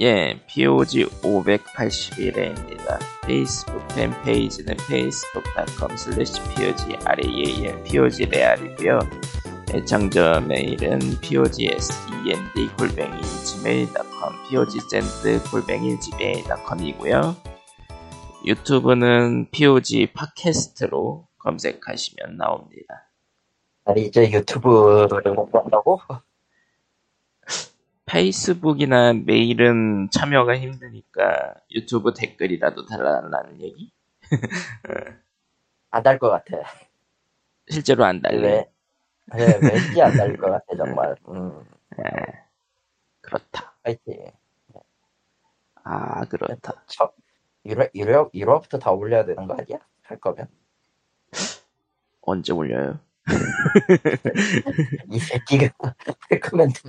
예, 0.00 0.40
POG 0.46 1.06
581회입니다. 1.22 3.00
페이스북 3.26 3.82
팬페이지는 3.88 4.76
facebook.com 4.84 5.92
slash 5.94 6.40
POG 6.54 6.96
RAAM 7.04 7.82
POG 7.82 8.26
레알이고요. 8.26 9.00
애청자 9.74 10.38
메일은 10.38 11.00
POGSEND 11.20 12.76
골뱅이 12.78 13.20
gmail.com 13.44 14.34
POGSEND 14.48 15.50
골뱅이 15.50 15.98
gmail.com이고요. 15.98 17.34
유튜브는 18.46 19.50
POG 19.50 20.12
팟캐스트로 20.12 21.26
검색하시면 21.38 22.36
나옵니다. 22.36 23.10
아니 23.84 24.02
이제 24.02 24.30
유튜브를 24.30 25.34
못 25.34 25.50
본다고? 25.50 26.00
페이스북이나 28.08 29.12
메일은 29.12 30.08
참여가 30.10 30.56
힘드니까 30.58 31.54
유튜브 31.70 32.14
댓글이라도 32.14 32.86
달라는 32.86 33.60
얘기? 33.60 33.92
안 35.90 36.02
달 36.02 36.18
것 36.18 36.30
같아. 36.30 36.56
실제로 37.68 38.04
안 38.04 38.20
달래. 38.22 38.68
왜? 39.32 39.36
네, 39.46 39.58
왠지 39.62 40.00
안달것 40.02 40.40
같아 40.50 40.76
정말. 40.76 41.16
음, 41.28 41.64
예, 41.98 42.02
그렇다. 43.20 43.74
파이팅. 43.82 44.30
아, 45.84 46.24
그렇다. 46.26 46.82
첫 46.86 47.14
1회 47.66 47.92
1회 47.94 48.32
1화부터 48.32 48.80
다 48.80 48.90
올려야 48.90 49.24
되는 49.26 49.46
거 49.46 49.54
아니야? 49.54 49.78
할 50.02 50.18
거면 50.18 50.48
언제 52.22 52.52
올려요? 52.52 52.98
이 55.10 55.18
새끼가 55.18 55.68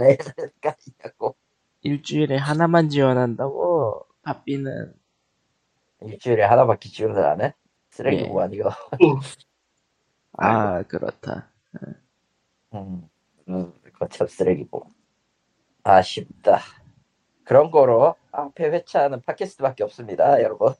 해야 0.06 0.18
되는 0.18 0.52
거 0.62 0.70
아니냐고. 0.70 1.36
일주일에 1.82 2.38
하나만 2.38 2.90
지원한다고? 2.90 4.06
바삐는 4.24 4.94
일주일에 6.02 6.44
하나밖에 6.44 6.90
지원을 6.90 7.26
안 7.26 7.42
해? 7.42 7.54
쓰레기 7.90 8.24
예. 8.24 8.28
뭐 8.28 8.44
아니고. 8.44 8.70
아, 10.38 10.84
그렇다. 10.84 11.50
음, 12.74 13.10
음, 13.50 13.74
거참 13.94 14.28
쓰레기고. 14.28 14.88
아쉽다. 15.84 16.60
그런 17.44 17.72
거로 17.72 18.16
앞에 18.32 18.70
회차하는 18.70 19.22
팟캐스트밖에 19.22 19.84
없습니다, 19.84 20.42
여러분. 20.42 20.74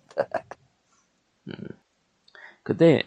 근데 2.64 3.02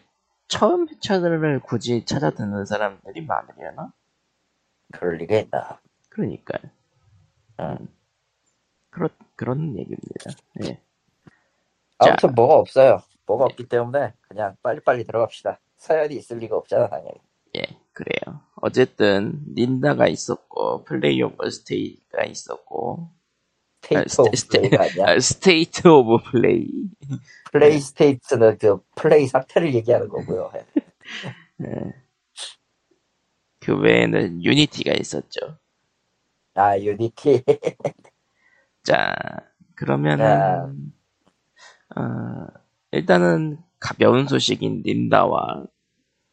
처음 0.52 0.86
회차들을 0.86 1.60
굳이 1.60 2.04
찾아 2.04 2.28
듣는 2.28 2.66
사람들이 2.66 3.24
많으려나? 3.24 3.90
그럴 4.92 5.16
리가 5.16 5.38
있나. 5.38 5.80
그러니까 6.10 6.58
음. 7.58 7.88
그렇 8.90 9.08
그런 9.34 9.78
얘기입니다. 9.78 10.30
예. 10.64 10.78
아무튼 11.96 12.34
뭐가 12.34 12.56
없어요. 12.56 13.02
뭐가 13.24 13.46
없기 13.46 13.66
때문에 13.66 14.12
그냥 14.28 14.54
빨리빨리 14.62 15.04
들어갑시다. 15.04 15.58
사연이 15.78 16.16
있을 16.16 16.36
리가 16.36 16.54
없잖아, 16.54 16.90
당연히. 16.90 17.16
예, 17.56 17.62
그래요. 17.94 18.42
어쨌든 18.56 19.42
닌다가 19.54 20.06
있었고 20.06 20.84
Play 20.84 21.22
of 21.22 21.48
Stay가 21.48 22.24
있었고 22.24 23.08
State 23.82 24.20
아, 24.20 24.22
of 24.22 24.30
Sta- 24.36 24.58
Play가 24.60 24.82
아니야. 24.84 25.04
아, 25.08 25.20
State 25.20 25.88
of 25.88 26.18
Play 26.30 26.68
플레이 27.52 27.78
State는 27.80 28.58
그 28.58 28.78
플레이 28.94 29.26
상태를 29.26 29.74
얘기하는 29.74 30.08
거고요. 30.08 30.50
예. 30.54 30.64
예. 31.66 31.92
그 33.60 33.76
외에는 33.76 34.42
유니티가 34.44 34.94
있었죠. 34.94 35.58
아, 36.54 36.78
유니티. 36.78 37.42
자, 38.82 39.14
그러면은 39.74 40.92
어, 41.96 42.46
일단은 42.92 43.58
가벼운 43.78 44.26
소식인 44.26 44.82
닌다와 44.84 45.64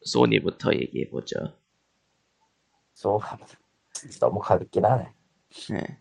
소니부터 0.02 0.72
얘기해 0.74 1.10
보죠. 1.10 1.36
소, 2.94 3.20
너무 4.20 4.40
가볍긴 4.40 4.84
하네. 4.84 5.12
예. 5.72 5.98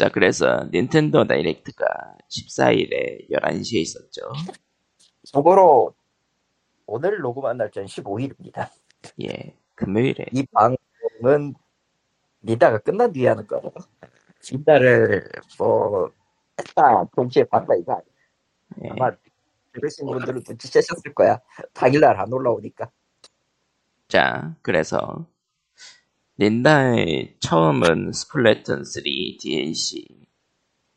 자, 0.00 0.08
그래서 0.08 0.66
닌텐도 0.72 1.26
다이렉트가 1.26 1.84
14일에 2.26 3.28
11시에 3.28 3.82
있었죠. 3.82 4.32
속으로 5.24 5.94
오늘 6.86 7.18
녹음한 7.18 7.58
날짜는 7.58 7.86
15일입니다. 7.86 8.70
예, 9.22 9.54
금요일에. 9.74 10.24
이 10.32 10.46
방송은 10.52 11.52
리다가 12.40 12.78
끝난 12.78 13.12
뒤에 13.12 13.28
하는 13.28 13.46
거예요. 13.46 13.70
진다를 14.40 15.28
뭐 15.58 16.10
했다 16.58 17.04
동시에 17.14 17.44
봤다 17.44 17.74
이거 17.74 17.92
아니야. 17.92 18.84
예. 18.84 18.88
아마 18.92 19.14
들으신 19.74 20.06
분들은 20.06 20.44
눈치채셨을 20.48 21.12
거야. 21.12 21.38
당일날 21.74 22.18
안 22.18 22.32
올라오니까. 22.32 22.90
자, 24.08 24.56
그래서 24.62 25.26
닌다의 26.40 27.34
처음은 27.40 28.12
Splatoon 28.12 28.84
3 28.84 29.02
DLC 29.38 30.06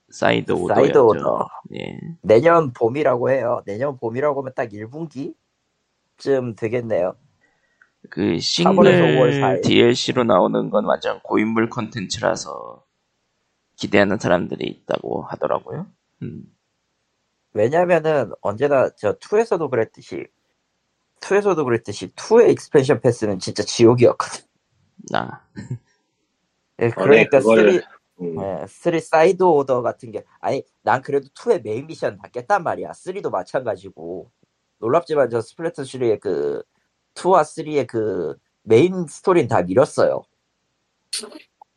사이드 0.09 0.53
오더였죠. 0.53 0.73
Side 0.73 0.97
Order. 0.97 1.47
예. 1.75 1.99
내년 2.21 2.71
봄이라고 2.71 3.29
해요. 3.29 3.61
내년 3.65 3.97
봄이라고 3.97 4.39
하면 4.39 4.53
딱 4.55 4.69
1분기쯤 4.69 6.55
되겠네요. 6.55 7.15
그 8.09 8.21
4월에서 8.21 9.17
5월 9.17 9.31
싱글. 9.33 9.61
DLC로 9.61 10.23
나오는 10.23 10.69
건 10.69 10.85
완전 10.85 11.19
고인물 11.21 11.69
컨텐츠라서 11.69 12.85
기대하는 13.75 14.19
사람들이 14.19 14.65
있다고 14.65 15.23
하더라고요. 15.23 15.87
음. 16.21 16.43
왜냐면은 17.51 18.31
언제나 18.39 18.89
저 18.95 19.17
2에서도 19.17 19.69
그랬듯이 19.69 20.25
2에서도 21.19 21.65
그랬듯이 21.65 22.13
2의 22.13 22.51
expansion 22.51 23.01
pass는 23.01 23.39
진짜 23.39 23.63
지옥이었거든. 23.63 24.52
나 25.09 25.45
예, 26.79 26.89
그러니까 26.89 27.39
그걸- 27.39 27.81
3, 27.81 27.81
음, 28.21 28.37
예, 28.41 28.65
3 28.67 28.99
Side 28.99 29.43
Order 29.43 29.81
같은 29.81 30.11
게 30.11 30.23
아니 30.39 30.63
난 30.81 31.01
그래도 31.01 31.27
2의 31.33 31.61
메인 31.63 31.87
미션 31.87 32.17
받겠단 32.17 32.63
말이야. 32.63 32.91
3도 32.91 33.29
마찬가지고 33.31 34.31
놀랍지만 34.79 35.29
저 35.29 35.41
Splatoon 35.41 35.85
3의 35.85 36.19
그 36.19 36.63
2와 37.15 37.41
3의 37.41 37.87
그 37.87 38.37
메인 38.63 39.05
스토리는 39.07 39.47
다 39.47 39.61
밀었어요. 39.61 40.23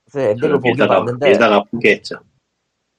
그래서 0.05 0.21
엔딩을 0.31 0.61
보긴 0.61 0.77
봤는데 0.89 1.29
밀다가 1.31 1.65
포기했죠. 1.65 2.17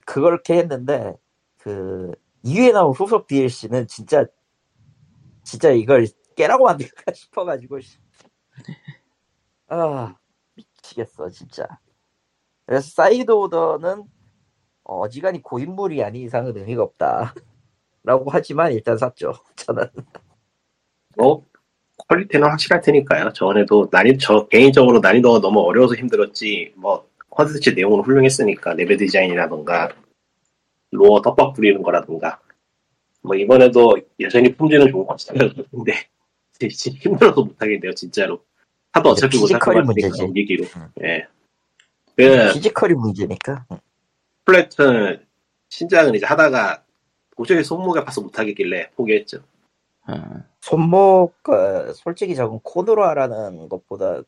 그렇게 0.06 0.56
했는데 0.58 1.16
그 1.58 2.12
이후에 2.44 2.72
나온 2.72 2.94
후속 2.94 3.28
DLC는 3.28 3.88
진짜 3.88 4.26
진짜 5.44 5.70
이걸 5.72 6.08
깨라고 6.36 6.66
만들까 6.66 7.12
싶어가지고 7.14 7.80
씨. 7.82 7.98
아 9.68 10.16
미치겠어 10.56 11.30
진짜 11.30 11.68
그래서 12.66 12.90
사이드 12.90 13.32
오더는 13.32 14.06
어지간히 14.84 15.42
고인물이 15.42 16.04
아닌 16.04 16.24
이상은 16.24 16.56
의미가 16.56 16.84
없다 16.84 17.34
라고 18.04 18.26
하지만 18.30 18.72
일단 18.72 18.98
샀죠 18.98 19.34
저는 19.56 19.88
뭐 21.18 21.44
퀄리티는 22.08 22.48
확실할 22.48 22.82
테니까요. 22.82 23.34
저번에도 23.34 23.88
난이 23.92 24.18
저 24.20 24.48
개인적으로 24.48 25.00
난이도가 25.00 25.42
너무 25.42 25.62
어려워서 25.62 25.96
힘들었지. 25.96 26.74
뭐 26.76 27.08
컨텐츠 27.30 27.72
내용은 27.72 28.02
훌륭했으니까 28.02 28.74
레벨 28.74 28.98
디자인이라던가 28.98 29.90
lore 30.92 31.22
떡밥 31.22 31.54
뿌리는 31.54 31.82
거라던가 31.84 32.40
뭐 33.22 33.36
이번에도 33.36 33.98
여전히 34.20 34.56
품질은 34.56 34.90
좋은 34.90 35.06
것 35.06 35.26
같아요. 35.26 35.50
근데 35.72 35.94
힘들어서 37.02 37.42
못하겠네요 37.42 37.94
진짜로. 37.94 38.42
하도 38.94 39.10
어차피 39.10 39.38
physical이 39.38 39.82
문제지. 39.82 40.24
옮기기로. 40.24 40.66
음. 40.76 40.92
예. 41.04 41.28
그 42.16 42.54
physical이 42.54 42.94
문제니까 42.96 43.66
플래툰 44.46 45.26
신작은 45.70 46.16
이제 46.16 46.26
하다가 46.26 46.84
도저히 47.36 47.64
손목에 47.64 48.00
아파서 48.00 48.22
못하겠길래 48.22 48.92
포기했죠. 48.92 49.44
어, 50.08 50.14
손목 50.62 51.34
어, 51.50 51.94
솔직히 51.94 52.36
저건 52.36 52.60
콘으로 52.64 53.06
하라는 53.06 53.70
것보다 53.70 54.22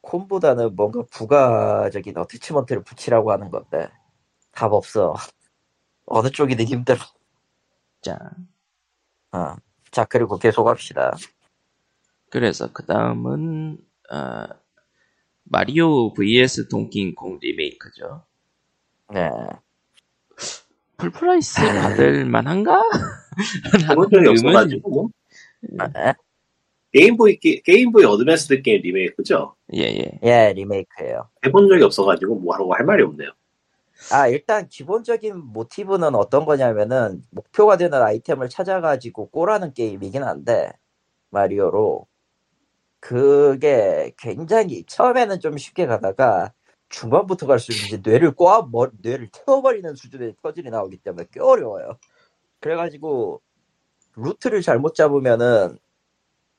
콘보다는 0.00 0.74
뭔가 0.74 1.02
부가적인 1.10 2.16
attachment를 2.16 2.82
붙이라고 2.82 3.30
하는 3.32 3.50
건데 3.50 3.88
답 4.52 4.72
없어 4.72 5.14
어느 6.06 6.30
쪽이든 6.30 6.64
힘들어 6.64 6.98
자, 8.00 8.18
어. 9.32 9.56
자 9.90 10.04
그리고 10.04 10.38
계속합시다 10.38 11.16
그래서 12.36 12.70
그 12.70 12.84
다음은 12.84 13.78
어, 14.12 14.44
마리오 15.44 16.12
vs 16.12 16.68
동킹콩 16.68 17.38
리메이크죠. 17.40 18.24
네 19.14 19.30
full 20.98 21.26
price 21.26 21.62
받을 21.62 22.26
만한가? 22.26 22.82
해본 23.88 24.10
적이 24.10 24.28
없어가지고 24.28 24.90
뭐 24.90 25.08
아, 25.78 26.12
Game 26.92 27.18
Boy 27.18 27.38
게, 27.38 27.62
Game 27.62 27.86
Boy 27.86 28.04
Advanced 28.04 28.60
게임 28.60 28.82
리메이크죠. 28.82 29.56
예예. 29.72 30.20
예 30.22 30.52
리메이크예요 30.52 31.30
해본 31.46 31.70
적이 31.70 31.84
없어가지고 31.84 32.34
뭐 32.34 32.52
하라고 32.52 32.74
할 32.74 32.84
말이 32.84 33.02
없네요. 33.02 33.30
아, 34.12 34.28
일단 34.28 34.68
기본적인 34.68 35.38
모티브는 35.38 36.14
어떤 36.14 36.44
거냐면은 36.44 37.22
목표가 37.30 37.78
되는 37.78 38.02
아이템을 38.02 38.50
찾아가지고 38.50 39.30
골하는 39.30 39.72
게임이긴 39.72 40.22
한데 40.22 40.70
마리오로 41.30 42.06
그게 43.00 44.12
굉장히 44.18 44.84
처음에는 44.86 45.40
좀 45.40 45.56
쉽게 45.58 45.86
가다가 45.86 46.52
중반부터 46.88 47.46
갈수록 47.46 47.76
이제 47.86 48.00
뇌를 48.04 48.32
꼬아 48.32 48.62
머 48.70 48.88
뇌를 49.02 49.28
태워버리는 49.32 49.94
수준의 49.94 50.36
퍼즐이 50.42 50.70
나오기 50.70 50.98
때문에 50.98 51.26
꽤 51.32 51.40
어려워요. 51.40 51.98
그래가지고 52.60 53.42
루트를 54.16 54.62
잘못 54.62 54.94
잡으면은 54.94 55.78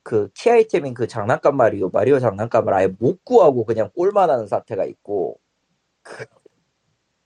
그 0.02 0.30
키 0.34 0.50
아이템인 0.50 0.94
그 0.94 1.06
장난감 1.06 1.56
마리오 1.56 1.90
마리오 1.90 2.18
장난감을 2.18 2.72
아예 2.74 2.86
못 2.88 3.24
구하고 3.24 3.64
그냥 3.66 3.90
골만 3.94 4.30
하는 4.30 4.46
사태가 4.46 4.84
있고 4.86 5.38
그 6.02 6.26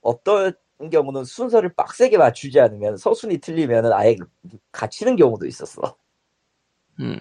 어떤 0.01 0.53
경우는 0.91 1.23
순서를 1.25 1.73
빡세게 1.75 2.17
맞추지 2.17 2.59
않으면 2.59 2.97
서순이 2.97 3.37
틀리면은 3.39 3.93
아예 3.93 4.17
갇히는 4.71 5.15
경우도 5.15 5.45
있었어. 5.45 5.95
음, 6.99 7.19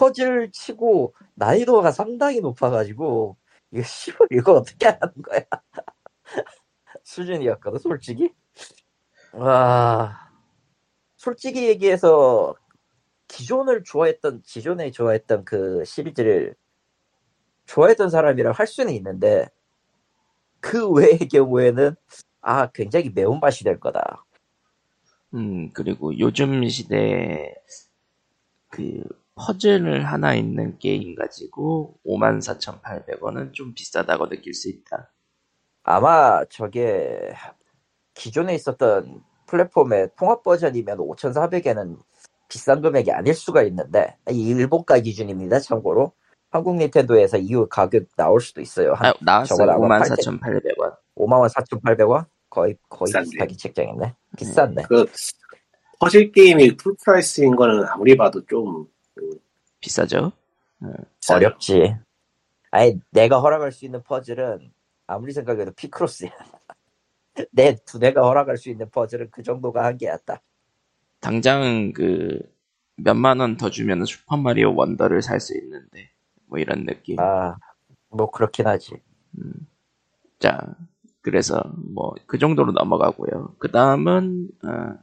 퍼즐 0.00 0.50
치고 0.50 1.14
난이도가 1.34 1.92
상당히 1.92 2.40
높아가지고 2.40 3.36
이거 3.70 3.82
씨발 3.82 4.28
이거 4.30 4.54
어떻게 4.54 4.86
하는 4.86 5.12
거야? 5.22 5.42
수준이었거든 7.04 7.78
솔직히. 7.80 8.32
와 9.34 10.30
솔직히 11.16 11.68
얘기해서 11.68 12.54
기존을 13.28 13.84
좋아했던 13.84 14.42
기존에 14.42 14.90
좋아했던 14.90 15.44
그 15.44 15.84
시리즈를 15.84 16.54
좋아했던 17.66 18.08
사람이랑 18.08 18.54
할 18.54 18.66
수는 18.66 18.94
있는데 18.94 19.48
그 20.60 20.88
외의 20.90 21.18
경우에는 21.18 21.94
아 22.40 22.70
굉장히 22.72 23.10
매운맛이 23.10 23.64
될 23.64 23.78
거다. 23.78 24.24
음, 25.34 25.70
그리고 25.74 26.18
요즘 26.18 26.66
시대에 26.66 27.54
그 28.70 29.04
퍼즐을 29.40 30.06
하나 30.06 30.34
있는 30.34 30.78
게임 30.78 31.14
가지고 31.14 31.94
54,800원은 32.06 33.52
좀 33.54 33.72
비싸다고 33.74 34.28
느낄 34.28 34.52
수 34.54 34.68
있다. 34.68 35.10
아마 35.82 36.44
저게 36.50 37.32
기존에 38.14 38.54
있었던 38.54 39.22
플랫폼의 39.46 40.10
통합 40.18 40.42
버전이면 40.42 40.98
5,400엔은 40.98 41.96
비싼 42.48 42.82
금액이 42.82 43.12
아닐 43.12 43.34
수가 43.34 43.62
있는데 43.62 44.16
이 44.30 44.48
일본가 44.48 44.98
기준입니다. 45.00 45.60
참고로 45.60 46.12
한국 46.50 46.76
닌텐도에서 46.76 47.38
이후 47.38 47.66
가격 47.68 48.04
나올 48.16 48.40
수도 48.40 48.60
있어요. 48.60 48.92
한 48.94 49.10
아, 49.10 49.14
나왔어요. 49.20 49.56
저거 49.56 49.66
나와 49.66 50.00
54,800원. 50.00 50.96
5만 51.16 51.40
원 51.40 51.48
4,800원 51.48 52.26
거의 52.50 52.76
거의 52.88 53.06
비싼데. 53.06 53.30
비슷하게 53.30 53.56
책정했네. 53.56 54.14
비싼데. 54.36 54.82
그 54.88 55.06
퍼즐 56.00 56.32
게임이 56.32 56.76
full 56.76 56.94
price인 57.04 57.54
거는 57.54 57.84
아무리 57.86 58.16
봐도 58.16 58.44
좀 58.46 58.86
비싸죠? 59.80 60.32
비싸. 61.20 61.36
어렵지. 61.36 61.96
아니 62.70 63.00
내가 63.10 63.40
허락할 63.40 63.72
수 63.72 63.84
있는 63.84 64.02
퍼즐은 64.02 64.72
아무리 65.06 65.32
생각해도 65.32 65.72
Picross야. 65.72 66.30
내 67.52 67.76
두뇌가 67.84 68.22
허락할 68.22 68.56
수 68.56 68.70
있는 68.70 68.88
퍼즐은 68.90 69.30
그 69.30 69.42
정도가 69.42 69.84
한계였다. 69.84 70.40
당장 71.20 71.92
그 71.92 72.40
몇만 72.96 73.40
원 73.40 73.56
더 73.56 73.70
주면 73.70 74.04
슈퍼마리오 74.04 74.74
원더를 74.74 75.22
살 75.22 75.40
수 75.40 75.56
있는데 75.58 76.10
뭐 76.46 76.58
이런 76.58 76.84
느낌. 76.84 77.18
아, 77.20 77.56
뭐 78.10 78.30
그렇긴 78.30 78.66
하지. 78.66 78.94
자, 80.38 80.58
그래서 81.22 81.62
뭐 81.94 82.14
그 82.26 82.38
정도로 82.38 82.72
넘어가고요. 82.72 83.54
그 83.58 83.70
다음은 83.70 84.48
어, 84.64 84.94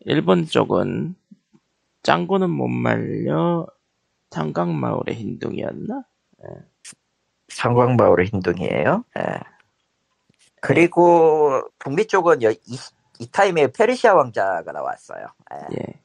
일본 0.00 0.46
쪽은 0.46 1.14
짱구는 2.02 2.50
못 2.50 2.68
말려 2.68 3.66
탄광마을의 4.34 5.14
흰둥이였나? 5.14 6.02
상광마을의 7.48 8.26
흰둥이에요. 8.26 9.04
예. 9.18 9.22
그리고 10.60 11.62
북미 11.78 12.06
쪽은 12.06 12.42
여- 12.42 12.50
이, 12.50 12.78
이 13.20 13.30
타임에 13.30 13.68
페르시아 13.68 14.14
왕자가 14.14 14.72
나왔어요. 14.72 15.26
예. 15.52 15.76
예. 15.78 16.00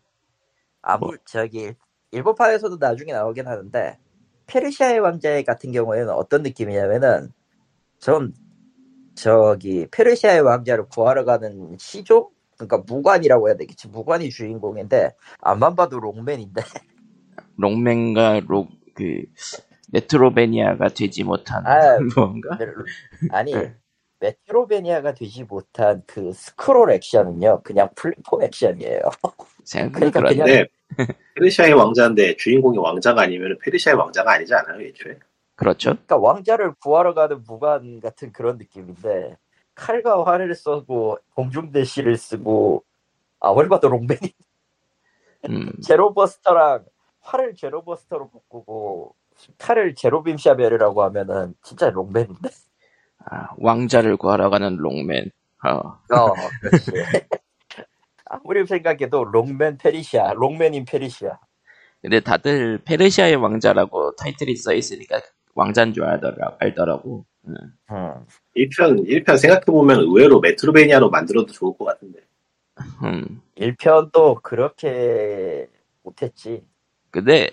아무 0.81 1.17
저기 1.25 1.73
일본판에서도 2.11 2.77
나중에 2.79 3.13
나오긴 3.13 3.47
하는데 3.47 3.97
페르시아의 4.47 4.99
왕자 4.99 5.41
같은 5.43 5.71
경우에는 5.71 6.09
어떤 6.11 6.43
느낌이냐면은 6.43 7.31
전 7.99 8.33
저기 9.15 9.87
페르시아의 9.91 10.41
왕자를 10.41 10.85
구하러 10.87 11.25
가는 11.25 11.75
시조 11.79 12.31
그러니까 12.57 12.77
무관이라고 12.79 13.47
해야 13.49 13.57
되겠지 13.57 13.87
무관이 13.89 14.29
주인공인데 14.29 15.15
앞만 15.41 15.75
봐도 15.75 15.99
롱맨인데 15.99 16.61
롱맨과 17.59 18.41
록, 18.47 18.69
그, 18.95 19.23
메트로베니아가 19.91 20.89
되지 20.89 21.23
못한 21.23 21.65
아, 21.65 21.97
무언가? 22.15 22.57
아니 23.31 23.53
네. 23.53 23.75
메트로베니아가 24.19 25.13
되지 25.13 25.43
못한 25.43 26.03
그 26.05 26.31
스크롤 26.33 26.91
액션은요 26.91 27.61
그냥 27.63 27.89
플랫폼 27.95 28.43
액션이에요. 28.43 29.01
그러니까 29.93 30.19
그런데, 30.19 30.35
근데 30.35 30.67
페르시아의 31.35 31.73
왕자인데 31.73 32.35
주인공이 32.37 32.77
왕자가 32.77 33.23
아니면 33.23 33.57
페르시아의 33.63 33.97
왕자가 33.97 34.33
아니지 34.33 34.53
않아요, 34.53 34.81
애초에? 34.81 35.17
그렇죠. 35.55 35.91
그러니까 35.91 36.17
왕자를 36.17 36.73
구하러 36.81 37.13
가는 37.13 37.43
무관 37.45 37.99
같은 37.99 38.31
그런 38.31 38.57
느낌인데 38.57 39.37
칼과 39.75 40.23
활을 40.25 40.53
쏘고 40.55 41.19
공중대시를 41.35 42.17
쓰고 42.17 42.83
아무리 43.39 43.69
봐도 43.69 43.89
롱맨이 43.89 44.33
음, 45.49 45.71
제로버스터랑 45.81 46.85
활을 47.21 47.55
제로버스터로 47.55 48.29
바꾸고 48.29 49.15
칼을 49.57 49.95
제로빔 49.95 50.37
샤벨이라고 50.37 51.03
하면은 51.03 51.53
진짜 51.63 51.89
록맨인데 51.89 52.49
아, 53.25 53.49
왕자를 53.57 54.17
구하러 54.17 54.49
가는 54.49 54.75
록맨. 54.77 55.31
어, 55.65 55.69
어 55.69 56.33
그렇지 56.61 56.91
아무리 58.25 58.65
생각해도 58.65 59.25
록맨 59.25 59.77
페르시아 59.77 60.33
록맨인 60.33 60.85
페르시아 60.85 61.37
근데 62.01 62.21
다들 62.21 62.79
페르시아의 62.85 63.35
왕자라고 63.35 64.15
타이틀이 64.15 64.55
써 64.55 64.73
있으니까 64.73 65.19
왕자인 65.53 65.93
줄 65.93 66.05
알더라, 66.05 66.55
알더라고. 66.59 67.25
음. 67.47 67.55
음. 67.91 68.25
1편, 68.55 69.05
1편 69.05 69.37
생각해보면 69.37 69.99
의외로 70.01 70.39
metroidvania로 70.39 71.09
만들어도 71.09 71.51
좋을 71.51 71.77
것 71.77 71.85
같은데. 71.85 72.19
음. 73.03 73.41
1편도 73.57 74.41
그렇게 74.41 75.67
못했지 76.03 76.63
근데 77.11 77.49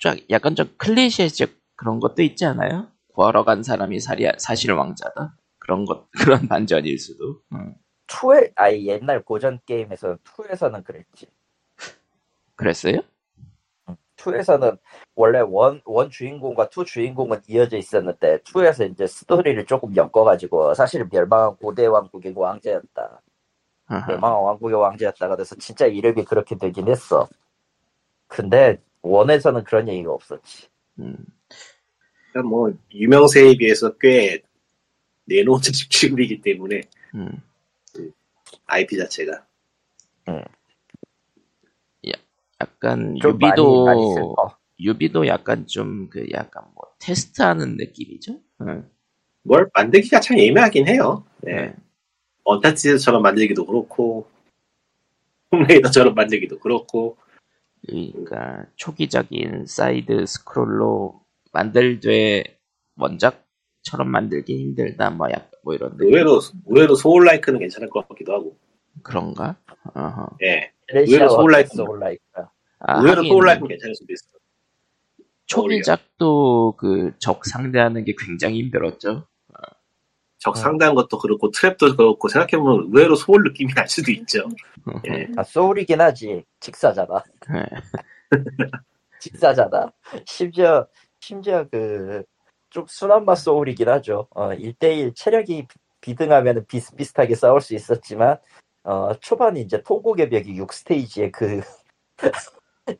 쫙 0.00 0.18
약간 0.30 0.54
좀 0.54 0.72
클리셰적 0.76 1.50
그런 1.76 2.00
것도 2.00 2.22
있지 2.22 2.44
않아요? 2.44 2.88
구하러 3.14 3.44
간 3.44 3.62
사람이 3.62 4.00
사리, 4.00 4.30
사실 4.38 4.72
왕자다. 4.72 5.36
그런 5.58 5.84
것 5.84 6.08
그런 6.12 6.46
반전일 6.48 6.98
수도. 6.98 7.40
음. 7.52 7.74
2에 8.06 8.52
아니 8.54 8.86
옛날 8.86 9.22
고전 9.22 9.58
게임에서 9.64 10.18
2에서는 10.24 10.84
그랬지 10.84 11.26
그랬어요? 12.54 13.00
2에서는 14.16 14.78
원래 15.14 15.40
one, 15.40 15.80
one 15.84 16.10
주인공과 16.10 16.68
two 16.68 16.84
주인공은 16.84 17.40
이어져 17.48 17.76
있었는데 17.76 18.38
2에서 18.38 18.90
이제 18.90 19.06
스토리를 19.06 19.64
조금 19.66 19.94
엮어가지고 19.96 20.74
사실 20.74 21.06
멸망한 21.10 21.56
고대 21.56 21.86
왕국의 21.86 22.34
왕자였다. 22.36 23.22
아하. 23.86 24.06
멸망한 24.06 24.42
왕국의 24.42 24.78
왕자였다가 24.78 25.36
돼서 25.36 25.56
진짜 25.56 25.86
이름이 25.86 26.24
그렇게 26.24 26.56
되긴 26.56 26.88
했어. 26.88 27.28
근데 28.34 28.80
원에서는 29.02 29.64
그런 29.64 29.88
얘기가 29.88 30.12
없었지. 30.12 30.68
음. 30.98 31.16
그러니까 32.32 32.48
뭐, 32.48 32.72
유명세에 32.92 33.56
비해서 33.56 33.96
꽤 33.98 34.42
내놓은 35.26 35.60
집중이기 35.62 36.42
때문에, 36.42 36.82
음. 37.14 37.40
IP 38.66 38.96
자체가. 38.96 39.46
약간 42.60 43.16
좀 43.20 43.38
많이 43.38 43.52
유비도 43.52 43.84
많이 43.84 44.14
슬퍼. 44.14 44.56
유비도 44.80 45.26
약간 45.26 45.66
좀 45.66 46.08
그 46.10 46.26
약간 46.32 46.64
뭐 46.74 46.84
테스트하는 46.98 47.76
느낌이죠. 47.76 48.40
음. 48.62 48.88
뭘 49.42 49.68
만들기가 49.74 50.20
참 50.20 50.38
애매하긴 50.38 50.88
해요. 50.88 51.24
네. 51.42 51.52
네. 51.52 51.74
언차티드처럼 52.44 53.22
만들기도 53.22 53.66
그렇고, 53.66 54.28
툼레이더처럼 55.52 56.14
만들기도 56.14 56.58
그렇고, 56.58 57.16
그러니까 57.86 58.64
초기적인 58.76 59.66
side 59.66 60.26
scroll로 60.26 61.20
만들되 61.52 62.44
원작처럼 62.96 64.08
만들기 64.08 64.58
힘들다 64.58 65.10
뭐 65.10 65.28
약간 65.30 65.48
뭐 65.62 65.74
이런 65.74 65.96
의외로, 65.98 66.40
의외로 66.66 66.94
Souls-like는 66.94 67.58
괜찮을 67.58 67.88
것 67.90 68.06
같기도 68.08 68.32
하고, 68.34 68.56
그런가? 69.02 69.56
어허. 69.94 70.36
예. 70.42 70.72
레시아와 70.88 71.28
소울 71.30 71.52
라이크. 71.52 71.68
소울 71.74 72.00
라이크. 72.00 72.22
아, 72.80 72.98
의외로 73.00 73.18
하긴 73.18 73.30
Souls-like는 73.30 73.68
괜찮을 73.68 73.94
수도 73.94 74.12
있어. 74.12 74.26
초기작도 75.46 76.74
그 76.76 77.12
적 77.18 77.44
상대하는 77.46 78.04
게 78.04 78.14
굉장히 78.18 78.60
힘들었죠. 78.62 79.26
적 80.44 80.58
상대한 80.58 80.94
것도 80.94 81.16
그렇고 81.18 81.50
트랩도 81.50 81.96
그렇고 81.96 82.28
생각해보면 82.28 82.90
의외로 82.92 83.16
소울 83.16 83.44
느낌이 83.44 83.72
날 83.72 83.88
수도 83.88 84.12
있죠. 84.12 84.46
예. 85.08 85.26
아, 85.38 85.42
소울이긴 85.42 86.02
하지. 86.02 86.44
직사잖아. 86.60 87.24
네. 87.50 87.64
직사잖아. 89.20 89.90
심지어, 90.26 90.86
심지어 91.20 91.66
그, 91.70 92.22
좀 92.68 92.84
순한 92.86 93.24
맛 93.24 93.36
소울이긴 93.36 93.88
하죠. 93.88 94.28
어, 94.34 94.50
1대1 94.50 95.14
체력이 95.16 95.66
비- 95.66 95.78
비등하면 96.02 96.66
비슷비슷하게 96.68 97.34
싸울 97.36 97.62
수 97.62 97.74
있었지만, 97.74 98.36
어, 98.82 99.14
초반에 99.20 99.60
이제 99.60 99.80
통곡의 99.82 100.28
벽이 100.28 100.60
6스테이지의 100.60 101.32
그, 101.32 101.62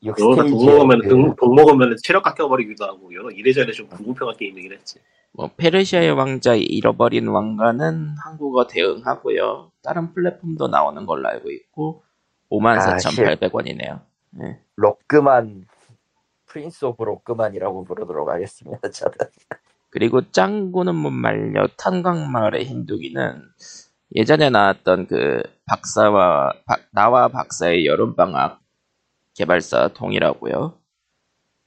여기서 0.05 0.29
6스테이지의 0.29 0.51
독 0.51 0.65
먹으면 0.65 1.01
그, 1.03 1.09
독, 1.09 1.37
독 1.37 1.55
먹으면 1.55 1.97
체력 2.03 2.23
깎여버리기도 2.23 2.85
하고 2.85 3.13
여러 3.15 3.31
이래저래 3.31 3.73
좀 3.73 3.89
불공평한 3.89 4.37
게임이긴 4.37 4.73
했지. 4.73 4.99
뭐 5.33 5.51
페르시아의 5.57 6.13
왕자 6.13 6.55
잃어버린 6.55 7.27
왕관은 7.29 8.15
한국어 8.25 8.67
대응하고요. 8.67 9.73
다른 9.83 10.13
플랫폼도 10.15 10.69
나오는 10.69 11.05
걸로 11.07 11.29
알고 11.29 11.51
있고 11.51 12.03
아, 12.49 12.51
54,800원이네요. 12.51 14.01
로크만, 14.77 15.67
프린스 16.47 16.85
오브 16.85 17.03
로크만이라고 17.03 17.85
부르도록 17.85 18.29
하겠습니다. 18.29 18.89
저는. 18.91 19.13
그리고 19.91 20.31
짱구는 20.31 20.95
못 20.95 21.11
말려 21.11 21.67
탄광마을의 21.77 22.65
흰둥이는 22.65 23.43
예전에 24.17 24.51
나왔던 24.51 25.07
그 25.09 25.43
박사와 25.67 26.53
박- 26.67 26.87
나와 26.93 27.29
박사의 27.29 27.87
여름방학 27.87 28.61
개발사 29.35 29.89
동일하고요. 29.89 30.79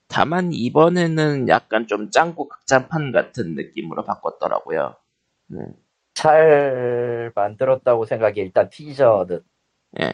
다만 0.07 0.51
이번에는 0.53 1.49
약간 1.49 1.87
좀 1.87 2.09
짱구 2.11 2.47
극장판 2.47 3.11
같은 3.11 3.55
느낌으로 3.55 4.03
바꿨더라고요. 4.03 4.95
네. 5.47 5.59
잘 6.13 7.31
만들었다고 7.35 8.05
생각해. 8.05 8.35
일단 8.37 8.69
티저는, 8.69 9.41
예. 10.01 10.13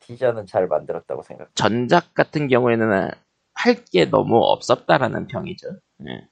티저는 0.00 0.46
잘 0.46 0.66
만들었다고 0.66 1.22
생각. 1.22 1.54
전작 1.54 2.14
같은 2.14 2.48
경우에는 2.48 3.10
할 3.54 3.84
게 3.84 4.06
너무 4.06 4.38
없었다라는 4.42 5.28
평이죠. 5.28 5.68
예. 6.08 6.28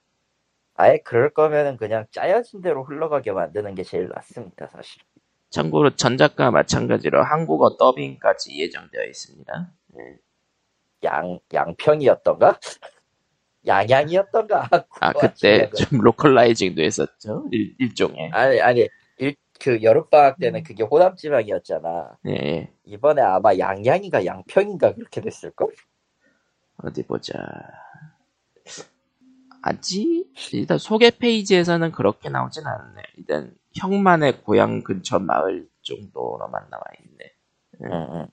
아예 0.75 0.99
그럴 1.04 1.30
거면은 1.30 1.76
그냥 1.76 2.07
짜여진 2.11 2.62
대로 2.62 2.83
흘러가게 2.85 3.33
만드는 3.33 3.75
게 3.76 3.85
제일 3.85 4.09
낫습니다, 4.09 4.66
사실. 4.69 5.02
참고로 5.50 5.97
전작과 5.97 6.50
마찬가지로 6.50 7.23
한국어 7.23 7.76
더빙까지 7.76 8.59
예정되어 8.59 9.04
있습니다. 9.04 9.71
예. 9.99 10.19
양, 11.04 11.38
양평이었던가? 11.52 12.59
양양이었던가? 13.66 14.69
아 15.00 15.12
그때 15.12 15.71
좀 15.71 16.00
localizing도 16.00 16.83
했었죠. 16.83 17.49
일, 17.52 17.75
일종의. 17.78 18.30
아니, 18.33 18.61
아니, 18.61 18.88
일, 19.19 19.37
그 19.61 19.83
여름방학 19.83 20.38
때는 20.38 20.62
그게 20.62 20.83
호남지방이었잖아. 20.83 22.19
예, 22.28 22.30
예. 22.33 22.73
이번에 22.85 23.23
아마 23.23 23.57
양양인가 23.57 24.25
양평인가 24.25 24.95
그렇게 24.95 25.21
됐을걸? 25.21 25.69
어디 26.83 27.02
보자. 27.02 27.35
아직 29.62 30.33
일단 30.52 30.78
소개 30.78 31.11
페이지에서는 31.11 31.92
그렇게 31.92 32.30
나오진 32.30 32.66
않네. 32.66 33.02
일단 33.19 33.54
형만의 33.75 34.42
고향 34.42 34.83
근처 34.83 35.19
마을 35.19 35.69
정도로만 35.83 36.71
나와 36.71 36.83
있네. 37.00 37.33
응, 37.83 38.09
응. 38.14 38.26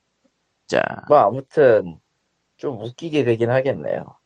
자, 0.67 0.81
뭐 1.07 1.17
아무튼 1.17 1.99
좀 2.57 2.81
웃기게 2.81 3.23
되긴 3.23 3.49
하겠네요. 3.51 4.17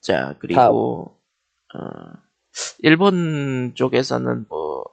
자 0.00 0.34
그리고 0.38 1.16
어, 1.74 1.78
일본 2.80 3.72
쪽에서는 3.74 4.46
뭐 4.48 4.84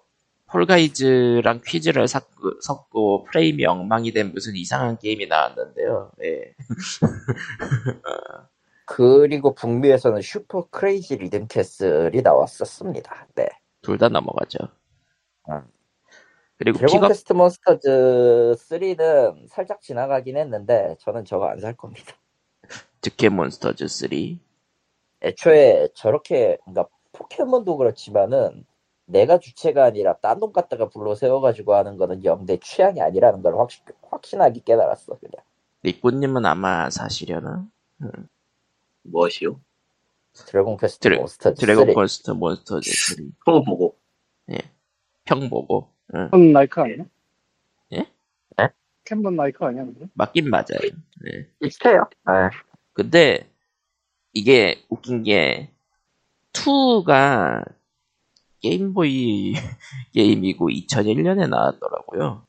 폴가이즈랑 0.47 1.61
퀴즈를 1.65 2.07
섞고, 2.07 2.61
섞고 2.61 3.23
프레임이 3.25 3.65
엉망이 3.65 4.11
된 4.11 4.31
무슨 4.33 4.55
이상한 4.55 4.97
게임이 4.99 5.25
나왔는데요. 5.27 6.11
예. 6.23 6.53
그리고 8.85 9.55
북미에서는 9.55 10.21
슈퍼 10.21 10.67
크레이지 10.69 11.17
리듬 11.17 11.47
캐슬이 11.47 12.21
나왔었습니다. 12.21 13.27
네. 13.35 13.47
둘 13.81 13.97
다 13.97 14.09
넘어가죠. 14.09 14.59
음. 15.49 15.61
그리고 16.63 16.77
드래곤 16.77 16.95
픽업 16.99 17.07
퀘스트 17.09 17.33
몬스터즈 17.33 18.55
3는 18.57 19.47
살짝 19.49 19.81
지나가긴 19.81 20.37
했는데 20.37 20.95
저는 20.99 21.25
저거 21.25 21.47
안 21.47 21.59
살 21.59 21.73
겁니다. 21.75 22.13
드퀘 23.01 23.29
몬스터즈 23.29 23.87
3. 23.89 24.09
애초에 25.23 25.89
저렇게 25.93 26.57
그러니까 26.63 26.87
포켓몬도 27.11 27.75
그렇지만은 27.77 28.65
내가 29.05 29.39
주체가 29.39 29.83
아니라 29.83 30.13
딴 30.19 30.39
놈 30.39 30.53
갖다가 30.53 30.87
불러 30.87 31.15
세워가지고 31.15 31.73
하는 31.75 31.97
거는 31.97 32.23
영 32.23 32.44
내 32.44 32.57
취향이 32.57 33.01
아니라는 33.01 33.41
걸 33.41 33.57
확, 33.59 33.69
확신하게 34.09 34.61
깨달았어 34.63 35.17
그냥. 35.19 35.43
리꾸님은 35.83 36.45
아마 36.45 36.89
사시려나? 36.89 37.67
무엇이요? 39.03 39.59
드래곤 40.47 40.77
퀘스트 40.77 40.99
드래- 41.09 41.17
몬스터즈 41.17 41.59
드래곤 41.59 41.87
3. 41.87 41.95
퀘스트 41.95 42.31
몬스터즈 42.31 42.89
3. 43.17 43.31
총 43.45 43.65
보고 43.65 43.95
평 45.25 45.49
보고. 45.49 45.92
응. 46.15 46.29
캔번 46.31 46.51
나이크 46.53 46.81
아니야? 46.81 47.05
예? 47.93 47.97
에? 48.61 48.67
캔번 49.05 49.35
나이크 49.35 49.63
아니야? 49.65 49.85
근데? 49.85 50.05
맞긴 50.13 50.49
맞아요. 50.49 50.79
네. 51.21 51.47
비슷해요. 51.61 52.07
아, 52.25 52.49
근데 52.93 53.49
이게 54.33 54.83
웃긴 54.89 55.23
게 55.23 55.69
2가 56.53 57.63
게임보이 58.61 59.53
게임이고 60.13 60.69
2001년에 60.69 61.49
나왔더라고요. 61.49 62.45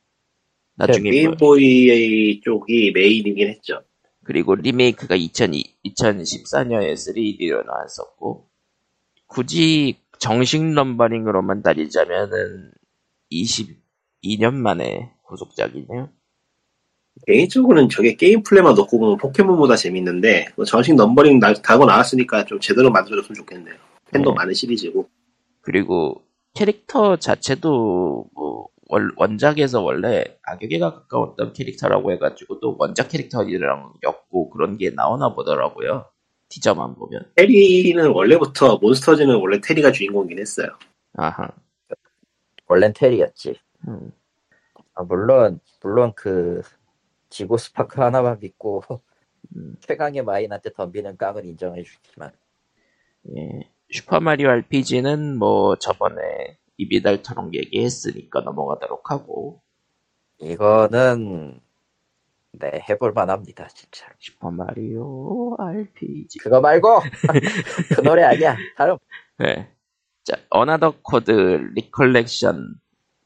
나중에 0.76 1.02
뭐- 1.02 1.10
게임보이 1.12 2.40
쪽이 2.42 2.92
메인이긴 2.92 3.48
했죠. 3.48 3.82
그리고 4.24 4.54
리메이크가 4.54 5.16
2002, 5.16 5.76
2014년에 5.84 6.94
3D로 6.94 7.64
나왔었고 7.66 8.48
굳이 9.26 9.98
정식 10.18 10.62
넘버링으로만 10.64 11.62
따지자면은 11.62 12.70
22년 13.42 14.54
만에 14.54 15.12
후속작이네요. 15.26 16.10
개인적으로는 17.26 17.88
저게 17.88 18.16
게임 18.16 18.42
플레이만 18.42 18.74
놓고 18.74 18.98
보면 18.98 19.16
포켓몬보다 19.18 19.76
재밌는데 19.76 20.48
뭐 20.56 20.64
정식 20.64 20.94
넘버링 20.94 21.38
나, 21.38 21.52
다고 21.54 21.86
나왔으니까 21.86 22.44
좀 22.44 22.58
제대로 22.60 22.90
만들어줬으면 22.90 23.34
좋겠네요. 23.34 23.74
팬도 24.10 24.30
네. 24.30 24.34
많은 24.34 24.54
시리즈고 24.54 25.08
그리고 25.60 26.22
캐릭터 26.54 27.16
자체도 27.16 28.26
뭐 28.34 28.68
원, 28.88 29.12
원작에서 29.16 29.80
원래 29.80 30.24
악역에 30.42 30.78
가까웠던 30.78 31.52
캐릭터라고 31.52 32.12
해가지고 32.12 32.60
또 32.60 32.76
원작 32.78 33.08
캐릭터랑 33.08 33.94
엮고 34.02 34.50
그런 34.50 34.76
게 34.76 34.90
나오나 34.90 35.34
보더라고요. 35.34 36.06
티저만 36.48 36.94
보면. 36.94 37.32
테리는 37.36 38.06
원래부터 38.10 38.78
몬스터즈는 38.78 39.36
원래 39.36 39.60
테리가 39.60 39.92
주인공이긴 39.92 40.38
했어요. 40.38 40.68
아하. 41.14 41.48
원래는 42.66 42.94
테리였지. 42.94 43.56
음. 43.88 44.12
아, 44.94 45.02
물론 45.02 45.60
물론 45.82 46.12
그 46.14 46.62
지고 47.28 47.56
스파크 47.56 48.00
하나만 48.00 48.38
믿고 48.40 48.82
음. 49.56 49.76
최강의 49.80 50.22
마인한테 50.22 50.72
덤비는 50.72 51.16
깡은 51.16 51.44
인정해 51.46 51.82
주지만 51.82 52.32
예. 53.36 53.68
슈퍼마리오 53.90 54.48
RPG는 54.48 55.36
뭐 55.36 55.76
저번에 55.76 56.58
입이 56.76 56.96
닳도록 56.96 57.54
얘기했으니까 57.54 58.40
넘어가도록 58.40 59.10
하고 59.10 59.60
이거는 60.40 61.60
네 62.52 62.84
해볼 62.88 63.12
만 63.12 63.30
합니다 63.30 63.66
진짜. 63.74 64.06
슈퍼마리오 64.18 65.56
RPG 65.58 66.38
그거 66.38 66.60
말고 66.60 67.00
그 67.96 68.00
노래 68.02 68.22
아니야. 68.22 68.56
다른 68.76 68.96
네. 69.38 69.73
자, 70.24 70.38
어나더 70.48 71.00
코드 71.02 71.30
리컬렉션 71.74 72.74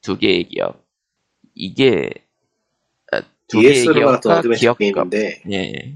두 0.03 0.19
개의 0.19 0.45
기억 0.45 0.85
이게 1.55 2.11
아, 3.13 3.23
두 3.47 3.61
개의 3.61 3.85
기억과 3.85 4.43
기억과 4.43 4.79
게임인데 4.79 5.43
예, 5.51 5.55
예. 5.55 5.95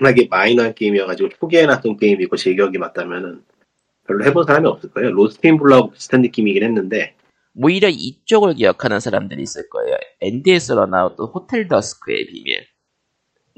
워낙에 0.00 0.28
마이너한 0.30 0.74
게임이어가지고 0.74 1.28
초기에 1.28 1.66
나왔던 1.66 1.98
게임이고 1.98 2.36
제 2.36 2.54
기억이 2.54 2.78
맞다면은 2.78 3.44
별로 4.06 4.24
해본 4.24 4.46
사람이 4.46 4.66
없을 4.66 4.90
거예요. 4.90 5.10
로스트 5.12 5.43
인 5.43 5.51
블루하고 5.51 5.90
비슷한 5.92 6.22
느낌이긴 6.22 6.64
했는데 6.64 7.14
오히려 7.54 7.88
이쪽을 7.88 8.54
기억하는 8.54 8.98
사람들이 8.98 9.42
있을 9.42 9.68
거예요. 9.68 9.96
NDS로 10.22 10.86
나왔던 10.86 11.26
호텔 11.28 11.68
더스크의 11.68 12.26
비밀 12.26 12.66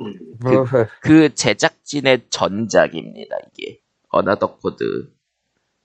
음, 0.00 0.14
뭐, 0.42 0.64
그 1.00 1.32
제작진의 1.32 2.24
전작입니다. 2.28 3.36
이게 3.52 3.78
어나더 4.08 4.56
코드 4.56 5.14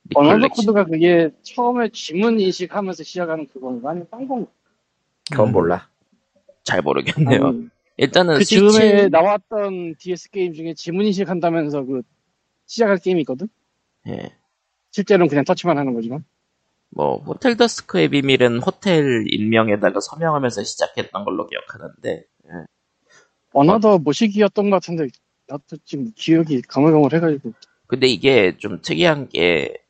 리컬렉션 0.10 0.50
코드가 0.50 0.86
그게 0.86 1.30
처음에 1.44 1.89
지문 1.89 2.39
인식하면서 2.39 3.04
시작하는 3.04 3.48
그건가? 3.48 3.92
아니면 3.92 4.08
딴 4.10 4.28
건가? 4.28 4.50
그건 5.32 5.51
몰라. 5.51 5.89
잘 6.63 6.82
모르겠네요. 6.82 7.46
아니, 7.48 7.68
일단은 7.98 8.38
그 8.38 8.44
스위치 8.44 8.78
즈음에 8.78 9.08
나왔던 9.10 9.96
DS 10.00 10.32
게임 10.32 10.54
중에 10.54 10.74
지문 10.74 11.06
인식한다면서 11.06 11.84
그 11.86 12.01
시작할 12.66 12.98
게임이 12.98 13.22
있거든? 13.22 13.48
예. 14.08 14.32
실제로는 14.92 15.28
그냥 15.28 15.44
터치만 15.44 15.78
하는 15.78 15.94
거지만. 15.94 16.24
뭐 16.92 17.18
호텔 17.18 17.56
더스크의 17.56 18.10
비밀은 18.10 18.60
호텔 18.60 19.25
인명에다가 19.28 20.00
서명하면서 20.00 20.63
시작했던 20.63 21.24
걸로 21.24 21.46
기억하는데 21.46 22.25
어나더 23.54 24.00
모시기였던 24.00 24.70
것 24.72 24.78
같은데 24.78 25.08
나도 25.48 25.78
지금 25.86 26.12
기억이 26.16 26.62
가물가물해가지고 26.63 27.54
근데 27.88 28.08
이게 28.08 28.58
좀 28.58 28.82
특이한 28.82 29.30
게 29.30 29.84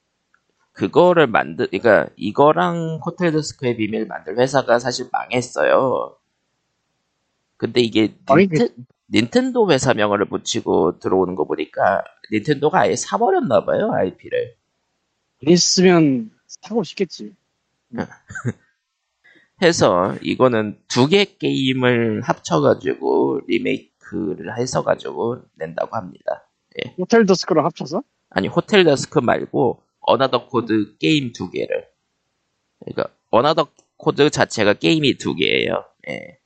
그거를 0.73 1.27
만들 1.27 1.67
그러니까 1.67 2.07
이거랑 2.15 3.01
호텔 3.05 3.31
더스크의 3.31 3.77
비밀 3.77 4.05
만든 4.07 4.37
회사가 4.39 4.79
사실 4.79 5.07
망했어요. 5.11 6.15
근데 7.57 7.81
이게 7.81 8.15
닌텐, 8.29 8.69
닌텐도 9.13 9.71
회사 9.71 9.93
명을 9.93 10.25
붙이고 10.25 10.99
들어오는 10.99 11.35
거 11.35 11.45
보니까 11.45 12.03
닌텐도가 12.31 12.81
아예 12.81 12.95
사버렸나 12.95 13.65
봐요 13.65 13.91
IP를. 13.93 14.55
있으면 15.41 16.31
사고 16.47 16.83
싶겠지. 16.83 17.35
해서 19.61 20.15
이거는 20.21 20.79
두 20.87 21.07
개 21.07 21.25
게임을 21.25 22.21
합쳐가지고 22.23 23.41
리메이크를 23.47 24.57
해서 24.57 24.83
가지고 24.83 25.41
낸다고 25.55 25.95
합니다. 25.95 26.47
호텔 26.97 27.25
더스크랑 27.25 27.65
합쳐서 27.65 28.03
아니 28.29 28.47
호텔 28.47 28.83
더스크 28.83 29.19
말고 29.19 29.83
어나더 30.09 30.47
코드 30.47 30.97
게임 30.97 31.33
두 31.33 31.51
개를. 31.51 31.87
그러니까 32.79 33.13
어나더 33.29 33.67
코드 33.95 34.29
자체가 34.31 34.73
게임이 34.73 35.17
두 35.17 35.35
개예요. 35.35 35.85
예. 36.07 36.39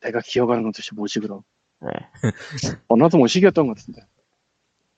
내가 0.00 0.20
기억하는 0.20 0.62
건 0.62 0.72
도대체 0.72 0.94
뭐지 0.94 1.20
그럼? 1.20 1.42
예. 1.84 1.88
어나더 2.88 3.16
모시기였던 3.16 3.66
것 3.66 3.76
같은데. 3.76 4.02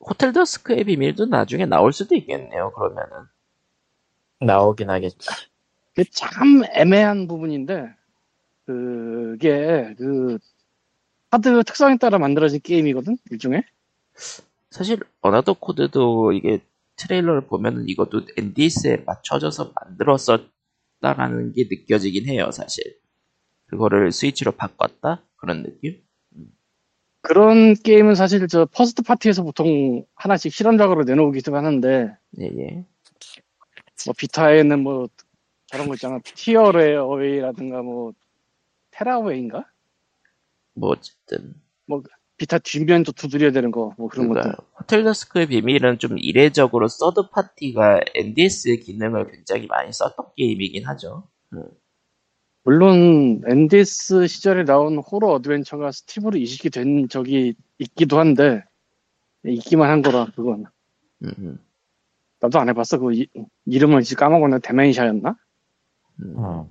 호텔 0.01 0.33
더스크의 0.33 0.85
비밀도 0.85 1.27
나중에 1.27 1.67
나올 1.67 1.93
수도 1.93 2.17
있겠네요. 2.17 2.73
그러면은 2.73 3.27
나오긴 4.41 4.91
하겠지. 4.91 5.29
참 6.13 6.63
애매한 6.75 7.29
부분인데 7.29 7.95
그게 8.65 9.95
그 9.99 10.39
하드 11.31 11.63
특성에 11.65 11.99
따라 11.99 12.19
만들어진 12.19 12.61
게임이거든 12.63 13.19
일종의. 13.31 13.63
사실 14.71 15.01
어나더 15.21 15.55
코드도 15.55 16.33
이게 16.33 16.61
트레일러를 17.01 17.47
보면은 17.47 17.89
이것도 17.89 18.27
NDS에 18.37 19.05
맞춰져서 19.07 19.73
만들었었다라는 19.75 21.53
게 21.55 21.67
느껴지긴 21.71 22.29
해요. 22.29 22.51
사실 22.53 22.99
그거를 23.67 24.13
스위치로 24.13 24.53
바꿨다 24.53 25.25
그런 25.37 25.63
느낌. 25.63 26.03
그런 27.23 27.75
게임은 27.75 28.15
사실 28.15 28.47
저 28.49 28.67
first 28.67 29.03
party에서 29.03 29.43
보통 29.43 30.05
하나씩 30.15 30.53
실험작으로 30.53 31.05
내놓기도 31.05 31.55
하는데 31.55 32.17
예 32.41 32.45
예. 32.45 32.85
뭐 34.07 34.15
비타에는 34.17 34.83
뭐 34.83 35.09
저런 35.67 35.87
거 35.87 35.95
있잖아 35.95 36.19
Tearaway라든가 36.25 37.83
뭐 37.83 38.13
Tearaway인가 38.91 39.67
뭐 40.75 40.91
어쨌든 40.91 41.55
비타 42.41 42.59
뒷면도 42.59 43.13
두드려야 43.13 43.53
되는 43.53 43.71
거 43.71 43.93
뭐 43.99 44.09
그런 44.09 44.29
것들 44.29 44.41
그러니까 44.43 44.65
호텔 44.79 45.05
더스크의 45.05 45.47
비밀은 45.49 45.99
좀 45.99 46.19
이례적으로 46.19 46.89
서드 46.89 47.29
파티가 47.31 48.01
NDS 48.15 48.77
기능을 48.79 49.31
굉장히 49.31 49.67
많이 49.67 49.93
썼던 49.93 50.27
게임이긴 50.37 50.87
하죠. 50.87 51.29
물론 52.63 53.43
NDS 53.47 54.27
시절에 54.27 54.65
나온 54.65 54.99
호러 54.99 55.29
어드벤처가 55.29 55.93
스팀으로 55.93 56.39
이식이 56.39 56.71
된 56.71 57.09
적이 57.09 57.55
있기도 57.79 58.19
한데 58.19 58.65
있기만 59.45 59.91
한 59.91 60.01
거라 60.03 60.27
그건. 60.35 60.65
음, 61.23 61.33
음, 61.39 61.59
나도 62.41 62.59
안 62.59 62.69
해봤어. 62.71 62.99
그 62.99 63.13
이, 63.15 63.27
이름을 63.67 64.01
이제 64.01 64.15
까먹었는데 64.15 64.67
데멘샤였나? 64.67 65.37
음. 66.21 66.35
음. 66.39 66.65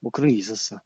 뭐 0.00 0.10
그런 0.12 0.30
게 0.30 0.36
있었어 0.36 0.80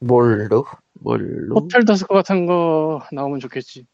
뭘로? 0.00 0.66
뭘로? 0.94 1.56
호텔 1.56 1.84
더스크 1.84 2.14
같은 2.14 2.46
거 2.46 3.02
나오면 3.12 3.40
좋겠지 3.40 3.86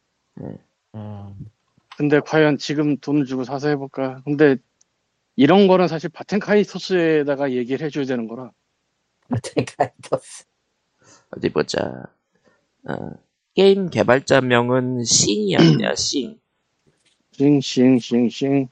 음. 0.94 1.50
근데 1.96 2.20
과연 2.20 2.58
지금 2.58 2.96
돈을 2.98 3.24
주고 3.26 3.44
사서 3.44 3.68
해볼까 3.68 4.22
근데 4.24 4.56
이런 5.36 5.66
거는 5.68 5.88
사실 5.88 6.10
바텐 6.10 6.64
카이토스에다가 6.64 7.52
얘기를 7.52 7.84
해줘야 7.86 8.04
되는 8.04 8.28
거라 8.28 8.50
가이버스. 9.76 10.44
어디 11.30 11.48
보자. 11.50 12.04
어, 12.88 13.10
게임 13.54 13.90
개발자명은 13.90 15.04
싱이었냐, 15.04 15.94
싱. 15.96 16.40
싱 17.32 17.60
싱 17.60 17.98
싱 17.98 18.28
싱 18.28 18.68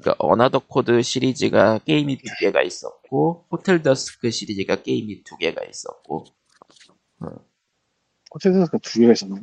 그러니까 0.00 0.14
어나더 0.18 0.60
코드 0.66 1.02
시리즈가 1.02 1.78
게임이 1.78 2.18
두 2.18 2.24
개가 2.40 2.62
있었고 2.62 3.46
호텔 3.50 3.82
더스크 3.82 4.30
시리즈가 4.30 4.82
게임이 4.82 5.22
두 5.24 5.36
개가 5.36 5.64
있었고 5.64 6.24
호텔 8.34 8.52
더스크 8.52 8.78
두 8.80 9.00
개가 9.00 9.12
있었나 9.12 9.36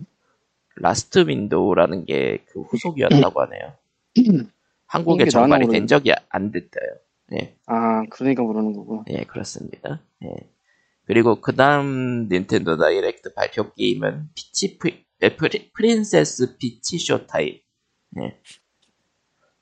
라스트 0.76 1.28
윈도우라는 1.28 2.06
게 2.06 2.44
그 2.54 2.62
후속이었다고 2.62 3.42
하네요. 3.42 3.74
한국에 4.86 5.26
정발이 5.28 5.68
된 5.68 5.88
적이 5.88 6.14
안 6.30 6.52
됐대요. 6.52 6.90
예, 7.34 7.58
아 7.66 8.04
그러니까 8.12 8.46
그러는 8.46 8.74
거고 8.74 9.04
예, 9.10 9.24
그렇습니다. 9.24 10.04
예. 10.24 10.30
그리고 11.06 11.42
그 11.42 11.56
다음 11.56 12.28
닌텐도 12.30 12.78
다이렉트 12.78 13.34
발표 13.34 13.74
게임은 13.74 14.30
피치 14.36 14.78
프리, 14.78 15.04
에, 15.22 15.36
프리, 15.36 15.72
프린세스 15.74 16.58
피치 16.58 17.00
쇼타임. 17.00 17.60
예. 18.22 18.40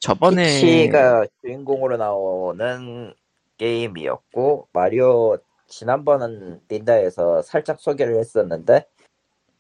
저번에 0.01 0.43
피치가 0.43 1.25
주인공으로 1.41 1.95
나오는 1.95 3.13
게임이었고 3.57 4.67
마리오 4.73 5.37
지난번은 5.67 6.59
닌다에서 6.69 7.43
살짝 7.43 7.79
소개를 7.79 8.17
했었는데 8.17 8.85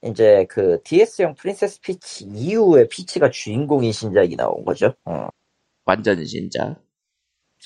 이제 0.03 0.45
그 0.49 0.81
DS형 0.83 1.35
프린세스 1.35 1.81
피치 1.81 2.25
이후에 2.25 2.87
피치가 2.87 3.29
주인공인 3.29 3.91
신작이 3.91 4.35
나온 4.35 4.65
거죠. 4.65 4.95
어. 5.05 5.27
완전 5.85 6.25
신작. 6.25 6.81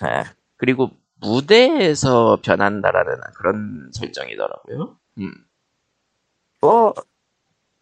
네. 0.01 0.23
그리고 0.57 0.89
무대에서 1.21 2.39
변한다라는 2.43 3.15
그런 3.37 3.89
설정이더라고요. 3.93 4.97
음. 5.19 5.33
뭐 6.59 6.93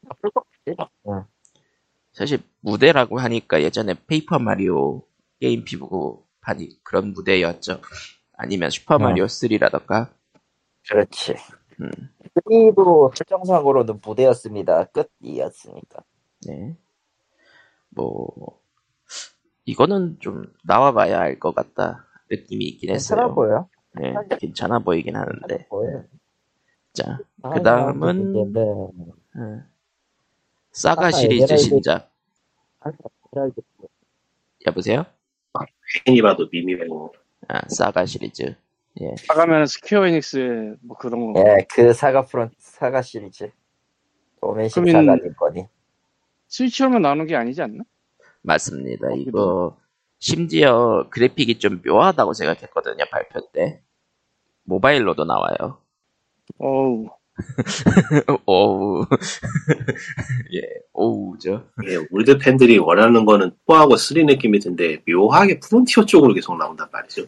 나쁠 0.01 0.29
것 0.29 0.45
같지. 0.65 0.77
어. 1.05 1.25
사실 2.13 2.39
무대라고 2.61 3.19
하니까 3.19 3.61
예전에 3.63 3.95
페이퍼 4.07 4.39
마리오 4.39 5.03
게임 5.39 5.63
피부판이 5.65 6.83
그런 6.83 7.13
무대였죠. 7.13 7.81
아니면 8.37 8.69
슈퍼 8.69 8.97
마리오 8.97 9.25
3라던가. 9.25 10.11
그렇지. 10.89 11.35
음. 11.81 11.89
3도 12.35 13.15
설정상으로는 13.15 13.99
무대였습니다. 14.05 14.85
끝이었으니까. 14.85 16.03
네. 16.47 16.75
뭐 17.89 18.59
이거는 19.65 20.17
좀 20.19 20.43
나와봐야 20.63 21.19
알 21.19 21.39
것 21.39 21.53
같다 21.55 22.05
느낌이 22.29 22.65
있긴 22.65 22.89
괜찮아 22.89 23.23
했어요. 23.23 23.35
보여. 23.35 23.69
네, 23.95 24.13
괜찮아 24.39 24.79
보이긴 24.79 25.15
하는데. 25.15 25.67
보여. 25.67 26.03
자, 26.93 27.19
아, 27.43 27.49
그 27.51 27.61
다음은 27.63 28.33
근데 28.33 28.61
음, 29.35 29.63
사가 30.73 31.11
시리즈 31.11 31.55
신작. 31.57 32.11
에메랄드 33.31 33.61
여보세요? 34.67 35.05
괜히 36.05 36.21
봐도 36.21 36.47
미미고 36.51 37.13
아, 37.47 37.61
사가 37.69 38.05
시리즈. 38.05 38.55
예. 39.01 39.15
나가면 39.27 39.67
스퀘어 39.67 40.05
에닉스의 40.07 40.75
뭐 40.81 40.97
그런 40.97 41.33
거 41.33 41.39
예, 41.41 41.65
그 41.69 41.93
사가 41.93 42.23
프론 42.25 42.51
사가 42.57 43.01
시리즈. 43.01 43.51
그러면- 44.41 44.69
사가님 44.69 45.33
거니. 45.35 45.67
스위치로만 46.47 47.01
나오는 47.01 47.25
게 47.25 47.35
아니지 47.35 47.61
않나? 47.61 47.83
맞습니다. 48.41 49.07
어, 49.07 49.15
이거 49.15 49.77
심지어 50.19 51.07
그래픽이 51.09 51.59
좀 51.59 51.81
묘하다고 51.85 52.33
생각했거든요 52.33 53.05
발표 53.11 53.41
때. 53.51 53.81
모바일로도 54.63 55.25
나와요. 55.25 55.79
어우 56.59 57.07
오우. 58.45 59.05
예, 60.53 60.61
오우죠. 60.93 61.67
예, 61.87 61.97
우리들 62.11 62.37
팬들이 62.37 62.77
원하는 62.77 63.25
거는 63.25 63.51
4하고 63.67 63.97
3 63.97 64.25
느낌이 64.25 64.59
든데 64.59 65.01
묘하게 65.07 65.59
프론티어 65.59 66.05
쪽으로 66.05 66.33
계속 66.33 66.57
나온단 66.57 66.87
말이죠. 66.91 67.25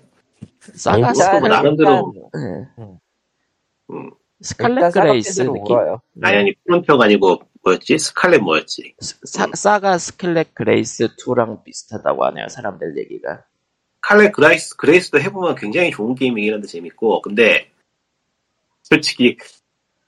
사가 0.74 0.98
일단- 0.98 1.14
스칼렛, 1.16 1.40
뭐 1.42 1.50
나름대로 1.50 2.14
예. 2.36 2.40
음. 2.82 2.98
음. 3.92 4.12
스칼렛 4.42 4.94
그레이스 4.94 5.42
느낌? 5.42 5.78
아니 6.22 6.38
아니 6.38 6.54
프론티어가 6.66 7.06
아니고 7.06 7.42
뭐였지? 7.64 7.98
스칼렛 7.98 8.42
뭐였지? 8.42 8.96
사, 9.00 9.48
사가 9.54 9.98
스칼렛 9.98 10.54
그레이스 10.54 11.16
2랑 11.16 11.64
비슷하다고 11.64 12.26
하네요 12.26 12.48
사람들 12.50 12.98
얘기가. 12.98 13.44
스칼렛 14.02 14.34
그라이스, 14.34 14.76
그레이스도 14.76 15.20
해보면 15.20 15.56
굉장히 15.56 15.90
좋은 15.90 16.14
게임이긴 16.14 16.54
한데 16.54 16.68
재밌고 16.68 17.22
근데 17.24 17.72
솔직히 18.84 19.38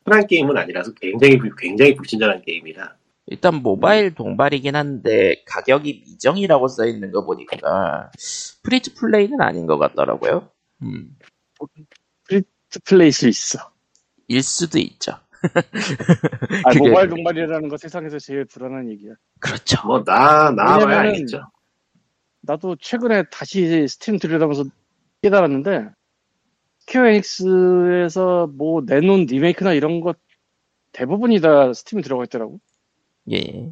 흔한 0.07 0.25
게임은 0.25 0.57
아니라서 0.57 0.93
굉장히 0.93 1.37
굉장히 1.57 1.93
불친절한 1.95 2.41
게임이라 2.43 2.95
일단 3.25 3.55
모바일 3.55 4.15
동발이긴 4.15 4.73
한데 4.77 5.43
가격이 5.45 6.03
미정이라고 6.07 6.69
써 6.69 6.85
있는 6.85 7.11
거 7.11 7.25
보니까 7.25 8.09
free 8.63 8.83
to 8.83 8.93
play는 8.93 9.41
아닌 9.41 9.65
것 9.67 9.77
같더라고요. 9.77 10.49
음, 10.83 11.09
플레이스 12.85 13.25
있어. 13.25 13.59
일 14.29 14.41
수도 14.43 14.79
있죠. 14.79 15.11
아, 16.63 16.71
그게- 16.71 16.87
모바일 16.89 17.09
동발이라는 17.09 17.67
거 17.67 17.75
세상에서 17.75 18.17
제일 18.19 18.45
불안한 18.45 18.89
얘기야. 18.91 19.11
그렇죠. 19.39 19.85
뭐 19.85 20.03
나 20.05 20.51
나와야 20.51 20.99
알겠죠. 21.01 21.41
나도 22.41 22.77
최근에 22.79 23.25
다시 23.29 23.85
스팀 23.89 24.19
들여다보면서 24.19 24.69
깨달았는데 25.21 25.89
스퀘어 26.87 27.05
에닉스에서 27.07 28.47
뭐 28.55 28.81
내놓은 28.85 29.25
리메이크나 29.25 29.73
이런 29.73 29.99
것 29.99 30.17
대부분이 30.93 31.41
다 31.41 31.73
스팀에 31.73 32.01
들어가 32.01 32.23
있더라고. 32.23 32.59
예. 33.31 33.71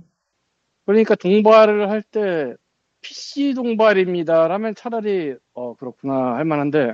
그러니까 0.86 1.16
동발을 1.16 1.90
할 1.90 2.04
때 2.04 2.54
PC 3.02 3.54
동발입니다라면 3.54 4.76
차라리 4.76 5.36
어 5.54 5.76
그렇구나 5.76 6.36
할 6.36 6.44
만한데 6.44 6.94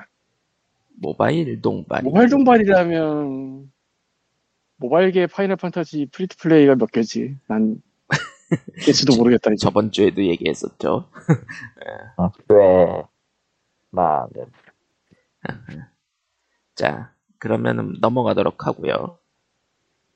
모바일 1.02 1.60
동발. 1.62 2.04
모바일 2.04 2.30
동발이라면 2.30 3.72
모바일계 4.78 5.28
파이널 5.28 5.56
판타지 5.58 6.08
free 6.12 6.29
to 6.29 6.38
play가 6.38 6.76
몇 6.76 6.92
개지? 6.92 7.38
난 7.48 7.82
개수도 8.86 9.16
모르겠다 9.18 9.52
이제. 9.52 9.66
저번 9.66 9.92
주에도 9.92 10.24
얘기했었죠. 10.24 11.10
왜 12.50 13.04
많은 13.90 14.46
자, 16.82 17.14
그러면은 17.38 17.94
넘어가도록 18.02 18.66
하고요. 18.66 19.20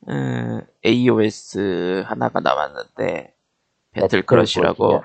음, 0.10 0.62
AOS 0.84 2.02
하나가 2.08 2.40
남았는데 2.40 3.36
배틀 3.92 4.24
크러쉬라고 4.24 5.04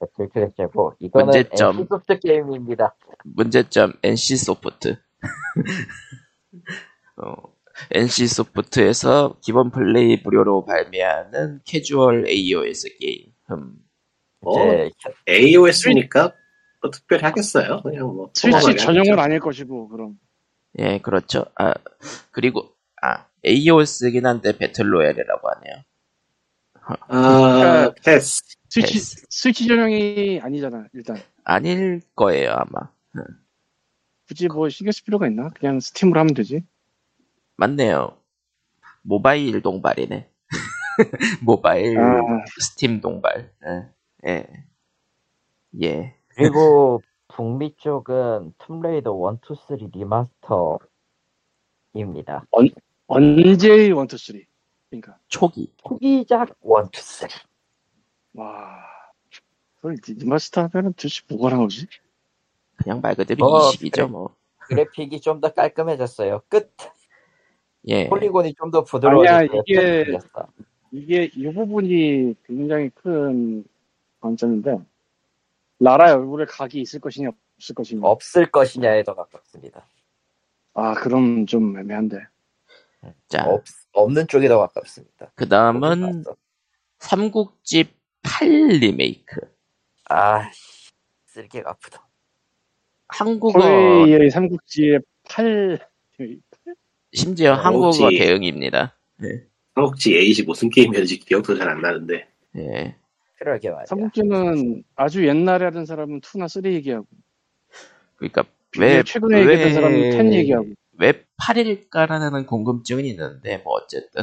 배틀크래시고 0.00 0.94
이거는 1.00 1.26
문제점. 1.26 1.76
NC소프트 1.76 2.18
게임입니다. 2.20 2.94
문제점 3.24 3.92
NC 4.02 4.36
소프트. 4.38 4.96
어, 7.18 7.34
NC 7.90 8.26
소프트에서 8.26 9.36
기본 9.42 9.70
플레이 9.70 10.22
무료로 10.24 10.64
발매하는 10.64 11.60
캐주얼 11.66 12.28
AOS 12.28 12.96
게임. 12.98 13.26
음, 13.50 13.74
뭐 14.40 14.72
이제 14.72 14.90
AOS니까 15.28 16.32
뭐 16.80 16.90
특별히 16.90 17.24
하겠어요. 17.24 17.82
그냥 17.82 18.06
뭐 18.06 18.30
스위치 18.32 18.74
전용은. 18.76 19.18
아닐 19.18 19.38
것이고 19.38 19.88
그럼 19.90 20.18
예, 20.78 20.98
그렇죠. 20.98 21.46
아, 21.56 21.74
그리고 22.30 22.74
아, 23.02 23.26
AOS긴 23.44 24.26
한데 24.26 24.56
battle 24.56 24.88
royale이라고 24.88 25.48
하네요. 25.50 25.84
아 27.08 27.90
패스. 28.04 28.42
스위치 28.68 28.94
패스. 28.94 29.26
스위치 29.30 29.66
전용이 29.66 30.40
아니잖아 30.42 30.86
일단 30.92 31.16
아닐 31.44 32.00
거예요, 32.14 32.52
아마. 32.52 32.90
굳이 34.26 34.48
뭐 34.48 34.68
신경 34.68 34.92
쓸 34.92 35.04
필요가 35.04 35.26
있나? 35.26 35.50
그냥 35.50 35.80
스팀으로 35.80 36.18
하면 36.20 36.34
되지. 36.34 36.64
맞네요. 37.56 38.16
모바일 39.02 39.60
동발이네. 39.62 40.28
모바일 41.42 41.98
아. 41.98 42.20
스팀 42.60 43.00
동발. 43.00 43.52
예. 43.66 44.30
예. 44.30 44.46
예. 45.82 46.14
그리고 46.28 47.02
북미 47.34 47.74
쪽은 47.76 48.54
툼레이더 48.58 49.10
1, 49.32 49.38
2, 49.50 49.54
3 49.66 49.90
remaster입니다. 51.92 52.46
이제 53.08 53.90
one 53.90 54.03
two 54.03 54.16
three. 54.16 54.46
그러니까 54.88 55.18
초기. 55.26 55.72
후기작 55.84 56.50
1, 56.62 56.70
2, 56.94 57.00
3. 57.00 57.28
와. 58.34 58.84
그걸 59.76 59.96
remaster 60.06 60.68
하면은 60.72 60.92
도대체 60.92 61.22
뭐가 61.28 61.50
나오지? 61.56 61.88
그냥 62.76 63.00
말 63.00 63.16
그대로 63.16 63.46
어, 63.46 63.68
이식이죠, 63.68 64.02
그래. 64.02 64.06
뭐. 64.06 64.34
그래픽이 64.68 65.20
좀 65.20 65.40
더 65.40 65.52
깔끔해졌어요. 65.52 66.42
끝. 66.48 66.72
예. 67.88 68.08
polygon이 68.08 68.54
좀 68.54 68.70
더 68.70 68.84
부드러워졌어요. 68.84 69.36
아니야, 69.38 69.62
이게-. 69.66 70.18
이게 70.92 71.30
이 71.34 71.52
부분이 71.52 72.36
굉장히 72.46 72.90
큰 72.90 73.64
관점인데 74.20 74.78
라라의 75.80 76.14
얼굴에 76.14 76.46
각이 76.46 76.80
있을 76.80 77.00
것이냐 77.00 77.30
없을 77.56 77.74
것이냐. 77.74 78.00
없을 78.04 78.50
것이냐에 78.50 79.02
더 79.04 79.14
가깝습니다. 79.14 79.86
아 80.74 80.94
그럼 80.94 81.46
좀 81.46 81.78
애매한데. 81.78 82.18
자, 83.28 83.44
없, 83.46 83.62
없는 83.92 84.26
쪽이 84.28 84.48
더 84.48 84.58
가깝습니다. 84.58 85.30
그 85.34 85.46
다음은 85.48 86.24
삼국지 87.00 87.92
8 88.22 88.48
리메이크. 88.48 89.40
아, 90.08 90.50
씨, 90.52 90.90
쓸개가 91.26 91.70
아프다. 91.70 92.08
한국어, 93.08 93.60
코리의 93.60 94.30
삼국지의 94.30 95.00
8 95.28 95.78
심지어 97.12 97.52
어, 97.52 97.56
한국어 97.56 98.08
대응입니다. 98.08 98.96
혹시 99.76 100.16
에이시 100.16 100.44
무슨 100.44 100.70
게임이었는지 100.70 101.18
기억도 101.20 101.56
잘 101.56 101.68
안 101.68 101.82
나는데. 101.82 102.26
예. 102.56 102.96
그러게 103.38 103.70
말이야. 103.70 103.86
삼국지는 103.86 104.84
아주 104.96 105.26
옛날에 105.26 105.64
하던 105.66 105.86
사람은 105.86 106.20
2나 106.20 106.48
3 106.48 106.64
얘기하고 106.66 107.06
그러니까 108.16 108.44
왜, 108.78 109.02
최근에 109.02 109.40
얘기했던 109.40 109.66
왜- 109.68 109.72
사람은 109.72 110.12
10 110.12 110.32
얘기하고 110.34 110.66
왜 110.98 111.24
8일까라는 111.42 112.46
궁금증은 112.46 113.04
있는데, 113.06 113.58
뭐, 113.58 113.74
어쨌든. 113.74 114.22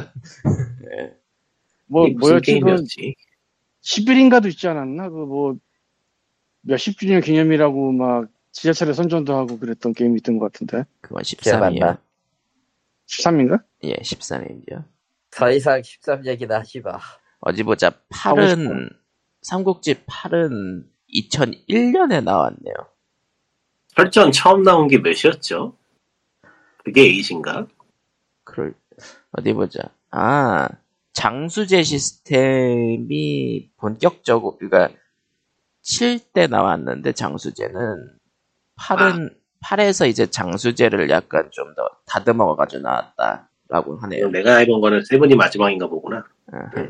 예. 0.90 1.14
뭐 1.86 2.08
뭐였지 2.08 2.60
그 2.60 2.60
게임이었지? 2.60 3.14
10일인가도 3.82 4.46
있지 4.48 4.66
않았나? 4.68 5.10
그 5.10 5.16
뭐 5.26 5.56
몇십 6.62 6.98
주년 6.98 7.20
기념이라고 7.20 7.92
막 7.92 8.28
지하철에 8.52 8.92
선전도 8.94 9.34
하고 9.36 9.58
그랬던 9.58 9.92
게임이 9.94 10.18
있던 10.18 10.38
것 10.38 10.50
같은데 10.52 10.84
그건 11.00 11.22
기억 11.24 11.62
안 11.62 11.74
13이요. 11.74 11.78
나. 11.80 11.98
13인가? 13.08 13.62
예, 13.84 13.94
13이죠. 13.94 14.84
더 15.32 15.50
이상 15.50 15.82
13 15.82 16.24
얘기나 16.26 16.60
하지 16.60 16.80
마. 16.80 16.98
어디 17.40 17.62
보자. 17.64 17.90
8은, 18.10 18.88
삼국지 19.42 20.04
8은 20.06 20.84
2001년에 21.12 22.22
나왔네요. 22.24 22.74
설정 23.88 24.32
처음 24.32 24.62
나온 24.62 24.88
게 24.88 24.98
몇이었죠? 24.98 25.76
그게 26.84 27.02
에이신가? 27.02 27.66
그럴, 28.44 28.74
어디 29.32 29.52
보자. 29.52 29.82
아, 30.10 30.68
장수제 31.12 31.82
시스템이 31.82 33.70
본격적으로, 33.76 34.56
그러니까 34.56 34.96
7때 35.82 36.48
나왔는데 36.48 37.12
장수제는 37.12 38.18
8은, 38.78 39.34
8에서 39.62 40.08
이제 40.08 40.26
장수제를 40.26 41.10
약간 41.10 41.48
좀 41.52 41.74
더 41.74 41.88
다듬어가지고 42.06 42.82
나왔다라고 42.82 43.98
하네요. 44.02 44.28
내가 44.28 44.56
해본 44.56 44.80
거는 44.80 45.04
seven이 45.04 45.36
마지막인가 45.36 45.86
보구나. 45.86 46.24
아하. 46.52 46.88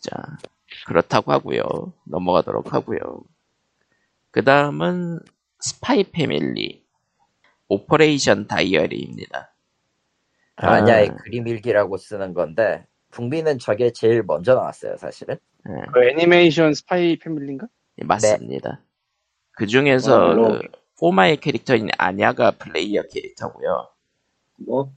자, 0.00 0.38
그렇다고 0.86 1.32
하고요. 1.32 1.62
넘어가도록 2.04 2.72
하고요. 2.72 2.98
그 4.30 4.44
다음은 4.44 5.18
Spy 5.58 6.04
Family 6.04 6.84
Operation 7.68 8.46
Diary입니다. 8.46 9.52
아니야, 10.56 10.96
아. 10.96 11.00
이 11.00 11.08
그림 11.08 11.48
일기라고 11.48 11.96
쓰는 11.96 12.34
건데 12.34 12.86
북미는 13.10 13.58
저게 13.58 13.90
제일 13.90 14.22
먼저 14.22 14.54
나왔어요, 14.54 14.96
사실은. 14.96 15.36
예, 15.68 15.72
그 15.92 16.08
애니메이션 16.08 16.72
Spy 16.72 17.18
Family인가? 17.18 17.66
예, 18.00 18.04
맞습니다. 18.04 18.80
그 19.52 19.66
중에서 19.66 20.14
어, 20.14 20.28
물론. 20.28 20.60
그 20.60 20.68
포마의 21.00 21.38
캐릭터인 21.38 21.88
아냐가 21.98 22.52
플레이어 22.52 23.02
캐릭터고요. 23.10 23.88
뭐 24.66 24.92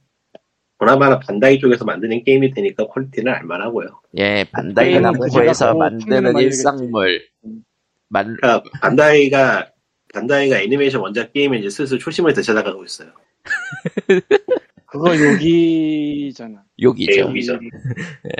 보나마나 0.80 1.18
반다이 1.18 1.58
쪽에서 1.58 1.84
만드는 1.84 2.24
게임이 2.24 2.54
되니까 2.54 2.86
퀄리티는 2.86 3.30
알만하고요. 3.32 4.00
예, 4.16 4.46
반다이 4.50 4.98
남코에서 4.98 5.74
만드는 5.74 6.38
일상물. 6.38 7.22
음. 7.44 7.62
만, 8.08 8.34
그러니까 8.40 8.62
반다이가 8.80 9.70
반다이가 10.14 10.60
애니메이션 10.62 11.02
원작 11.02 11.34
게임에 11.34 11.58
이제 11.58 11.68
슬슬 11.68 11.98
초심을 11.98 12.32
되찾아가고 12.32 12.82
있어요. 12.84 13.10
그거 14.86 15.10
여기잖아. 15.14 16.64
욕이죠. 16.80 17.12
예, 17.12 17.18
욕이죠. 17.20 17.58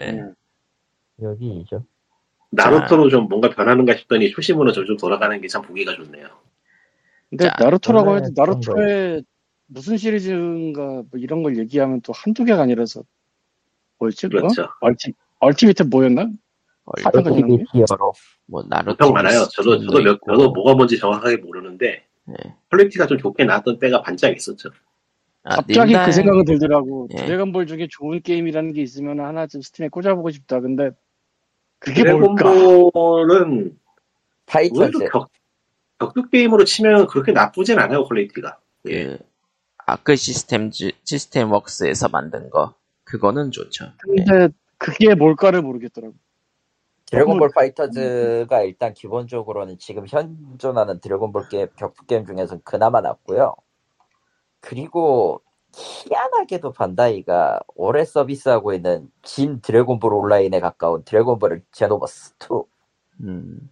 예. 0.00 0.09
응. 0.09 0.35
여기죠. 1.22 1.85
나루토로 2.53 3.11
좀 3.11 3.29
뭔가 3.29 3.50
변하는가 3.50 3.94
싶더니 3.96 4.31
초심으로 4.31 4.72
점점 4.72 4.96
돌아가는 4.96 5.38
게 5.40 5.46
참 5.46 5.61
보기가 5.62 5.94
좋네요. 5.94 6.26
근데 7.29 7.44
자, 7.44 7.55
나루토라고 7.61 8.16
해도 8.16 8.31
나루토의 8.35 9.22
무슨 9.72 9.96
시리즈인가 9.96 10.83
뭐 10.83 11.06
이런 11.16 11.42
걸 11.42 11.56
얘기하면 11.56 12.00
또 12.02 12.12
한두 12.12 12.44
개가 12.44 12.62
아니라서 12.62 13.02
뭐였지 13.98 14.26
그거? 14.28 14.40
그렇죠. 14.48 14.68
Ulti, 14.80 15.12
Ultimate 15.38 15.85
뭐였나? 15.85 16.22
얼- 16.85 17.06
아, 17.06 17.11
히어로. 17.72 18.12
뭐 18.46 18.64
나루토 18.68 18.96
평 18.96 19.12
많아요. 19.12 19.44
저도 19.52 19.78
저도 19.78 20.02
몇. 20.02 20.18
저도 20.26 20.50
뭐가 20.50 20.74
뭔지 20.74 20.98
정확하게 20.98 21.37
모르는데 21.37 22.04
예. 22.30 22.35
퀄리티가 22.70 23.06
좀 23.06 23.16
좋게 23.18 23.44
나왔던 23.44 23.78
때가 23.78 24.02
반짝 24.02 24.35
있었죠. 24.37 24.70
아, 25.44 25.56
갑자기 25.56 25.92
닌다- 25.92 26.06
그 26.06 26.12
생각은 26.12 26.44
들더라고. 26.44 27.09
예. 27.12 27.24
드래곤볼 27.24 27.66
중에 27.68 27.87
좋은 27.88 28.20
게임이라는 28.20 28.72
게 28.72 28.83
있으면 28.83 29.20
하나쯤 29.20 29.62
Steam에 29.62 29.88
꽂아보고 29.88 30.30
싶다. 30.33 30.59
근데 30.61 30.90
그게 31.78 32.12
뭘까? 32.12 32.50
드래곤볼은 32.52 33.78
FighterZ 34.46 34.98
격, 35.11 35.30
격투 36.00 36.28
게임으로 36.28 36.64
치면 36.64 37.06
그렇게 37.06 37.30
나쁘진 37.30 37.78
않아요 37.78 38.04
퀄리티가. 38.04 38.59
예. 38.88 39.04
그 39.06 39.18
Arc 39.90 40.16
System 40.16 40.70
System 40.70 41.50
Works에서 41.52 42.09
만든 42.09 42.48
거 42.50 42.74
그거는 43.05 43.50
좋죠. 43.50 43.87
예. 43.87 44.24
근데 44.24 44.55
그게 44.79 45.14
뭘까를 45.14 45.62
모르겠더라고. 45.62 46.14
드래곤볼 47.07 47.50
FighterZ가 47.54 48.62
일단 48.62 48.94
기본적으로는 48.94 49.79
지금 49.79 50.07
현존하는 50.07 51.00
드래곤볼 51.00 51.48
게임, 51.48 51.66
격투 51.76 52.07
게임 52.07 52.24
중에서 52.24 52.61
그나마 52.62 53.00
낫고요. 53.00 53.57
그리고 54.61 55.42
희한하게도 55.74 56.72
반다이가 56.72 57.61
올해 57.74 58.05
서비스하고 58.05 58.72
있는 58.74 59.11
진 59.22 59.61
드래곤볼 59.61 60.14
온라인에 60.14 60.61
가까운 60.61 61.03
드래곤볼 61.03 61.62
제노버스 61.72 62.35
2. 62.38 62.62
음, 63.22 63.70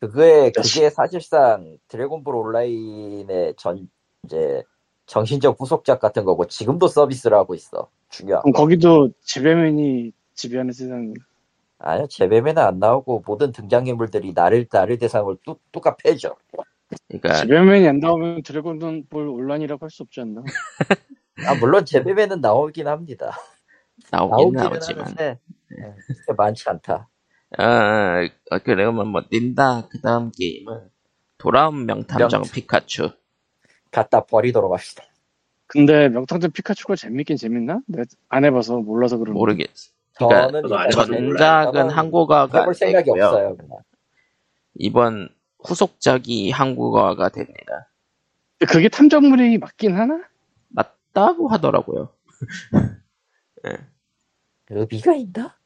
그게 0.00 0.52
그게 0.52 0.90
사실상 0.90 1.78
드래곤볼 1.88 2.34
온라인의 2.34 3.54
전 3.56 3.88
이제 4.24 4.62
정신적 5.08 5.56
후속작 5.60 6.00
같은 6.00 6.24
거고 6.24 6.46
지금도 6.46 6.86
서비스를 6.88 7.36
하고 7.36 7.54
있어. 7.54 7.90
중요한. 8.10 8.42
그럼 8.42 8.52
거기도 8.52 9.10
지배맨이 9.22 10.12
지배하는 10.34 10.72
세상. 10.72 11.14
아니요, 11.80 12.06
제베맨은 12.08 12.62
안 12.62 12.78
나오고 12.78 13.22
모든 13.26 13.52
등장인물들이 13.52 14.32
나를 14.34 14.66
나를 14.70 14.98
대상으로 14.98 15.38
뚝 15.44 15.60
뚝가 15.72 15.96
패죠. 15.96 16.36
그러니까 17.08 17.34
지배맨이 17.34 17.88
안 17.88 18.00
나오면 18.00 18.42
드래곤볼 18.42 19.04
온라인이라고 19.14 19.84
할 19.84 19.90
수 19.90 20.02
없지 20.02 20.20
않나? 20.20 20.42
아 21.46 21.54
물론 21.54 21.84
제베맨은 21.84 22.40
나오긴 22.40 22.88
합니다. 22.88 23.32
나오긴 24.10 24.52
나오기는 24.52 24.62
나오지만 24.70 25.04
하는데 25.04 25.38
네, 25.70 25.94
많지 26.36 26.68
않다. 26.68 27.08
어, 27.58 27.64
어, 27.64 28.58
그러면 28.64 29.08
뭐 29.08 29.22
닌다 29.32 29.88
그 29.88 30.00
다음 30.00 30.30
게임은 30.36 30.90
돌아온 31.38 31.86
명탐정 31.86 32.42
명- 32.42 32.50
피카츄 32.52 33.10
갖다 33.90 34.24
버리도록 34.24 34.72
합시다. 34.72 35.04
근데 35.66 36.08
명탐정 36.08 36.50
피카츄가 36.52 36.96
재밌긴 36.96 37.36
재밌나? 37.36 37.80
내가 37.86 38.04
안 38.28 38.44
해봐서 38.44 38.78
몰라서 38.78 39.18
그런데. 39.18 39.38
모르겠어. 39.38 39.92
그러니까 40.16 40.88
저는. 40.90 41.28
전작은 41.36 41.90
한국어가 41.90 42.60
해볼 42.60 42.74
생각이 42.74 43.04
됐고요. 43.06 43.24
없어요. 43.24 43.56
그냥. 43.56 43.78
이번 44.74 45.28
후속작이 45.64 46.50
한국어가 46.50 47.28
됩니다. 47.28 47.90
그게 48.68 48.88
탐정물이 48.88 49.58
맞긴 49.58 49.94
하나? 49.96 50.24
맞다고 50.70 51.48
하더라고요. 51.48 52.12
의미가 54.70 55.14
있나? 55.14 55.56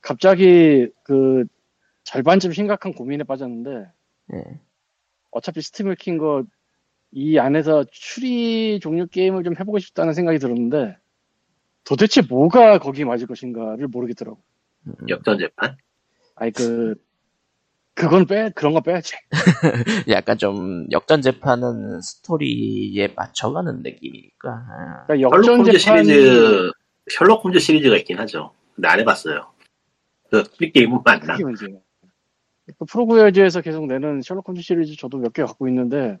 갑자기 0.00 0.88
그 1.02 1.44
절반쯤 2.04 2.52
심각한 2.52 2.92
고민에 2.92 3.24
빠졌는데 3.24 3.90
예. 4.34 4.60
어차피 5.30 5.62
스팀을 5.62 5.96
킨 5.96 6.18
거 6.18 6.44
이 7.16 7.38
안에서 7.38 7.84
추리 7.92 8.80
종류 8.80 9.06
게임을 9.06 9.44
좀 9.44 9.54
해보고 9.58 9.78
싶다는 9.78 10.14
생각이 10.14 10.38
들었는데 10.40 10.96
도대체 11.84 12.22
뭐가 12.22 12.78
거기에 12.78 13.04
맞을 13.04 13.26
것인가를 13.28 13.86
모르겠더라고. 13.88 14.38
음. 14.88 14.94
역전 15.08 15.38
재판? 15.38 15.76
아니 16.34 16.50
그 16.50 16.96
그건 17.94 18.26
빼 18.26 18.50
그런 18.54 18.74
거 18.74 18.80
빼야지. 18.80 19.14
약간 20.10 20.36
좀 20.38 20.86
역전 20.90 21.22
재판은 21.22 22.00
스토리에 22.00 23.12
맞춰가는 23.14 23.82
느낌이니까. 23.82 24.50
아, 24.50 25.04
그러니까 25.06 25.28
셜록 25.30 25.34
역전 25.38 25.58
홈즈 25.60 25.78
재판 25.78 26.04
시리즈 26.04 26.70
셜록 27.10 27.44
홈즈 27.44 27.58
시리즈가 27.60 27.96
있긴 27.98 28.18
하죠. 28.18 28.52
근데 28.74 28.88
안 28.88 28.98
해봤어요. 28.98 29.46
그 30.30 30.42
게임은 30.58 30.98
맞나? 31.04 31.36
그 31.36 32.84
Frogwares에서 32.86 33.60
계속 33.60 33.86
내는 33.86 34.20
셜록 34.22 34.48
홈즈 34.48 34.62
시리즈 34.62 34.96
저도 34.96 35.18
몇 35.18 35.32
개 35.32 35.44
갖고 35.44 35.68
있는데 35.68 36.18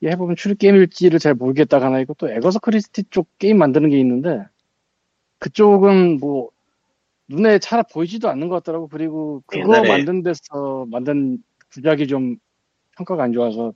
이게 0.00 0.10
해보면 0.12 0.36
추리 0.36 0.54
게임일지를 0.54 1.18
잘 1.18 1.34
모르겠다가 1.34 1.86
하나 1.86 2.00
있고 2.00 2.14
또 2.14 2.30
애거서 2.30 2.58
크리스티 2.60 3.04
쪽 3.10 3.26
게임 3.38 3.58
만드는 3.58 3.90
게 3.90 3.98
있는데 3.98 4.44
그쪽은 5.38 6.18
뭐 6.20 6.50
눈에 7.28 7.58
잘 7.58 7.84
보이지도 7.92 8.28
않는 8.28 8.48
것 8.48 8.56
같더라고 8.56 8.88
그리고 8.88 9.42
그거 9.46 9.62
옛날에- 9.74 9.88
만든 9.88 10.22
데서 10.22 10.86
만든 10.88 11.38
구작이 11.72 12.06
좀 12.06 12.36
평가가 12.96 13.24
안 13.24 13.32
좋아서 13.32 13.72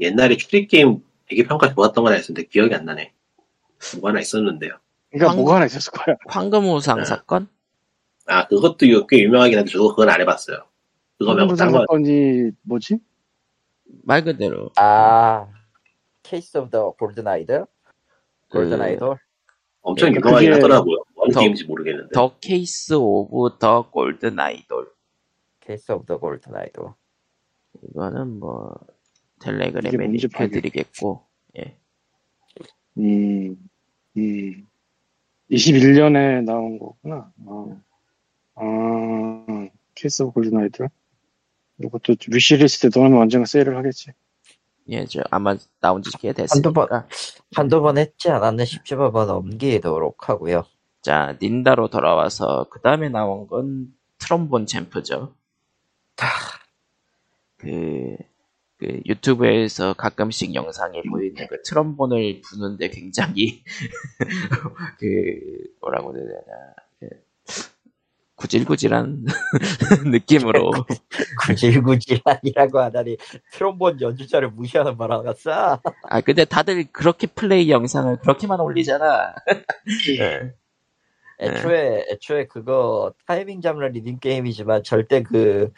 옛날에 0.00 0.36
추리 0.36 0.66
게임 0.66 1.00
되게 1.28 1.44
평가 1.46 1.72
좋았던 1.72 2.04
건 2.04 2.12
알았는데 2.12 2.44
기억이 2.44 2.74
안 2.74 2.84
나네. 2.84 3.12
뭐 4.00 4.10
하나 4.10 4.20
있었는데요. 4.20 4.72
그러니까 5.10 5.30
황- 5.30 5.36
뭐가 5.38 5.56
하나 5.56 5.66
있었을 5.66 5.90
거야 5.92 6.16
황금우상 6.28 6.98
네. 6.98 7.04
사건? 7.04 7.48
아 8.26 8.46
그것도 8.46 8.86
유- 8.88 9.06
꽤 9.06 9.18
유명하긴 9.22 9.58
한데 9.58 9.70
저도 9.70 9.88
그건 9.90 10.08
안 10.10 10.20
해봤어요. 10.20 10.58
그거 11.18 11.34
말고 11.34 11.54
딴 11.56 11.72
거. 11.72 11.78
사건이 11.80 12.50
뭐지? 12.62 12.98
말 14.04 14.22
그대로 14.24 14.70
아 14.76 15.46
Case 16.22 16.56
of 16.58 16.70
the 16.70 16.92
Golden 16.92 17.26
Idol? 17.26 17.66
Golden 18.50 18.78
그 18.78 18.82
아이돌? 18.84 19.18
엄청 19.82 20.10
그러니까 20.12 20.28
유명하긴 20.28 20.50
그게 20.50 20.62
하더라고요. 20.62 20.96
더- 21.32 21.40
게임인지 21.40 21.64
모르겠는데. 21.64 22.10
The 22.14 22.38
Case 22.40 22.94
of 22.94 23.58
the 23.58 23.90
Golden 23.90 24.38
Idol. 24.38 24.90
Case 25.60 25.92
of 25.92 26.06
the 26.06 26.18
Golden 26.18 26.54
Idol. 26.54 26.92
이거는 27.90 28.38
뭐 28.38 28.74
텔레그램에 29.40 30.06
링크해드리겠고. 30.08 31.26
예. 31.58 31.76
이, 32.96 33.56
이, 34.14 34.64
21년에 35.50 36.44
나온 36.44 36.78
거구나. 36.78 37.32
어. 37.46 37.80
아, 38.54 39.68
Case 39.94 40.22
of 40.22 40.32
Golden 40.32 40.58
Idol. 40.58 40.88
이것도 41.82 42.14
위시리스트에 42.32 42.90
넣으면 42.94 43.18
언젠가 43.20 43.46
세일을 43.46 43.76
하겠지. 43.76 44.12
예, 44.88 45.06
저 45.06 45.22
아마 45.30 45.56
나온 45.80 46.02
지 46.02 46.10
꽤. 46.18 46.32
됐으니까. 46.32 47.08
한두 47.54 47.80
번 47.82 47.98
했지 47.98 48.30
않았나 48.30 48.64
싶지만 48.64 49.12
뭐 49.12 49.24
넘기도록 49.26 50.28
하고요. 50.28 50.64
자, 51.02 51.36
닌다로 51.42 51.88
돌아와서 51.88 52.66
그 52.70 52.80
다음에 52.80 53.08
나온 53.08 53.46
건 53.48 53.88
트럼본 54.18 54.66
챔프죠. 54.66 55.34
그, 57.58 58.16
그 58.78 59.00
유튜브에서 59.06 59.94
가끔씩 59.94 60.54
영상에 60.54 61.02
보이는 61.10 61.46
그 61.48 61.62
트럼본을 61.62 62.42
부는데 62.42 62.88
굉장히 62.90 63.62
그 64.98 65.06
뭐라고 65.80 66.16
해야 66.16 66.24
되나 66.24 66.42
그 66.90 66.91
구질구질한 68.42 69.24
느낌으로 70.12 70.72
구질구질한이라고 71.46 72.80
하다니 72.80 73.16
트롬본 73.52 74.00
연주자를 74.00 74.50
무시하는 74.50 74.96
말 74.96 75.12
하겠어? 75.12 75.80
아 76.10 76.20
근데 76.20 76.44
다들 76.44 76.84
그렇게 76.92 77.28
플레이 77.28 77.70
영상을 77.70 78.16
그렇게만 78.18 78.60
올리잖아. 78.60 79.34
예. 80.18 80.52
애초에 81.40 82.06
애초에 82.10 82.46
그거 82.46 83.12
타이밍 83.26 83.60
잡는 83.60 83.92
리듬 83.92 84.18
게임이지만 84.18 84.82
절대 84.84 85.22
그 85.22 85.70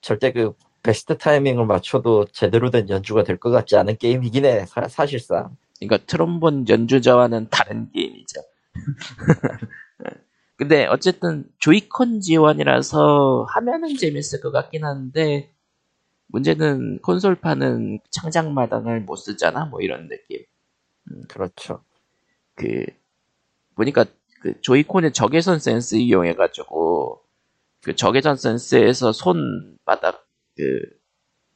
절대 0.00 0.32
그 0.32 0.52
베스트 0.82 1.18
타이밍을 1.18 1.66
맞춰도 1.66 2.26
제대로 2.32 2.70
된 2.70 2.88
연주가 2.88 3.24
될 3.24 3.38
것 3.38 3.50
같지 3.50 3.76
않은 3.76 3.96
게임이긴 3.98 4.44
해 4.44 4.64
사, 4.66 5.06
실상 5.06 5.56
그러니까 5.80 5.98
트럼본 6.06 6.68
연주자와는 6.68 7.48
다른 7.50 7.90
게임이죠. 7.92 8.40
근데 10.58 10.86
어쨌든 10.86 11.46
조이콘 11.60 12.20
지원이라서 12.22 13.46
하면은 13.50 13.96
재밌을 13.96 14.40
것 14.42 14.52
같긴 14.52 14.84
한데 14.84 15.54
문제는 16.28 17.00
콘솔판은 17.02 18.00
창작 18.10 18.52
마당을 18.52 19.02
못 19.02 19.16
쓰잖아 19.16 19.66
뭐 19.66 19.80
이런 19.82 20.08
느낌. 20.08 20.44
그렇죠. 21.28 21.84
그 22.56 22.86
보니까 23.76 24.04
그 24.42 24.60
조이콘의 24.62 25.12
적외선 25.12 25.60
센스 25.60 25.96
이용해가지고 25.96 27.22
그 27.82 27.96
적외선 27.96 28.36
센스에서 28.36 29.12
손바닥 29.12 30.26
그 30.56 30.80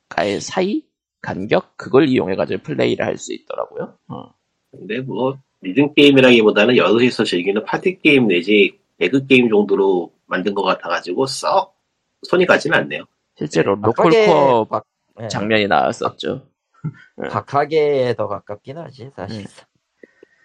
가의 0.08 0.40
사이 0.40 0.84
간격 1.22 1.76
그걸 1.76 2.08
이용해가지고 2.08 2.62
플레이를 2.62 3.06
할 3.06 3.18
수 3.18 3.34
있더라고요. 3.34 3.98
어. 4.08 4.34
근데 4.70 5.00
뭐 5.00 5.38
리듬 5.62 5.94
게임이라기보다는 5.94 6.76
여럿이서 6.76 7.24
즐기는 7.24 7.64
파티 7.64 8.00
게임 8.00 8.28
내지 8.28 8.78
개그 9.02 9.26
게임 9.26 9.48
정도로 9.48 10.12
만든 10.26 10.54
것 10.54 10.62
같아가지고 10.62 11.26
썩 11.26 11.76
손이 12.22 12.46
가지는 12.46 12.78
않네요. 12.78 13.04
실제로 13.36 13.74
네, 13.74 13.82
박하게 13.82 14.26
로컬코어 14.26 14.64
박- 14.66 14.86
예, 15.20 15.26
장면이 15.28 15.66
나왔었죠. 15.66 16.46
박하게에 17.30 18.14
더 18.14 18.28
가깝긴 18.28 18.78
하지 18.78 19.10
사실. 19.16 19.44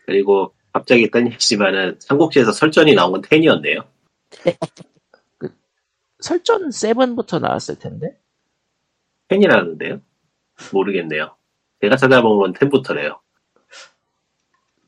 그리고 0.08 0.56
갑자기 0.74 1.12
딴얘기지만은 1.12 1.98
삼국지에서 2.00 2.52
설전이 2.52 2.96
나온 2.96 3.12
건 3.12 3.22
10이었네요. 3.22 3.86
설전 6.20 6.70
7부터 6.70 7.39
나왔을 7.39 7.78
텐데 7.78 8.17
10이라는데요? 9.30 10.02
모르겠네요. 10.74 11.36
제가 11.82 11.96
찾아본 11.96 12.38
건 12.39 12.54
10부터래요. 12.54 13.20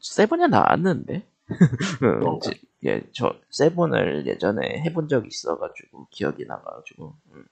7이 0.01 0.47
나왔는데? 0.49 1.23
지- 2.41 2.61
예, 2.85 3.01
저 3.13 3.33
세븐을 3.49 4.25
예전에 4.25 4.81
해본 4.85 5.07
적이 5.09 5.27
있어가지고 5.27 6.07
기억이 6.11 6.45
나가지고 6.45 7.15
음. 7.33 7.45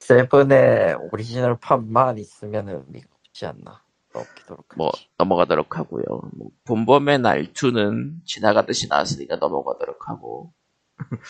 세븐의 0.00 0.96
오리지널 1.12 1.56
판만 1.58 2.18
있으면 2.18 2.68
의미가 2.68 3.06
없지 3.28 3.46
않나. 3.46 3.82
넘기도록 4.12 4.66
뭐 4.76 4.88
하지. 4.88 5.08
넘어가도록 5.18 5.76
하고요. 5.78 6.04
뭐, 6.34 6.48
본범의 6.64 7.18
R2는 7.18 8.24
지나가듯이 8.24 8.88
나왔으니까 8.88 9.36
넘어가도록 9.36 10.08
하고 10.08 10.52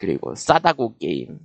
그리고 0.00 0.34
싸다고 0.34 0.96
게임 0.98 1.38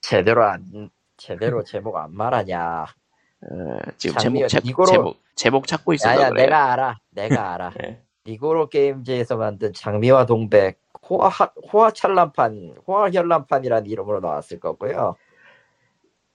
제대로 0.00 0.44
안 0.44 0.90
제대로 1.16 1.62
제목 1.64 1.96
안 1.96 2.14
말하냐. 2.14 2.84
어, 2.84 3.78
지금 3.96 4.16
제목, 4.18 4.48
제, 4.48 4.58
이거로- 4.60 4.86
제목 4.86 5.16
제목 5.34 5.66
찾고 5.66 5.94
있어서 5.94 6.20
야야 6.20 6.30
그래요. 6.30 6.44
내가 6.46 6.72
알아. 6.72 7.00
내가 7.10 7.54
알아. 7.54 7.72
예. 7.84 8.02
Nigoro 8.26 8.68
Games에서 8.68 9.36
만든 9.36 9.72
장미와 9.72 10.26
동백 10.26 10.80
호화 11.08 11.28
호화 11.72 11.90
찬란판 11.90 12.76
호화 12.86 13.10
현란판이라는 13.10 13.90
이름으로 13.90 14.20
나왔을 14.20 14.60
거고요. 14.60 15.16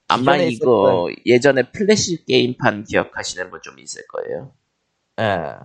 아마 0.09 0.37
이거 0.37 1.09
예전에 1.25 1.71
플래시 1.71 2.25
게임판 2.25 2.85
기억하시는 2.85 3.49
분 3.49 3.61
좀 3.61 3.79
있을 3.79 4.03
거예요. 4.07 4.51
예. 5.19 5.55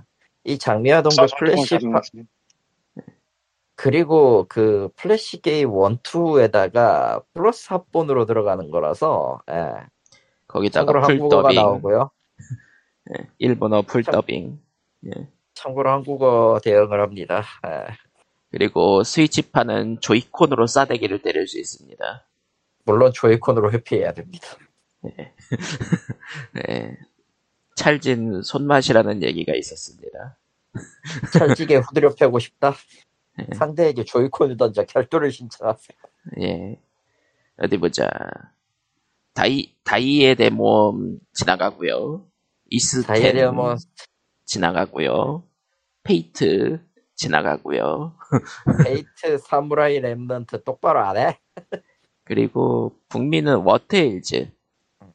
이 0.44 0.58
장미와 0.58 1.02
동백 1.02 1.26
저 1.28 1.36
플래시 1.36 1.74
파, 1.92 2.00
자동 2.00 2.26
그리고 3.74 4.46
그 4.48 4.90
플래시 4.96 5.42
게임 5.42 5.70
1, 5.70 5.74
2에다가 5.74 7.24
플러스 7.34 7.68
합본으로 7.72 8.26
들어가는 8.26 8.70
거라서 8.70 9.40
예. 9.50 9.72
거기다가 10.46 10.92
풀 10.92 11.02
한국어가 11.02 11.42
더빙, 11.48 11.56
나오고요. 11.56 12.10
예, 13.10 13.26
일본어 13.38 13.82
풀 13.82 14.02
참- 14.04 14.12
더빙, 14.14 14.60
예. 15.06 15.28
참고로 15.54 15.90
한국어 15.90 16.60
대응을 16.62 17.00
합니다. 17.00 17.44
예. 17.66 17.86
그리고 18.50 19.02
스위치판은 19.02 20.00
Joy-Con으로 20.00 20.66
싸대기를 20.66 21.22
때릴 21.22 21.48
수 21.48 21.58
있습니다. 21.58 22.26
물론 22.84 23.12
Joy-Con으로 23.12 23.72
회피해야 23.72 24.12
됩니다. 24.12 24.46
네. 25.02 25.34
찰진 27.76 28.42
손맛이라는 28.42 29.22
얘기가 29.22 29.54
있었습니다. 29.54 30.38
찰지게 31.32 31.76
후드려 31.76 32.14
패고 32.14 32.38
싶다. 32.38 32.74
네. 33.38 33.46
상대에게 33.56 34.04
조이콘을 34.04 34.56
던져 34.56 34.84
결도를 34.84 35.32
신청하세요. 35.32 35.98
예. 36.40 36.78
어디 37.58 37.78
보자. 37.78 38.08
다이, 39.34 39.74
다이의 39.84 40.36
데모 40.36 41.18
지나가고요. 41.32 42.26
이스텐 42.68 43.06
다이애리아몬 43.06 43.78
지나가고요. 44.52 45.44
페이트 46.02 46.78
지나가고요. 47.14 48.14
페이트 48.84 49.38
사무라이 49.38 49.98
랩넌트 50.02 50.64
똑바로 50.64 51.00
안 51.00 51.16
해? 51.16 51.38
그리고 52.24 52.94
북미는 53.08 53.62
워테일즈. 53.62 54.50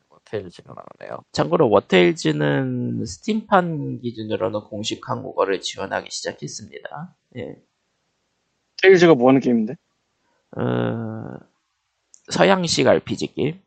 호텔지가 0.10 0.73
나오네요. 0.73 1.19
참고로 1.32 1.69
워테일즈는 1.69 3.06
스팀판 3.06 4.02
기준으로는 4.02 4.62
공식 4.62 5.08
한국어를 5.08 5.62
지원하기 5.62 6.10
시작했습니다. 6.10 7.15
예. 7.38 7.62
테일즈가 8.82 9.13
뭐 9.13 9.30
하는 9.30 9.39
게임인데? 9.39 9.76
어, 10.58 11.38
서양식 12.32 12.88
RPG 12.88 13.36
게임? 13.36 13.62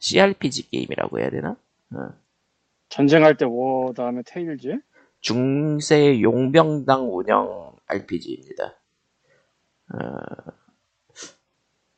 CRPG 0.00 0.68
게임이라고 0.70 1.18
해야 1.18 1.30
되나? 1.30 1.56
어. 1.94 2.23
전쟁할 2.98 3.36
때 3.36 3.44
워 3.44 3.92
다음에 3.92 4.22
테일즈? 4.24 4.78
중세 5.20 6.20
용병당 6.20 7.08
운영 7.16 7.74
RPG입니다. 7.86 8.74
어, 9.94 10.52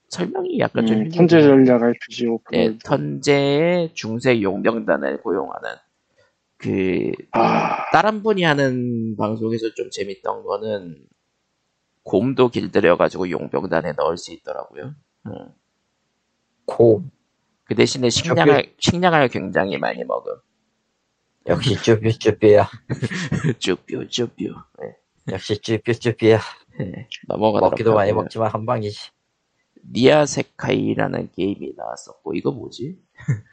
설명이 0.09 0.59
약간 0.59 0.87
좀 0.87 0.96
음, 0.96 1.11
현재 1.12 1.37
한데. 1.37 1.48
전략 1.48 1.82
RPG 1.82 2.24
네, 2.24 2.30
오픈. 2.30 2.78
턴제의 2.82 3.92
중세 3.94 4.40
용병단을 4.40 5.20
고용하는 5.20 5.70
그 6.56 7.12
아, 7.32 7.90
다른 7.92 8.22
분이 8.22 8.42
하는 8.42 9.16
방송에서 9.18 9.74
좀 9.74 9.90
재밌던 9.90 10.44
거는 10.44 11.04
곰도 12.04 12.48
길들여 12.48 12.96
가지고 12.96 13.28
용병단에 13.28 13.92
넣을 13.98 14.16
수 14.16 14.32
있더라고요. 14.32 14.94
음. 15.26 15.48
곰. 16.64 17.11
그 17.64 17.74
대신에 17.74 18.09
식량을 18.09 18.74
식량을 18.78 19.28
굉장히 19.28 19.76
많이 19.76 20.02
먹음. 20.04 20.32
역시 21.48 21.76
쭈삐쭈삐야. 21.76 22.68
쭈뷰 23.59 24.09
쭈뷰. 24.09 24.54
네, 24.80 24.96
역시 25.32 25.59
쭈삐쭈삐야. 25.59 26.40
네, 26.78 27.09
넘어가도록 27.28 27.70
먹기도 27.70 27.94
많이 27.94 28.11
하고요. 28.11 28.24
먹지만 28.24 28.50
한 28.50 28.66
방이지. 28.66 29.11
니아세카이라는 29.92 31.30
게임이 31.32 31.74
나왔었고 31.76 32.35
이거 32.35 32.50
뭐지? 32.50 32.98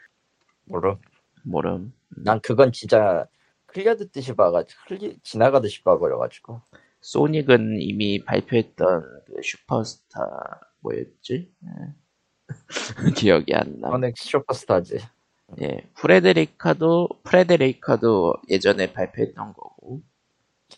모름. 0.66 0.98
모름. 1.44 1.94
난 2.10 2.40
그건 2.42 2.72
진짜 2.72 3.28
흘려 3.68 3.96
듣듯이 3.96 4.34
봐가지고 4.34 4.82
흘리 4.88 5.18
지나가듯이 5.22 5.84
봐버려가지고. 5.84 6.62
소닉은 7.02 7.78
이미 7.82 8.24
발표했던 8.24 9.24
그 9.26 9.42
슈퍼스타 9.44 10.22
뭐였지? 10.80 11.52
예. 11.64 11.70
기억이 13.16 13.54
안 13.54 13.80
나. 13.80 13.90
커넥 13.90 14.18
슈퍼스타즈. 14.18 14.98
예, 15.62 15.88
프레데리카도 15.96 17.10
프레데리카도 17.24 18.36
예전에 18.50 18.94
발표했던 18.94 19.54
거고. 19.54 20.02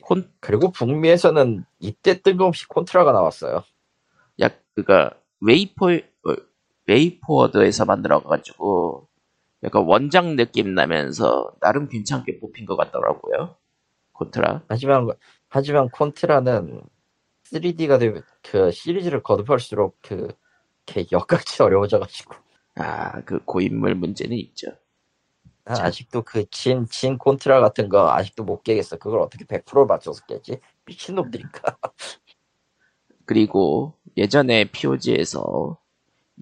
콘, 0.01 0.29
그리고 0.39 0.71
북미에서는 0.71 1.63
이때 1.79 2.21
뜬금없이 2.21 2.67
콘트라가 2.67 3.11
나왔어요. 3.11 3.63
약 4.39 4.61
그가 4.75 5.11
웨이포 5.41 5.91
어, 5.91 6.35
웨이포워드에서 6.87 7.85
만들어가지고 7.85 9.07
약간 9.63 9.83
원작 9.85 10.25
느낌 10.35 10.75
나면서 10.75 11.51
나름 11.61 11.87
괜찮게 11.87 12.39
뽑힌 12.39 12.65
것 12.65 12.75
같더라고요. 12.75 13.55
콘트라. 14.13 14.63
하지만 14.67 15.07
하지만 15.49 15.89
콘트라는 15.89 16.81
3D가 17.51 17.99
되면 17.99 18.23
그 18.41 18.71
시리즈를 18.71 19.23
거듭할수록 19.23 19.97
그게 20.01 21.05
엿같이 21.11 21.63
어려워져가지고 21.63 22.35
아, 22.75 23.21
그 23.23 23.39
고인물 23.45 23.95
문제는 23.95 24.37
있죠. 24.37 24.67
난 25.65 25.77
참. 25.77 25.87
아직도 25.87 26.23
그 26.23 26.45
진 26.51 26.87
진 26.89 27.17
콘트라 27.17 27.59
같은 27.61 27.89
거 27.89 28.11
아직도 28.11 28.43
못 28.45 28.63
깨겠어. 28.63 28.97
그걸 28.97 29.21
어떻게 29.21 29.45
100% 29.45 29.85
맞춰서 29.87 30.25
깨지? 30.25 30.59
미친놈들인가? 30.85 31.77
그리고 33.25 33.93
예전에 34.17 34.65
POG에서 34.71 35.77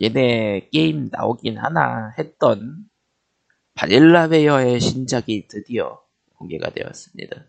얘네 0.02 0.70
게임 0.72 1.10
나오긴 1.12 1.58
하나 1.58 2.12
했던 2.18 2.90
바닐라웨어의 3.76 4.80
신작이 4.82 5.48
드디어 5.50 6.02
공개가 6.38 6.72
되었습니다. 6.72 7.46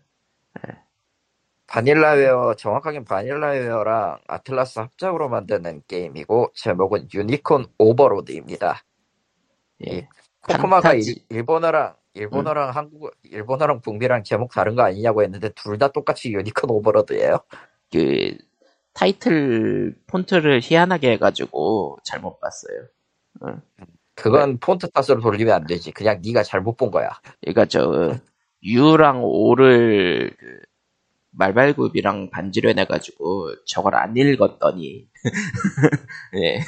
바닐라웨어 1.75 2.55
정확하게 2.55 3.03
바닐라웨어랑 3.03 4.19
아틀라스 4.27 4.79
합작으로 4.79 5.27
만드는 5.27 5.81
게임이고 5.89 6.51
제목은 6.55 7.09
유니콘 7.13 7.65
오버로드입니다. 7.77 8.81
예. 9.87 10.07
코코마가. 10.43 10.93
음. 10.93 10.99
일, 11.01 11.15
일본어랑 11.29 11.95
일본어랑 12.13 12.69
한국어 12.69 13.11
일본어랑 13.23 13.81
북미랑 13.81 14.23
제목 14.23 14.51
다른 14.53 14.75
거 14.75 14.83
아니냐고 14.83 15.21
했는데 15.23 15.49
둘 15.49 15.77
다 15.77 15.89
똑같이 15.89 16.31
유니콘 16.31 16.69
오버로드예요. 16.69 17.39
그 17.91 18.37
타이틀 18.93 19.95
폰트를 20.07 20.61
희한하게 20.63 21.11
해가지고 21.13 21.97
잘못 22.05 22.39
봤어요. 22.39 22.87
그건 24.15 24.53
네. 24.53 24.57
폰트 24.61 24.91
탓으로 24.91 25.19
돌리면 25.19 25.53
안 25.53 25.67
되지. 25.67 25.91
그냥 25.91 26.21
네가 26.25 26.43
잘못 26.43 26.77
본 26.77 26.89
거야. 26.91 27.09
그러니까 27.41 27.65
저 27.65 28.15
U랑 28.63 29.23
O를 29.25 30.31
그 30.39 30.59
말발굽이랑 31.37 32.29
반지로 32.29 32.69
해가지고 32.69 33.65
저걸 33.65 33.95
안 33.95 34.15
읽었더니 34.15 35.07
예 36.41 36.59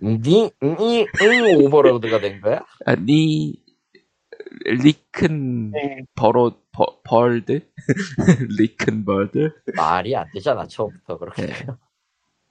니, 0.00 0.50
니, 0.62 1.06
응 1.22 1.64
오버로드가 1.64 2.20
된 2.20 2.40
거야? 2.40 2.64
아니 2.86 3.54
리큰 4.64 5.70
네. 5.72 5.98
버로 6.14 6.52
버, 6.72 7.00
벌드 7.04 7.60
리큰 8.58 9.04
벌드 9.04 9.52
말이 9.76 10.16
안 10.16 10.26
되잖아 10.32 10.66
처음부터 10.66 11.18
그렇게. 11.18 11.46
네. 11.46 11.66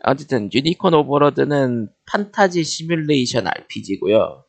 어쨌든 0.03 0.49
유니콘 0.53 0.93
오버로드는 0.93 1.89
판타지 2.05 2.63
시뮬레이션 2.63 3.47
RPG고요. 3.47 4.43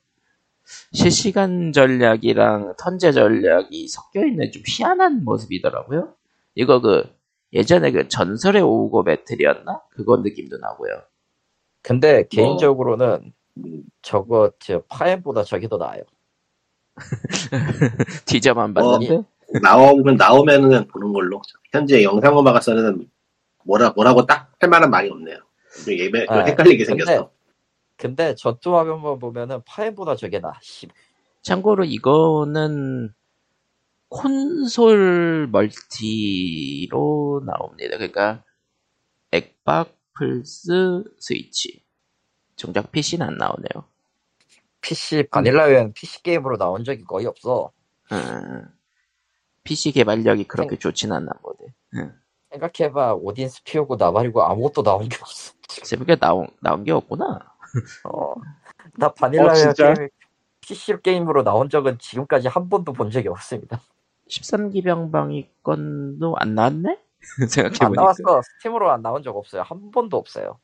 실시간 0.92 1.72
전략이랑 1.72 2.74
턴제 2.78 3.12
전략이 3.12 3.88
섞여 3.88 4.26
있는 4.26 4.50
좀 4.50 4.62
희한한 4.66 5.24
모습이더라고요. 5.24 6.14
이거 6.54 6.80
그 6.80 7.04
예전에 7.52 7.90
그 7.92 8.08
전설의 8.08 8.62
오고 8.62 9.04
배틀이었나? 9.04 9.82
그건 9.90 10.22
느낌도 10.22 10.58
나고요. 10.58 11.02
근데 11.82 12.26
개인적으로는 12.28 13.32
음, 13.58 13.82
저거 14.02 14.50
저 14.58 14.82
파엠보다 14.88 15.44
저게 15.44 15.68
더 15.68 15.76
나아요. 15.76 16.02
티저만 18.26 18.70
어, 18.76 18.98
봤는데 18.98 19.22
나오면 19.62 20.16
나오면은 20.16 20.88
보는 20.88 21.12
걸로. 21.12 21.40
현재 21.72 22.02
영상만 22.02 22.44
봐서는 22.44 23.08
뭐라 23.64 23.90
뭐라고 23.90 24.26
딱 24.26 24.50
할 24.60 24.70
만한 24.70 24.88
말이 24.90 25.10
없네요. 25.10 25.36
좀 25.84 25.92
예매 25.98 26.24
좀 26.24 26.36
아, 26.36 26.40
헷갈리게 26.44 26.84
근데- 26.84 27.04
생겼어. 27.04 27.30
근데 27.96 28.34
전투 28.34 28.76
화면만 28.76 29.18
보면은 29.18 29.60
파인보다 29.66 30.16
저게 30.16 30.40
나. 30.40 30.52
씨. 30.62 30.88
참고로 31.42 31.84
이거는 31.84 33.12
콘솔 34.14 35.48
멀티로 35.50 37.42
나옵니다. 37.44 37.96
그러니까 37.96 38.44
엑박, 39.32 39.92
플스, 40.12 41.02
스위치. 41.18 41.84
정작 42.54 42.92
PC는 42.92 43.26
안 43.26 43.36
나오네요. 43.36 43.88
PC 44.80 45.24
바닐라웨어는 45.30 45.92
PC 45.94 46.22
게임으로 46.22 46.56
나온 46.56 46.84
적이 46.84 47.02
거의 47.02 47.26
없어. 47.26 47.72
음, 48.12 48.68
PC 49.64 49.90
개발력이 49.92 50.44
그렇게 50.44 50.78
좋진 50.78 51.10
않나 51.10 51.32
보네. 51.42 51.74
음. 51.94 52.16
생각해봐 52.52 53.14
오딘 53.14 53.48
스피어고 53.48 53.96
나발이고 53.96 54.44
아무것도 54.44 54.84
나온 54.84 55.08
게 55.08 55.16
없어. 55.20 55.54
새벽에 55.68 56.14
나온, 56.14 56.46
나온 56.60 56.84
게 56.84 56.92
없구나. 56.92 57.40
어, 58.04 58.34
나 58.96 59.12
바닐라웨어 59.12 59.70
어? 59.70 59.72
게임 59.72 60.08
PC 60.60 61.02
게임으로 61.02 61.42
나온 61.42 61.68
적은 61.68 61.98
지금까지 61.98 62.46
한 62.46 62.68
번도 62.68 62.92
본 62.92 63.10
적이 63.10 63.28
없습니다. 63.28 63.80
13기 64.40 64.82
병방위 64.84 65.48
건도 65.62 66.34
안 66.38 66.54
나왔네? 66.54 66.98
안 67.42 67.48
생각해보니까. 67.48 68.02
나왔어. 68.02 68.42
스팀으로 68.42 68.90
안 68.90 69.02
나온 69.02 69.22
적 69.22 69.36
없어요. 69.36 69.62
한 69.62 69.90
번도 69.90 70.16
없어요. 70.16 70.58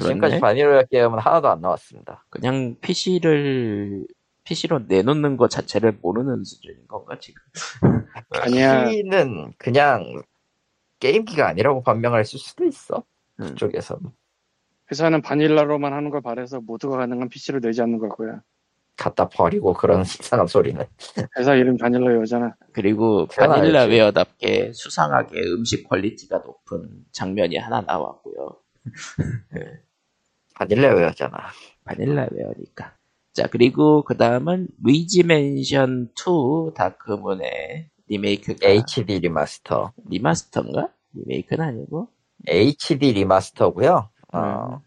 지금까지 0.00 0.38
그렇네. 0.38 0.40
바닐라웨어 0.40 0.84
게임은 0.84 1.18
하나도 1.18 1.48
안 1.48 1.60
나왔습니다. 1.60 2.24
그냥 2.30 2.76
PC를, 2.80 4.06
PC로 4.44 4.80
내놓는 4.86 5.36
것 5.36 5.50
자체를 5.50 5.98
모르는 6.00 6.44
수준인 6.44 6.86
건가, 6.86 7.18
지금? 7.18 7.42
아니야. 8.30 8.84
PC는 8.84 9.54
그냥 9.58 10.22
게임기가 11.00 11.48
아니라고 11.48 11.82
반명할 11.82 12.24
수도 12.24 12.64
있어. 12.64 13.02
음. 13.40 13.46
그쪽에서 13.48 13.98
회사는 14.90 15.20
바닐라로만 15.22 15.92
하는 15.92 16.10
걸 16.10 16.22
바래서 16.22 16.60
모두가 16.60 16.98
가능한 16.98 17.28
PC를 17.28 17.60
내지 17.60 17.82
않는 17.82 17.98
걸 17.98 18.08
거야. 18.08 18.40
갖다 18.98 19.28
버리고 19.28 19.72
그런 19.72 20.02
이상한 20.20 20.46
소리는. 20.46 20.84
회사 21.38 21.54
이름 21.54 21.76
바닐라웨어잖아. 21.78 22.54
그리고 22.72 23.26
그건 23.26 23.52
알지. 23.52 23.60
바닐라 23.60 23.84
웨어답게 23.84 24.72
수상하게 24.74 25.40
음식 25.52 25.88
퀄리티가 25.88 26.38
높은 26.38 27.04
장면이 27.12 27.56
하나 27.56 27.80
나왔고요. 27.80 28.56
바닐라 30.54 30.92
웨어잖아. 30.94 31.38
바닐라 31.84 32.26
웨어니까. 32.30 32.94
자, 33.32 33.46
그리고 33.46 34.02
그 34.02 34.16
다음은 34.16 34.68
루이지 34.82 35.22
맨션 35.22 36.10
2 36.18 36.74
다크문의 36.74 37.88
리메이크가 38.08 38.66
HD 38.66 39.20
리마스터. 39.20 39.92
리마스터인가? 40.08 40.88
리메이크는 41.12 41.64
아니고 41.64 42.08
HD 42.48 43.12
리마스터고요. 43.12 44.10
음. 44.34 44.38
어, 44.38 44.82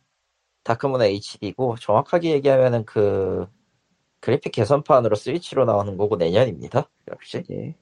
다크문 0.64 1.01
HD고 1.01 1.78
정확하게 1.78 2.32
얘기하면은 2.32 2.84
그 2.86 3.47
그래픽 4.22 4.53
개선판으로 4.53 5.15
스위치로 5.15 5.65
나오는 5.65 5.97
거고 5.97 6.15
내년입니다. 6.17 6.89
역시. 7.11 7.43
예. 7.51 7.76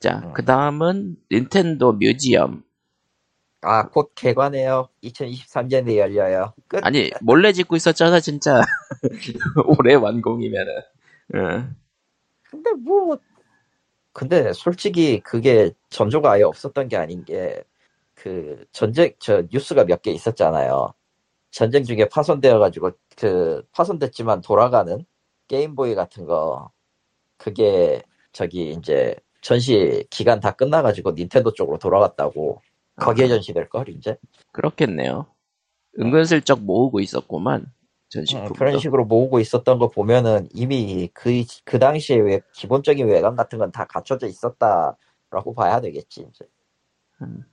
자, 0.00 0.22
음. 0.24 0.32
그 0.34 0.44
다음은 0.44 1.16
닌텐도 1.32 1.94
뮤지엄. 1.94 2.64
아, 3.62 3.88
곧 3.88 4.12
개관해요. 4.14 4.88
2023년에 5.04 5.96
열려요. 5.96 6.54
끝. 6.68 6.84
아니, 6.84 7.10
몰래 7.20 7.52
짓고 7.52 7.76
있었잖아, 7.76 8.20
진짜. 8.20 8.60
올해 9.78 9.94
완공이면은. 9.94 10.72
응. 11.34 11.76
근데 12.50 12.72
뭐 12.72 13.18
근데 14.12 14.52
솔직히 14.52 15.20
그게 15.20 15.72
전조가 15.90 16.32
아예 16.32 16.42
없었던 16.44 16.88
게 16.88 16.96
아닌 16.96 17.24
게 17.24 17.62
그 18.14 18.64
전쟁 18.72 19.12
저 19.20 19.42
뉴스가 19.52 19.84
몇 19.84 20.02
개 20.02 20.10
있었잖아요. 20.12 20.92
전쟁 21.50 21.84
중에 21.84 22.08
파손되어 22.10 22.58
가지고 22.58 22.92
그 23.16 23.62
파손됐지만 23.72 24.42
돌아가는 24.42 25.04
게임보이 25.48 25.94
같은 25.94 26.24
거 26.26 26.70
그게 27.36 28.02
저기 28.32 28.70
이제 28.72 29.16
전시 29.42 30.06
기간 30.10 30.40
다 30.40 30.52
끝나 30.52 30.82
가지고 30.82 31.12
닌텐도 31.12 31.52
쪽으로 31.54 31.78
돌아갔다고 31.78 32.60
거기에 32.96 33.26
아. 33.26 33.28
전시될 33.28 33.68
걸 33.68 33.88
이제 33.88 34.16
그렇겠네요. 34.52 35.26
은근슬쩍 35.98 36.60
모으고 36.62 37.00
있었구만. 37.00 37.62
음, 37.62 37.72
전시품도. 38.08 38.54
그런 38.54 38.78
식으로 38.78 39.04
모으고 39.04 39.40
있었던 39.40 39.78
거 39.78 39.88
보면은 39.88 40.48
이미 40.54 41.08
그, 41.12 41.30
그 41.64 41.78
당시에 41.78 42.16
왜 42.18 42.40
기본적인 42.54 43.06
외관 43.06 43.36
같은 43.36 43.58
건 43.58 43.70
다 43.70 43.84
갖춰져 43.84 44.26
있었다라고 44.26 45.54
봐야 45.54 45.80
되겠지, 45.80 46.26
이제. 46.30 46.48
음. 47.22 47.44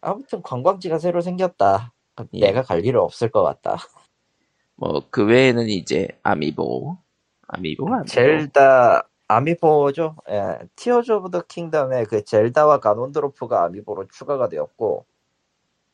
아무튼 0.00 0.42
관광지가 0.42 0.98
새로 0.98 1.20
생겼다. 1.20 1.92
예. 2.34 2.40
내가 2.40 2.62
갈 2.62 2.84
일은 2.84 3.00
없을 3.00 3.30
것 3.30 3.42
같다. 3.42 3.76
뭐, 4.80 5.02
그 5.10 5.26
외에는 5.26 5.68
이제, 5.68 6.08
아미보. 6.22 6.96
아미보? 7.48 7.86
아미보. 7.86 8.06
젤다, 8.06 9.06
아미보죠? 9.28 10.16
예, 10.30 10.58
티어즈 10.74 11.12
오브 11.12 11.30
더 11.30 11.42
킹덤의 11.42 12.06
그 12.06 12.24
젤다와 12.24 12.80
가논드로프가 12.80 13.62
아미보로 13.64 14.08
추가가 14.08 14.48
되었고, 14.48 15.04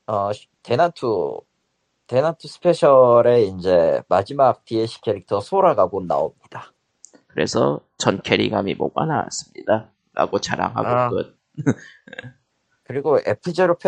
어, 0.06 0.30
대난투, 0.62 1.40
대난투 2.06 2.46
스페셜의 2.46 3.48
이제 3.48 4.02
마지막 4.08 4.64
DLC 4.64 5.00
캐릭터 5.00 5.40
소라가 5.40 5.86
곧 5.88 6.04
나옵니다. 6.04 6.72
그래서 7.26 7.80
전 7.98 8.22
캐릭 8.22 8.54
아미보가 8.54 9.04
나왔습니다. 9.04 9.90
라고 10.14 10.40
자랑하고 10.40 10.88
아. 10.88 11.10
끝. 11.10 11.36
그리고 12.84 13.18
F-ZERO 13.18 13.80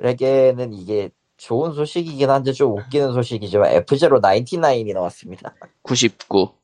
팬들에게는 0.00 0.72
이게 0.72 1.10
좋은 1.36 1.72
소식이긴 1.72 2.30
한데 2.30 2.52
좀 2.52 2.78
웃기는 2.78 3.12
소식이지만 3.12 3.72
F-ZERO 3.84 4.20
99이 4.20 4.92
나왔습니다. 4.94 5.54
99. 5.82 6.54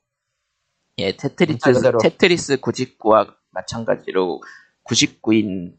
예, 0.98 1.16
테트리스, 1.16 1.58
진짜 1.58 1.72
그대로. 1.72 1.98
테트리스 1.98 2.56
99와 2.56 3.34
마찬가지로 3.50 4.40
99인 4.84 5.74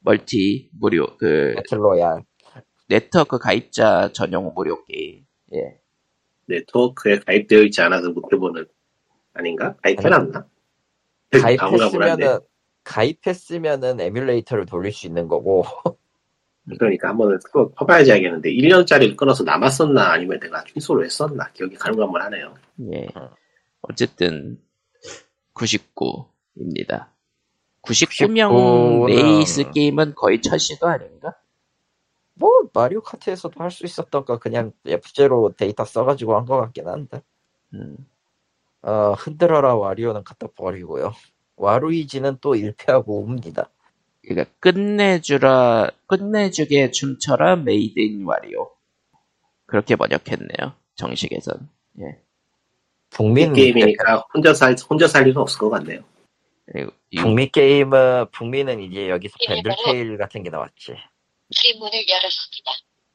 멀티 0.00 0.70
무료, 0.78 1.16
그, 1.18 1.54
배틀로얄. 1.56 2.24
네트워크 2.88 3.38
가입자 3.38 4.10
전용 4.12 4.52
무료 4.54 4.84
게임. 4.84 5.24
예. 5.54 5.80
네트워크에 6.46 7.18
가입되어 7.18 7.62
있지 7.62 7.80
않아서 7.82 8.10
못 8.10 8.32
해보는 8.32 8.66
아닌가? 9.34 9.74
가입해놨나? 9.82 10.46
가입했으면은 11.32 12.38
가입했으면은 12.84 14.00
에뮬레이터를 14.00 14.64
돌릴 14.66 14.92
수 14.92 15.08
있는 15.08 15.26
거고 15.26 15.64
그러니까 16.78 17.08
한번은 17.10 17.38
그거 17.44 17.70
퍼봐야지 17.76 18.10
알겠는데 18.12 18.50
1년짜리를 18.50 19.16
끊어서 19.16 19.44
남았었나 19.44 20.12
아니면 20.12 20.40
내가 20.40 20.64
취소를 20.64 21.04
했었나 21.04 21.50
기억이 21.52 21.76
가물가물 21.76 22.20
하네요. 22.22 22.54
예. 22.92 23.06
어. 23.14 23.30
어쨌든 23.82 24.60
99입니다. 25.54 27.08
99 27.82 28.26
99명 28.26 28.50
는- 28.52 29.06
레이스 29.06 29.70
게임은 29.70 30.14
거의 30.16 30.42
첫 30.42 30.58
시도 30.58 30.88
아닌가? 30.88 31.34
뭐 32.34 32.50
마리오 32.74 33.00
카트에서도 33.00 33.62
할 33.62 33.70
수 33.70 33.84
있었던 33.86 34.24
거 34.24 34.38
그냥 34.38 34.72
F-ZERO 34.84 35.56
데이터 35.56 35.84
써가지고 35.84 36.36
한 36.36 36.44
것 36.46 36.60
같긴 36.60 36.88
한데 36.88 37.22
음, 37.74 37.96
어, 38.82 39.12
흔들어라 39.16 39.76
와리오는 39.76 40.24
갖다 40.24 40.46
버리고요. 40.56 41.12
와루이지는 41.56 42.38
또 42.40 42.52
1패하고 42.54 43.04
옵니다. 43.08 43.70
그러니까 44.26 44.50
끝내주라 44.60 45.90
끝내주게 46.06 46.90
춤춰라 46.90 47.56
메이드 47.56 47.98
인 48.00 48.24
와리오 48.24 48.70
그렇게 49.66 49.96
번역했네요. 49.96 50.74
정식에선. 50.96 51.68
예. 52.00 52.18
북민 53.10 53.52
게임이니까 53.52 54.24
혼자 54.34 54.52
살 54.54 54.74
혼자 54.88 55.06
살 55.06 55.26
일은 55.26 55.36
없을 55.40 55.58
것 55.58 55.70
같네요. 55.70 56.00
그리고 56.66 56.92
이- 57.10 57.16
북미 57.18 57.48
게임은 57.48 58.26
북미는 58.32 58.80
이제 58.80 59.08
여기서 59.08 59.36
밴들테일 59.46 60.18
같은 60.18 60.42
게 60.42 60.50
나왔지. 60.50 60.96
출입문을 61.50 62.08
열었습니다. 62.08 62.72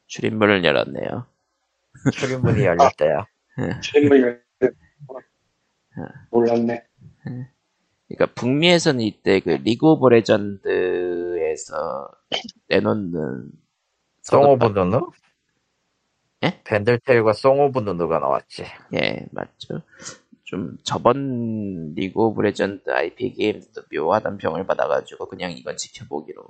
출입문을 0.07 0.64
열었네요. 0.64 1.26
출입문이 2.14 2.64
열릴 2.64 2.80
때야. 2.97 3.28
질문을 3.82 4.43
몰랐네. 6.32 6.84
그러니까 8.16 8.34
북미에서는 8.36 9.01
이때 9.01 9.39
그 9.39 9.49
리그 9.49 9.88
오브 9.88 10.09
레전드에서 10.09 11.78
내놓는 12.68 13.51
송 14.22 14.43
오브 14.43 14.66
누누? 14.66 15.12
예? 16.43 16.62
밴들테일과 16.64 17.34
송 17.34 17.62
오브 17.62 17.80
누누가 17.80 18.20
나왔지. 18.20 18.66
예, 18.95 19.26
맞죠. 19.32 19.82
좀 20.43 20.78
저번 20.84 21.93
리그 21.93 22.20
오브 22.20 22.41
레전드 22.41 22.89
IP 22.89 23.34
게임도 23.34 23.84
묘하단 23.93 24.38
평을 24.38 24.66
받아가지고 24.66 25.28
그냥 25.28 25.51
이건 25.51 25.78
지켜보기로. 25.78 26.43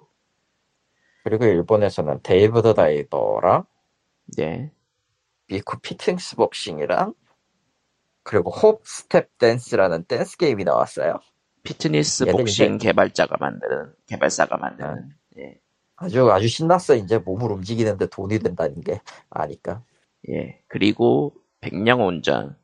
그리고 1.23 1.45
일본에서는 1.45 2.21
데이브 2.23 2.63
더 2.63 2.73
다이버랑 2.73 3.65
예. 4.39 4.71
미쿠 5.47 5.79
피트니스 5.81 6.37
복싱이랑 6.37 7.13
그리고 8.23 8.49
홉 8.51 8.87
스텝 8.87 9.37
댄스라는 9.37 10.05
댄스 10.05 10.37
게임이 10.37 10.63
나왔어요. 10.63 11.19
피트니스 11.63 12.25
복싱 12.25 12.77
개발자가 12.77 13.37
만드는 13.39 13.93
개발사가 14.07 14.57
만드는. 14.57 15.09
예. 15.39 15.59
아주 15.95 16.31
아주 16.31 16.47
신났어 16.47 16.95
이제 16.95 17.17
몸을 17.19 17.51
움직이는데 17.51 18.07
돈이 18.07 18.39
된다는 18.39 18.81
게 18.81 19.01
아니까. 19.29 19.83
예. 20.29 20.61
그리고 20.67 21.33
백영웅전 21.61 22.57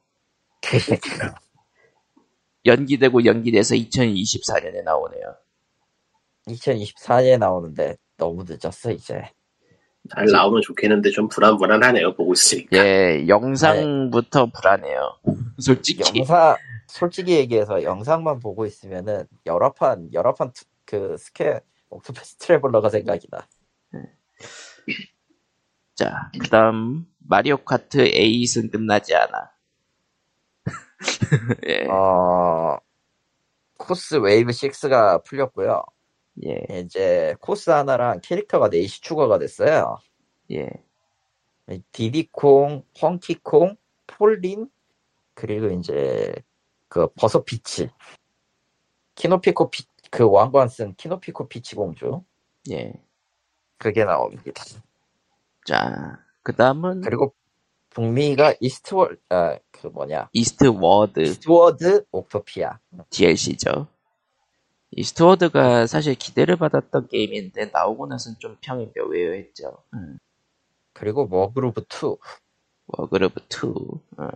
연기되고 2.66 3.26
연기돼서 3.26 3.76
2024년에 3.76 4.84
나오네요. 4.84 5.36
2024년에 6.48 7.38
나오는데 7.38 7.98
너무 8.18 8.44
늦었어 8.48 8.92
이제. 8.92 9.32
잘 10.14 10.26
나오면 10.26 10.62
좋겠는데 10.62 11.12
좀 11.12 11.28
불안불안하네요 11.28 12.14
보고 12.16 12.34
있으니까. 12.34 12.78
예, 12.78 13.26
영상부터 13.28 14.48
불안해요. 14.48 15.18
솔직히. 15.60 16.20
영상 16.20 16.56
솔직히 16.88 17.34
얘기해서 17.36 17.84
영상만 17.84 18.40
보고 18.40 18.66
있으면은 18.66 19.26
여러 19.46 19.74
판 19.74 20.10
여러 20.14 20.34
판 20.34 20.52
그 20.88 21.18
스퀘어 21.18 21.60
옥토패스 21.90 22.38
트래블러가 22.38 22.90
생각이 22.90 23.28
나. 23.30 23.46
자, 25.96 26.32
그 26.40 26.48
다음, 26.50 27.06
마리오 27.20 27.58
카트 27.58 27.98
8은 27.98 28.72
끝나지 28.72 29.14
않아. 29.16 29.52
예, 31.68 31.88
어 31.90 32.78
코스 33.78 34.16
웨이브 34.16 34.52
6가 34.52 35.24
풀렸고요. 35.26 35.84
예, 36.46 36.80
이제 36.80 37.36
코스 37.40 37.70
하나랑 37.70 38.22
캐릭터가 38.22 38.70
넷이 38.70 38.88
추가가 38.88 39.40
됐어요. 39.40 39.98
예. 40.52 40.70
디디콩, 41.92 42.84
펑키콩, 43.00 43.76
폴린 44.08 44.70
그리고 45.34 45.68
이제 45.68 46.34
그 46.88 47.08
버섯 47.16 47.44
피치, 47.44 47.90
키노피코 49.16 49.70
피, 49.70 49.84
그 50.10 50.30
왕관 50.30 50.70
쓴 50.70 50.96
키노피코 50.96 51.50
피치 51.50 51.76
공주 51.76 52.22
예. 52.72 52.94
그게 53.78 54.06
나옵니다. 54.06 54.64
자, 55.66 56.20
그 56.44 56.56
다음은 56.56 57.02
그리고 57.02 57.34
북미가 57.90 58.56
이스트월 58.62 59.18
아 59.30 59.58
그 59.82 59.88
뭐냐 59.88 60.30
이스트워드 60.34 61.20
이스트워드 61.22 62.06
옥토피아 62.12 62.80
DLC죠. 63.10 63.88
이스트워드가 64.92 65.86
사실 65.88 66.16
기대를 66.16 66.56
받았던 66.58 67.08
게임인데 67.10 67.72
나오고 67.74 68.08
나서는 68.08 68.40
좀 68.40 68.58
평이 68.62 68.92
묘해했죠. 68.96 69.84
음, 69.94 70.18
그리고 70.94 71.28
워그루브 71.28 71.82
2 71.82 72.16
워그루브 72.88 73.42
2. 73.52 73.68
어, 74.18 74.30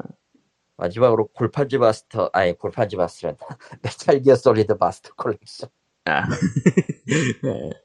마지막으로 0.78 1.28
골판지 1.28 1.78
마스터 1.78 2.30
아니 2.34 2.58
골판지 2.58 2.98
마스터란다 2.98 3.46
메탈 3.84 4.20
기어 4.22 4.36
솔리드 4.36 4.74
마스터 4.80 5.14
컬렉션 5.16 5.70
아. 6.06 6.24
예. 7.46 7.70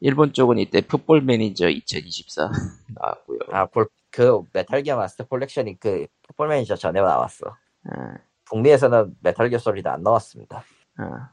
일본 0.00 0.32
쪽은 0.32 0.58
이때 0.58 0.80
풋볼 0.80 1.22
매니저 1.22 1.68
2024 1.68 2.50
나왔고요. 2.94 3.38
아골그 3.52 4.42
메탈 4.52 4.82
기어 4.82 4.96
마스터 4.96 5.24
콜렉션이 5.26 5.78
그 5.78 6.06
풋볼 6.28 6.48
매니저 6.48 6.74
전에 6.76 7.00
나왔어 7.00 7.56
아, 7.84 8.14
북미에서는 8.46 9.16
메탈 9.20 9.48
기어 9.48 9.58
솔리드 9.58 9.88
안 9.88 10.02
나왔습니다 10.02 10.64
아. 10.98 11.30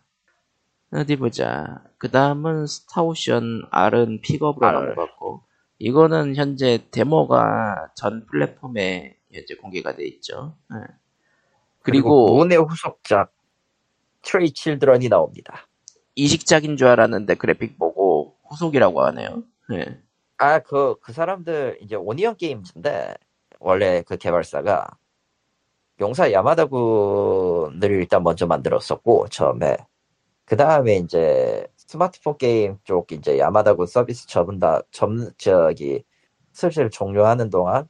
어디 0.92 1.16
보자. 1.16 1.84
그 1.98 2.10
다음은 2.10 2.66
스타오션 2.68 3.64
R은 3.72 4.22
픽업으로 4.22 4.66
R. 4.66 4.80
넘어갔고, 4.90 5.44
이거는 5.78 6.36
현재 6.36 6.86
데모가 6.92 7.92
전 7.96 8.26
플랫폼에 8.26 9.16
현재 9.32 9.56
공개가 9.56 9.96
돼 9.96 10.06
있죠. 10.08 10.56
예. 10.74 10.94
그리고 11.82 12.36
문의 12.36 12.58
후속작 12.58 13.32
스트레이 14.22 14.52
칠드런이 14.52 15.10
나옵니다. 15.10 15.68
이식작인 16.16 16.76
줄 16.76 16.88
알았는데 16.88 17.36
그래픽 17.36 17.78
보고 17.78 18.36
후속이라고 18.50 19.02
하네요. 19.06 19.44
예. 19.74 20.02
아, 20.38 20.60
그, 20.60 20.96
그 21.02 21.14
사람들, 21.14 21.80
이제 21.82 21.96
오니언 21.96 22.38
게임즈인데, 22.38 23.14
원래 23.60 24.02
그 24.04 24.18
개발사가, 24.18 24.88
용사 26.00 26.32
야마다 26.32 26.66
군을 26.66 27.92
일단 27.92 28.24
먼저 28.24 28.48
만들었었고, 28.48 29.28
처음에. 29.28 29.78
그 30.50 30.58
다음에 30.58 30.96
이제, 30.96 31.68
스마트폰 31.78 32.36
게임 32.40 32.80
쪽 32.84 33.12
이제 33.12 33.38
야마다군 33.38 33.86
서비스 33.86 34.26
접은다, 34.28 34.82
접, 34.90 35.08
저기, 35.38 36.04
슬슬 36.54 36.90
종료하는 36.90 37.52
동안, 37.52 37.88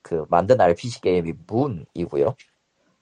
그, 0.00 0.24
만든 0.30 0.58
RPG 0.58 1.02
게임이 1.02 1.34
문이고요. 1.46 2.34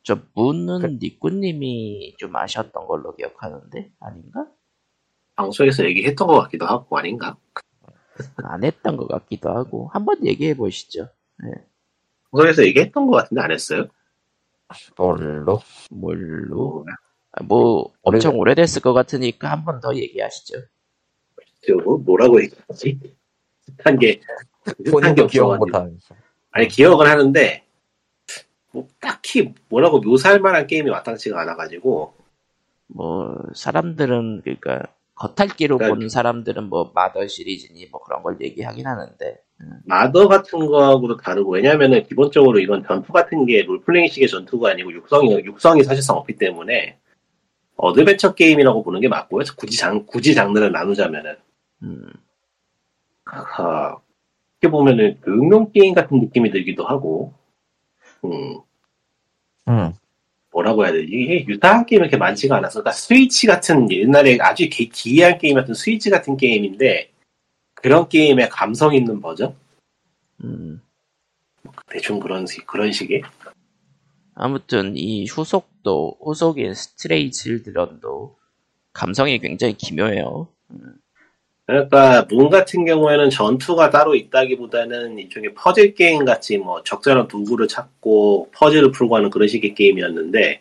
저 0.03 0.19
문은 0.35 0.81
그- 0.81 0.87
니꾸님이 1.01 2.17
좀 2.19 2.35
아셨던 2.35 2.89
걸로 2.89 3.15
기억하는데 3.15 3.93
아닌가? 4.01 4.47
방송에서 5.37 5.85
얘기했던 5.85 6.27
것 6.27 6.41
같기도 6.43 6.67
하고 6.67 6.99
아닌가? 6.99 7.37
안 8.43 8.65
했던 8.65 8.97
것 8.97 9.07
같기도 9.07 9.51
하고 9.51 9.89
한번 9.93 10.27
얘기해 10.27 10.55
보시죠. 10.55 11.11
방송에서 12.33 12.65
얘기했던 12.65 13.07
것 13.07 13.13
같은데 13.19 13.41
안 13.41 13.53
했어요? 13.53 13.87
뭘로? 14.97 15.61
뭘로? 15.91 16.85
아, 17.37 17.43
뭐 17.45 17.93
엄청 18.03 18.39
오래됐을 18.39 18.81
것 18.83 18.93
같으니까 18.95 19.51
한 19.51 19.65
번 19.65 19.81
더 19.81 19.95
얘기하시죠. 19.95 20.59
저 21.67 21.75
뭐라고 21.75 22.41
얘기하지? 22.43 22.99
한 23.85 23.99
게, 23.99 24.21
한게 24.65 24.91
본인도 24.91 25.27
기억. 25.27 25.57
못하면서. 25.59 26.15
아니 26.53 26.69
기억은 26.69 27.07
하는데 27.07 27.63
뭐 28.73 28.87
딱히 29.01 29.53
뭐라고 29.69 30.01
묘사할 30.01 30.41
만한 30.41 30.67
게임이 30.67 30.91
마땅치가 30.91 31.39
않아가지고 31.43 32.15
뭐 32.89 33.37
사람들은 33.55 34.43
그러니까 34.43 34.83
겉핥기로 35.17 35.77
그러니까- 35.79 35.95
보는 35.95 36.09
사람들은 36.09 36.65
뭐 36.69 36.93
마더 36.95 37.27
시리즈니 37.27 37.87
뭐 37.87 38.01
그런 38.03 38.23
걸 38.23 38.39
얘기하긴 38.41 38.87
하는데 38.87 39.39
마더 39.85 40.29
같은 40.29 40.67
거하고도 40.67 41.17
다르고 41.19 41.53
왜냐면은 41.53 42.05
기본적으로 42.05 42.59
이건 42.61 42.85
전투 42.87 43.13
같은 43.13 43.45
게 43.47 43.63
롤플레잉식의 43.63 44.29
전투가 44.29 44.71
아니고 44.71 44.93
육성이 44.93 45.33
육성이 45.45 45.83
사실상 45.83 46.17
없기 46.17 46.37
때문에 46.37 46.99
어드벤처 47.77 48.35
게임이라고 48.35 48.83
보는 48.83 49.01
게 49.01 49.09
맞고요. 49.09 49.45
굳이 49.57 49.77
장 49.77 50.07
굳이 50.07 50.35
장르를 50.35 50.73
나누자면은 50.73 51.37
음, 51.83 52.11
하하, 53.25 53.99
이렇게 54.61 54.71
보면은 54.71 55.19
그 55.21 55.31
응용 55.33 55.73
게임 55.73 55.95
같은 55.95 56.19
느낌이 56.21 56.51
들기도 56.51 56.87
하고 56.87 57.35
음 58.25 58.61
음. 59.69 59.93
뭐라고 60.53 60.85
해야 60.85 60.93
되지? 60.93 61.07
이게 61.13 61.45
유사한 61.47 61.85
게임이 61.85 62.05
이렇게 62.05 62.17
많지가 62.17 62.57
않아서, 62.57 62.81
그러니까 62.81 62.93
스위치 62.93 63.47
같은 63.47 63.91
옛날에 63.91 64.39
아주 64.41 64.67
기, 64.71 64.89
기이한 64.89 65.37
게임이었던 65.37 65.75
스위치 65.75 66.09
같은 66.09 66.39
게임인데, 66.39 67.11
그런 67.75 68.09
게임에 68.09 68.49
감성 68.49 68.95
있는 68.95 69.21
버전? 69.21 69.55
음. 70.43 70.81
대충 71.91 72.19
그런, 72.21 72.47
식- 72.47 72.67
그런 72.67 72.91
식의? 72.91 73.21
아무튼 74.35 74.97
이 74.97 75.27
후속 75.27 75.69
도 75.87 76.17
후속인 76.21 76.75
스트레이 76.75 77.31
칠드런도 77.31 78.35
감성이 78.93 79.39
굉장히 79.39 79.75
기묘해요. 79.75 80.49
그러니까, 81.65 82.27
문 82.29 82.51
같은 82.51 82.85
경우에는 82.85 83.31
전투가 83.31 83.91
따로 83.91 84.17
있다기보다는 84.17 85.21
이쪽에 85.21 85.55
퍼즐 85.55 85.95
게임 85.95 86.25
같이 86.25 86.59
뭐 86.59 86.83
적절한 86.83 87.29
도구를 87.29 87.69
찾고 87.69 88.51
퍼즐을 88.53 88.91
풀고 88.91 89.15
하는 89.15 89.31
그런 89.31 89.47
식의 89.47 89.77
게임이었는데, 89.77 90.61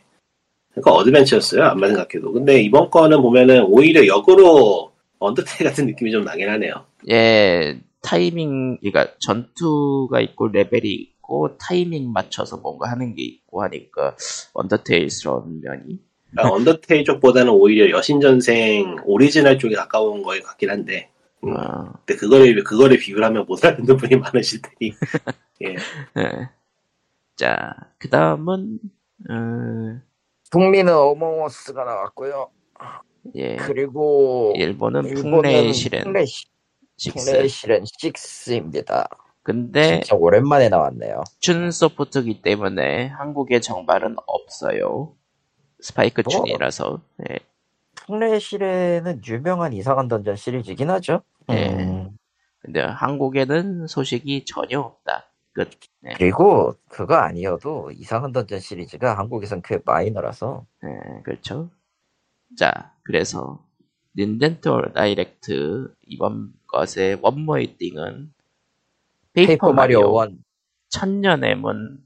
그러니까 0.71 0.91
어드벤처였어요. 0.91 1.63
안만 1.63 1.95
생각해도. 1.95 2.31
근데 2.31 2.61
이번 2.61 2.91
거는 2.91 3.19
보면은 3.21 3.63
오히려 3.63 4.05
역으로 4.05 4.91
언더테일 5.17 5.69
같은 5.69 5.87
느낌이 5.87 6.11
좀 6.11 6.23
나긴 6.23 6.49
하네요. 6.49 6.85
예, 7.09 7.79
타이밍, 8.03 8.77
그러니까 8.77 9.11
전투가 9.19 10.21
있고 10.21 10.49
레벨이 10.49 11.14
있고 11.25 11.57
타이밍 11.57 12.11
맞춰서 12.13 12.57
뭔가 12.57 12.89
하는 12.89 13.15
게 13.15 13.23
있고 13.23 13.63
하니까 13.63 14.15
언더테일스러운 14.53 15.61
면이. 15.61 15.99
그러니까 16.31 16.55
언더테일 16.55 17.03
쪽보다는 17.05 17.51
오히려 17.51 17.89
여신전생 17.89 18.97
오리지널 19.05 19.57
쪽에 19.57 19.75
가까운 19.75 20.21
거에 20.23 20.39
같긴 20.41 20.69
한데, 20.69 21.09
음. 21.43 21.55
어, 21.55 21.93
근데 22.05 22.19
그거를, 22.19 22.63
그거를 22.63 22.97
비교하면 22.97 23.45
못 23.47 23.63
알아듣는 23.63 23.97
분이 23.97 24.15
많으실 24.21 24.61
테니. 24.61 24.93
예. 25.63 25.75
예. 26.17 26.49
자, 27.35 27.73
그 27.97 28.09
다음은, 28.09 28.79
음, 29.29 30.01
북미는 30.51 30.93
어몽어스가 30.93 31.83
나왔고요. 31.83 32.49
예, 33.35 33.55
그리고 33.55 34.53
일본은 34.55 35.05
일본은 35.05 35.41
풍레의 35.41 35.73
실현 35.73 36.03
풍래 36.03 36.25
시- 36.25 36.45
6. 37.07 37.13
풍레의 37.15 37.49
실현 37.49 37.83
6입니다. 37.83 39.07
근데 39.45 39.99
진짜 40.01 40.15
오랜만에 40.15 40.69
나왔네요. 40.69 41.23
춘 41.39 41.69
소프트기 41.69 42.41
때문에 42.41 43.09
한국에 43.09 43.59
정발은 43.59 44.15
없어요. 44.25 45.13
스파이크 45.79 46.23
뭐? 46.25 46.31
춘이라서. 46.31 46.99
예. 47.29 47.37
풍레의 47.93 48.39
실현은 48.39 49.21
유명한 49.27 49.71
이상한 49.73 50.07
던전 50.07 50.35
시리즈긴 50.35 50.89
하죠. 50.89 51.21
예. 51.51 51.69
음, 51.69 52.17
근데 52.57 52.81
한국에는 52.81 53.85
소식이 53.85 54.45
전혀 54.45 54.79
없다. 54.79 55.29
끝. 55.53 55.69
그리고 56.15 56.73
그거 56.89 57.13
아니어도 57.13 57.91
이상한 57.91 58.31
던전 58.31 58.59
시리즈가 58.59 59.15
한국에선 59.15 59.61
꽤 59.63 59.77
마이너라서 59.85 60.65
예, 60.85 61.21
그렇죠. 61.21 61.69
자, 62.57 62.93
그래서 63.03 63.63
닌텐도 64.17 64.93
다이렉트 64.93 65.93
이번 66.07 66.51
것의 66.65 67.19
one 67.21 67.45
more 67.45 67.77
thing은 67.77 68.33
페이퍼, 69.35 69.73
마리오 69.73 70.23
1 70.23 70.37
천년의 70.89 71.55
문 71.55 72.03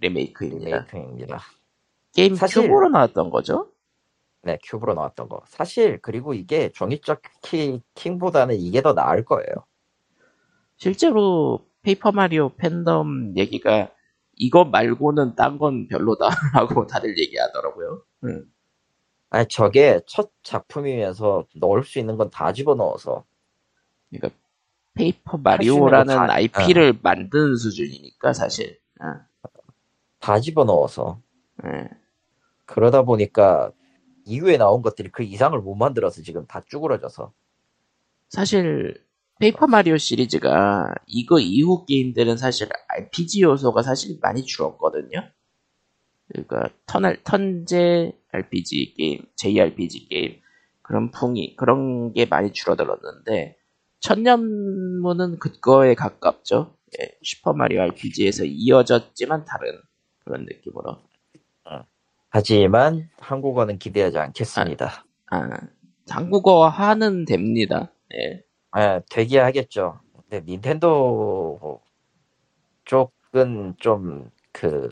리메이크입니다. 0.00 0.64
리메이크입니다. 0.92 1.40
게임 2.14 2.34
사실- 2.34 2.62
큐브로 2.62 2.88
나왔던 2.90 3.30
거죠? 3.30 3.70
네, 4.42 4.58
큐브로 4.64 4.94
나왔던 4.94 5.28
거. 5.28 5.42
사실 5.46 6.00
그리고 6.02 6.34
이게 6.34 6.70
종이접기 6.70 7.80
킹보다는 7.94 8.56
이게 8.56 8.82
더 8.82 8.92
나을 8.92 9.24
거예요. 9.24 9.46
실제로 10.76 11.66
페이퍼 11.82 12.12
마리오 12.12 12.50
팬덤 12.56 13.34
얘기가 13.36 13.90
이거 14.36 14.64
말고는 14.64 15.36
딴 15.36 15.58
건 15.58 15.86
별로다라고 15.88 16.86
다들 16.88 17.16
얘기하더라고요. 17.18 18.02
음. 18.24 18.44
아니 19.30 19.46
저게 19.48 20.00
첫 20.06 20.30
작품이면서 20.42 21.46
넣을 21.56 21.84
수 21.84 21.98
있는 21.98 22.16
건 22.16 22.30
다 22.30 22.52
집어넣어서 22.52 23.24
그러니까 24.10 24.36
페이퍼 24.94 25.36
마리오라는 25.38 26.14
거 26.16 26.26
다- 26.26 26.32
IP를 26.34 26.98
만드는 27.02 27.56
수준이니까 27.56 28.32
사실. 28.32 28.78
아, 29.00 29.26
다 30.20 30.40
집어넣어서 30.40 31.20
예. 31.64 31.88
그러다 32.64 33.02
보니까 33.02 33.72
이후에 34.24 34.56
나온 34.56 34.80
것들이 34.82 35.10
그 35.10 35.22
이상을 35.22 35.58
못 35.60 35.74
만들어서 35.74 36.22
지금 36.22 36.46
다 36.46 36.62
쭈그러져서 36.66 37.32
사실 38.28 39.04
페이퍼 39.38 39.66
마리오 39.66 39.98
시리즈가 39.98 40.94
이거 41.06 41.38
이후 41.40 41.84
게임들은 41.84 42.36
사실 42.36 42.68
RPG 42.88 43.42
요소가 43.42 43.82
사실 43.82 44.18
많이 44.22 44.44
줄었거든요. 44.44 45.28
그러니까 46.28 46.70
턴, 46.86 47.02
턴제 47.24 48.12
RPG 48.30 48.94
게임, 48.96 49.20
JRPG 49.36 50.08
게임 50.08 50.40
그런 50.82 51.10
풍이 51.10 51.56
그런 51.56 52.12
게 52.12 52.24
많이 52.24 52.52
줄어들었는데 52.52 53.58
천년문은 54.04 55.38
그거에 55.38 55.94
가깝죠. 55.94 56.76
예, 57.00 57.08
슈퍼 57.22 57.52
마리오 57.52 57.80
RPG에서 57.82 58.44
이어졌지만 58.44 59.44
다른 59.44 59.80
그런 60.24 60.44
느낌으로. 60.44 60.98
하지만 62.28 63.08
한국어는 63.18 63.78
기대하지 63.78 64.18
않겠습니다. 64.18 65.04
아, 65.30 65.50
한국어화는 66.08 67.24
됩니다. 67.24 67.92
예. 68.14 68.42
예, 68.76 69.00
되게 69.08 69.38
하겠죠. 69.38 70.00
근데 70.28 70.44
닌텐도 70.44 71.80
쪽은 72.84 73.74
좀 73.78 74.34
그 74.54 74.88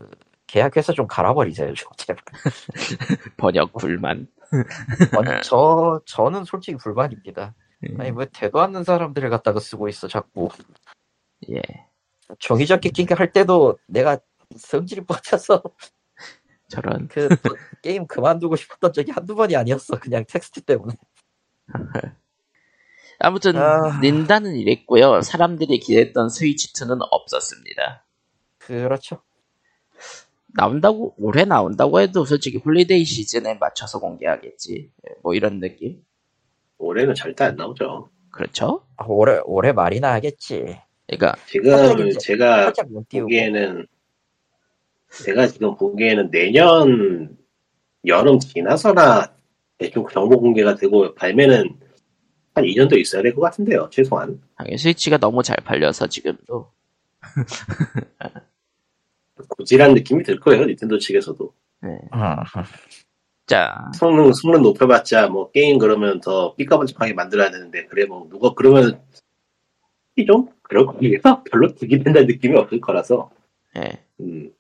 계약해서 0.48 0.92
좀 0.92 1.06
갈아버리세요, 1.06 1.72
좀 1.72 1.88
제발. 1.96 2.22
번역 3.38 3.72
불만. 3.72 4.26
아니, 5.16 5.40
저 5.42 6.02
저는 6.04 6.44
솔직히 6.44 6.76
불만입니다. 6.76 7.54
예. 7.88 7.94
아니 7.98 8.10
왜 8.14 8.26
대도 8.32 8.60
않는 8.60 8.84
사람들을 8.84 9.28
갖다가 9.30 9.60
쓰고 9.60 9.88
있어 9.88 10.08
자꾸. 10.08 10.48
예. 11.50 11.60
종이접기 12.38 12.80
킹 12.80 13.06
할 13.12 13.32
때도 13.32 13.78
내가 13.86 14.18
성질이 14.56 15.04
뻗쳐서 15.04 15.62
저런. 16.68 17.08
그 17.08 17.28
게임 17.82 18.06
그만두고 18.06 18.56
싶었던 18.56 18.92
적이 18.92 19.12
한두 19.12 19.34
번이 19.34 19.56
아니었어. 19.56 19.98
그냥 19.98 20.24
텍스트 20.26 20.62
때문에. 20.62 20.94
아무튼 23.18 23.56
아. 23.56 24.00
닌다는 24.00 24.56
이랬고요. 24.56 25.22
사람들이 25.22 25.78
기대했던 25.78 26.28
스위치2는 26.28 26.98
없었습니다. 27.10 28.04
그렇죠. 28.58 29.22
나온다고 30.54 31.14
올해 31.18 31.44
나온다고 31.44 32.00
해도 32.00 32.24
솔직히 32.24 32.58
holiday 32.58 33.04
시즌에 33.04 33.54
맞춰서 33.54 34.00
공개하겠지. 34.00 34.90
예, 35.08 35.14
뭐 35.22 35.34
이런 35.34 35.60
느낌. 35.60 36.04
올해는 36.82 37.14
절대 37.14 37.44
안 37.44 37.56
나오죠. 37.56 38.08
그렇죠? 38.30 38.82
아, 38.96 39.04
올해 39.06 39.40
올해 39.44 39.72
말이나 39.72 40.12
하겠지. 40.14 40.78
그러니까 41.06 41.34
지금 41.46 42.10
제가. 42.18 42.72
보기에는 42.72 43.86
제가 45.24 45.46
지금 45.48 45.76
보기에는 45.76 46.30
내년 46.30 47.36
여름 48.06 48.38
지나서나 48.38 49.32
대충 49.78 50.06
정보 50.10 50.40
공개가 50.40 50.74
되고 50.74 51.14
발매는 51.14 51.78
한 52.54 52.64
2년도 52.64 52.98
있어야 52.98 53.22
될 53.22 53.34
것 53.34 53.42
같은데요. 53.42 53.88
최소한. 53.90 54.40
하긴 54.56 54.76
스위치가 54.78 55.18
너무 55.18 55.42
잘 55.42 55.56
팔려서 55.64 56.06
지금도 56.06 56.70
고질한 59.58 59.94
느낌이 59.94 60.22
들 60.22 60.38
거예요. 60.40 60.64
닌텐도 60.66 60.98
측에서도. 60.98 61.52
예. 61.84 61.88
음, 63.42 63.46
자 63.46 63.90
성능 63.94 64.32
성능 64.32 64.62
높여봤자 64.62 65.28
뭐 65.28 65.50
게임 65.50 65.78
그러면 65.78 66.20
더 66.20 66.54
삐까번쩍하게 66.54 67.14
만들어야 67.14 67.50
되는데 67.50 67.86
그래 67.86 68.06
뭐 68.06 68.28
누가 68.28 68.54
그러면 68.54 69.00
좀 70.26 70.48
그럴 70.62 70.86
거예요. 70.86 71.18
별로 71.50 71.74
기대된다는 71.74 72.26
느낌이 72.26 72.56
없을 72.56 72.80
거라서. 72.80 73.30
예. 73.76 74.02
음. 74.20 74.52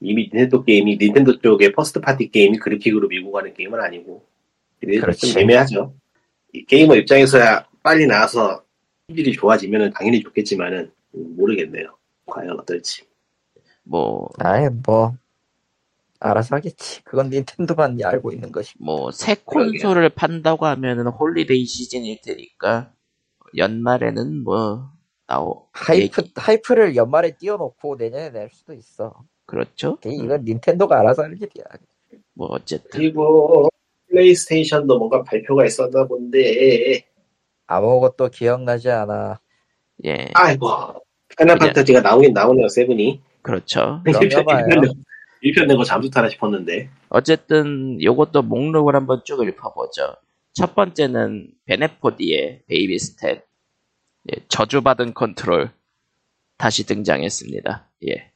이미 0.00 0.24
닌텐도 0.24 0.64
게임이 0.64 0.98
닌텐도 0.98 1.40
쪽의 1.40 1.72
first 1.72 2.00
party 2.00 2.30
게임이 2.30 2.58
그래픽으로 2.58 3.08
밀고 3.08 3.32
가는 3.32 3.54
게임은 3.54 3.80
아니고 3.80 4.24
그렇지. 4.80 5.32
좀 5.32 5.42
애매하죠. 5.42 5.94
이 6.52 6.64
게이머 6.66 6.96
입장에서야 6.96 7.66
빨리 7.82 8.06
나와서 8.06 8.62
품질이 9.06 9.32
좋아지면 9.32 9.92
당연히 9.92 10.20
좋겠지만은 10.20 10.90
음, 11.14 11.36
모르겠네요. 11.36 11.96
과연 12.26 12.58
어떨지. 12.60 13.02
뭐 13.82 14.28
아이 14.38 14.68
뭐 14.84 15.16
알아서 16.20 16.56
하겠지. 16.56 17.02
그건 17.04 17.30
닌텐도만 17.30 17.98
알고 18.02 18.32
있는 18.32 18.50
것이. 18.52 18.74
뭐 18.78 19.10
새 19.10 19.36
콘솔을 19.44 20.10
판다고 20.10 20.66
하면은 20.66 21.06
holiday 21.08 21.64
시즌일 21.66 22.20
테니까 22.22 22.92
연말에는 23.56 24.42
뭐 24.44 24.88
나오 25.26 25.66
hype 25.72 26.22
얘기- 26.22 26.32
hype를 26.36 26.96
연말에 26.96 27.32
띄워놓고 27.36 27.96
내년에 27.96 28.30
낼 28.30 28.50
수도 28.52 28.72
있어. 28.72 29.14
그렇죠. 29.46 29.98
이건 30.04 30.44
닌텐도가 30.44 30.98
알아서 31.00 31.22
할 31.22 31.32
일이야. 31.34 31.64
뭐 32.34 32.48
어쨌든 32.50 32.90
그리고 32.90 33.68
플레이스테이션도 34.08 34.98
뭔가 34.98 35.22
발표가 35.22 35.64
있었나 35.66 36.06
본데 36.06 37.04
아무것도 37.66 38.28
기억나지 38.30 38.90
않아. 38.90 39.38
예 40.04 40.30
아이고 40.34 40.66
파이널 41.36 41.58
그냥- 41.58 41.58
판타지가 41.58 42.00
나오긴 42.00 42.32
나오네요 42.32 42.68
seven이 42.68 43.20
그렇죠. 43.42 44.02
봐요. 44.44 44.66
1편 45.44 45.66
낸거 45.66 45.84
잠수타나 45.84 46.28
싶었는데 46.28 46.88
어쨌든 47.10 48.02
요것도 48.02 48.42
목록을 48.42 48.94
한번 48.96 49.22
쭉 49.24 49.40
읊어보죠. 49.42 50.16
첫 50.54 50.74
번째는 50.74 51.50
베넷 51.66 52.10
포디의 52.10 52.62
Baby 52.66 52.96
Steps 52.96 53.42
예, 54.32 54.36
저주받은 54.48 55.12
컨트롤 55.14 55.70
다시 56.56 56.86
등장했습니다. 56.86 57.90
예. 58.08 58.32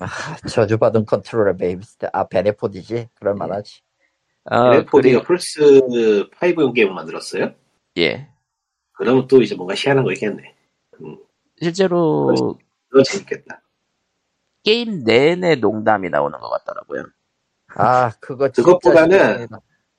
아, 0.00 0.36
저주받은 0.48 1.04
컨트롤러 1.04 1.56
Baby 1.56 1.76
Steps. 1.76 2.06
아 2.12 2.26
베넷 2.26 2.60
포디지. 2.60 3.08
그럴 3.14 3.34
만하지. 3.34 3.80
어, 4.44 4.70
레포디가 4.70 5.20
그리고- 5.20 5.24
플스 5.24 5.60
5용 6.40 6.72
게임을 6.74 6.94
만들었어요? 6.94 7.52
예. 7.98 8.28
그러면 8.92 9.26
또 9.28 9.42
이제 9.42 9.54
뭔가 9.54 9.74
희한한 9.76 10.04
거 10.04 10.12
있겠네. 10.12 10.54
실제로 11.60 12.56
그거 12.88 13.02
재밌겠다. 13.02 13.60
게임 14.66 15.04
내내 15.04 15.54
농담이 15.54 16.10
나오는 16.10 16.36
것 16.40 16.50
같더라고요. 16.50 17.04
아 17.76 18.10
그거 18.20 18.48
그것보다는. 18.50 19.46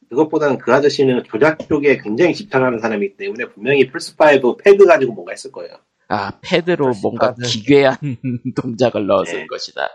그것보다는 0.10 0.58
그 0.58 0.74
아저씨는 0.74 1.24
조작 1.24 1.58
쪽에 1.70 1.98
굉장히 2.00 2.34
집착하는 2.34 2.80
사람이기 2.80 3.16
때문에 3.16 3.46
분명히 3.46 3.90
플스5 3.90 4.62
패드 4.62 4.86
가지고 4.86 5.14
뭔가 5.14 5.32
했을 5.32 5.52
거예요. 5.54 5.78
아, 6.10 6.32
패드로 6.42 6.92
뭔가. 7.02 7.34
기괴한 7.36 7.98
동작을 8.56 9.08
넣었을 9.08 9.40
네. 9.40 9.48
것이다. 9.48 9.88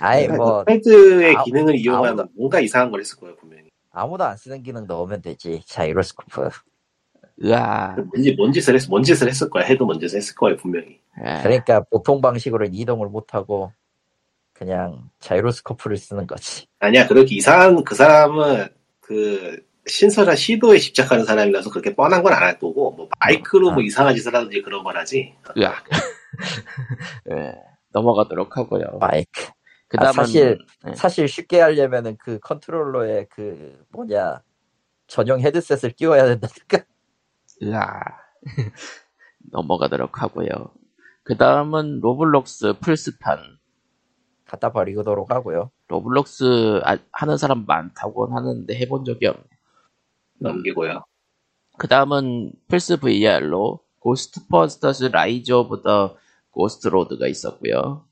아이 0.00 0.28
뭐 0.28 0.62
패드의 0.64 1.34
아무- 1.36 1.44
기능을 1.44 1.76
이용한 1.76 2.16
아무도- 2.16 2.28
뭔가 2.36 2.60
이상한 2.60 2.90
걸 2.92 3.00
했을 3.00 3.16
거예요, 3.18 3.34
분명히. 3.36 3.64
아무도 3.92 4.24
안 4.24 4.36
쓰는 4.36 4.62
기능 4.62 4.86
넣으면 4.86 5.22
되지. 5.22 5.62
자이로스코프. 5.66 6.48
으아. 7.44 7.96
뭔지, 7.96 8.34
뭔 8.36 8.52
짓을 8.52 8.74
했, 8.74 8.88
뭔 8.88 9.02
짓을 9.02 9.28
했을 9.28 9.48
거야. 9.50 9.64
해도 9.64 9.86
뭔 9.86 9.98
짓을 10.00 10.18
했을 10.18 10.34
거예요, 10.36 10.56
분명히. 10.56 11.00
예. 11.24 11.42
그러니까 11.42 11.80
보통 11.90 12.20
방식으로는 12.20 12.74
이동을 12.74 13.08
못하고 13.08 13.72
그냥 14.64 15.08
자이로스코프를 15.20 15.96
쓰는 15.96 16.26
거지. 16.26 16.66
아니야, 16.80 17.06
그렇게 17.06 17.34
이상한, 17.34 17.82
그 17.82 17.94
사람은 17.94 18.68
그 19.00 19.58
신선한 19.86 20.36
시도에 20.36 20.76
집착하는 20.78 21.24
사람이라서 21.24 21.70
그렇게 21.70 21.94
뻔한 21.96 22.22
건 22.22 22.34
안 22.34 22.42
할 22.42 22.58
거고, 22.58 22.90
뭐 22.90 23.08
마이크로 23.20 23.70
아. 23.70 23.72
뭐 23.72 23.82
이상한 23.82 24.14
짓을 24.14 24.34
하든지 24.34 24.60
그런 24.60 24.84
거라지. 24.84 25.34
으악. 25.56 25.82
예. 27.30 27.54
넘어가도록 27.92 28.58
하고요. 28.58 28.98
마이크. 29.00 29.46
그 29.88 29.96
아, 29.98 30.04
다음은, 30.04 30.12
사실- 30.26 30.58
예. 30.88 30.94
사실 30.94 31.26
쉽게 31.26 31.58
하려면은 31.60 32.18
그 32.18 32.38
컨트롤러에 32.40 33.28
그 33.30 33.82
뭐냐 33.92 34.42
전용 35.06 35.40
헤드셋을 35.40 35.92
끼워야 35.94 36.26
된다니까. 36.26 36.84
으아. 37.62 37.98
넘어가도록 39.52 40.20
하고요. 40.22 40.48
그 41.24 41.38
다음은 41.38 42.00
Roblox 42.00 42.74
플스판. 42.80 43.58
갖다 44.50 44.72
버리도록 44.72 45.30
하고요. 45.30 45.70
Roblox 45.86 46.80
아- 46.84 46.98
하는 47.12 47.36
사람 47.36 47.64
많다고 47.66 48.26
하는데 48.34 48.74
해본 48.74 49.04
적이 49.04 49.28
없네. 49.28 49.44
넘기고요. 50.40 51.04
그 51.78 51.86
다음은 51.86 52.52
플스 52.66 52.98
VR로 52.98 53.78
Ghostbusters 54.00 55.04
Rise 55.04 55.52
of 55.52 55.82
the 55.82 56.16
Ghost 56.50 56.88
Lord가 56.88 57.28
있었고요. 57.28 58.04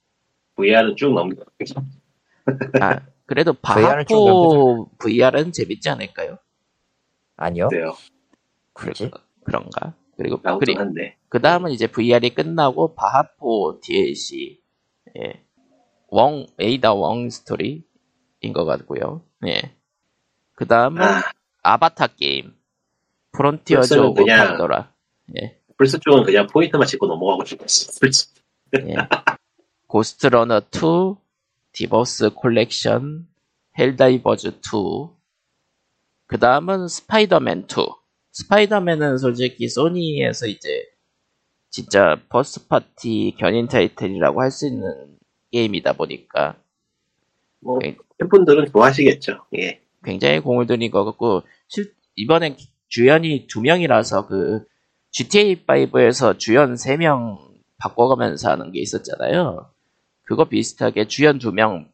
VR은 0.55 0.95
쭉 0.97 1.13
넘겨. 1.13 1.43
아, 2.81 3.01
그래도 3.27 3.53
바하포 3.61 4.91
VR은 4.99 5.51
재밌지 5.51 5.89
않을까요? 5.89 6.39
아니요. 7.37 7.69
돼요. 7.69 7.95
굳이? 8.75 9.11
그런가? 9.45 9.95
그리고 10.17 10.41
그리. 10.61 10.77
그 11.29 11.41
다음은 11.41 11.73
이제 11.73 11.89
VR이 11.89 12.31
끝나고 12.31 12.95
바하포 12.95 13.81
DLC 13.81 14.61
예. 15.19 15.48
웡 16.09 16.47
에이다 16.61 16.93
웡 16.95 17.31
스토리인 17.31 17.85
것 18.55 18.65
같고요. 18.65 19.23
예. 19.47 19.75
그 20.55 20.67
다음은 20.67 21.03
아, 21.03 21.23
Avatar 21.63 22.09
게임 22.09 22.55
Frontiers 23.33 23.95
of 23.95 24.23
그냥- 24.25 24.49
Pandora 24.49 24.93
예. 25.41 25.59
플스 25.77 25.99
쪽은 26.01 26.25
그냥 26.25 26.47
포인트만 26.49 26.87
짚고 26.87 27.07
넘어가고 27.07 27.45
싶었어. 27.45 27.93
예. 28.89 28.97
Ghostrunner 29.87 30.61
2 30.71 31.17
Deep 31.73 31.99
Earth 31.99 32.31
Collection 32.35 33.29
Helldivers 33.79 34.61
2 34.61 35.17
그 36.27 36.39
다음은 36.39 36.89
스파이더맨 36.89 37.67
2 37.69 37.87
Spider-Man은 38.33 39.19
솔직히 39.19 39.69
소니에서 39.69 40.47
이제 40.47 40.69
진짜 41.71 42.17
first 42.29 42.67
party 42.67 43.35
견인 43.39 43.67
타이틀이라고 43.69 44.41
할 44.43 44.51
수 44.51 44.67
있는 44.67 45.17
게임이다 45.53 45.95
보니까 45.95 46.57
뭐, 47.61 47.79
네. 47.83 47.97
팬분들은 48.19 48.67
좋아하시겠죠. 48.73 49.45
예. 49.59 49.81
굉장히 50.05 50.41
공을 50.41 50.67
들인 50.67 50.91
것 50.91 51.05
같고 51.05 51.43
실, 51.69 51.93
이번엔 52.17 52.57
주연이 52.89 53.47
두 53.49 53.61
명이라서 53.61 54.27
그 54.29 54.65
GTA 55.11 55.65
5에서 55.67 56.39
주연 56.39 56.77
세 56.77 56.97
명 56.97 57.39
바꿔가면서 57.79 58.51
하는 58.51 58.73
게 58.73 58.81
있었잖아요. 58.81 59.71
그거 60.23 60.45
비슷하게 60.47 61.07
주연 61.07 61.39
두 61.39 61.53
명을 61.53 61.87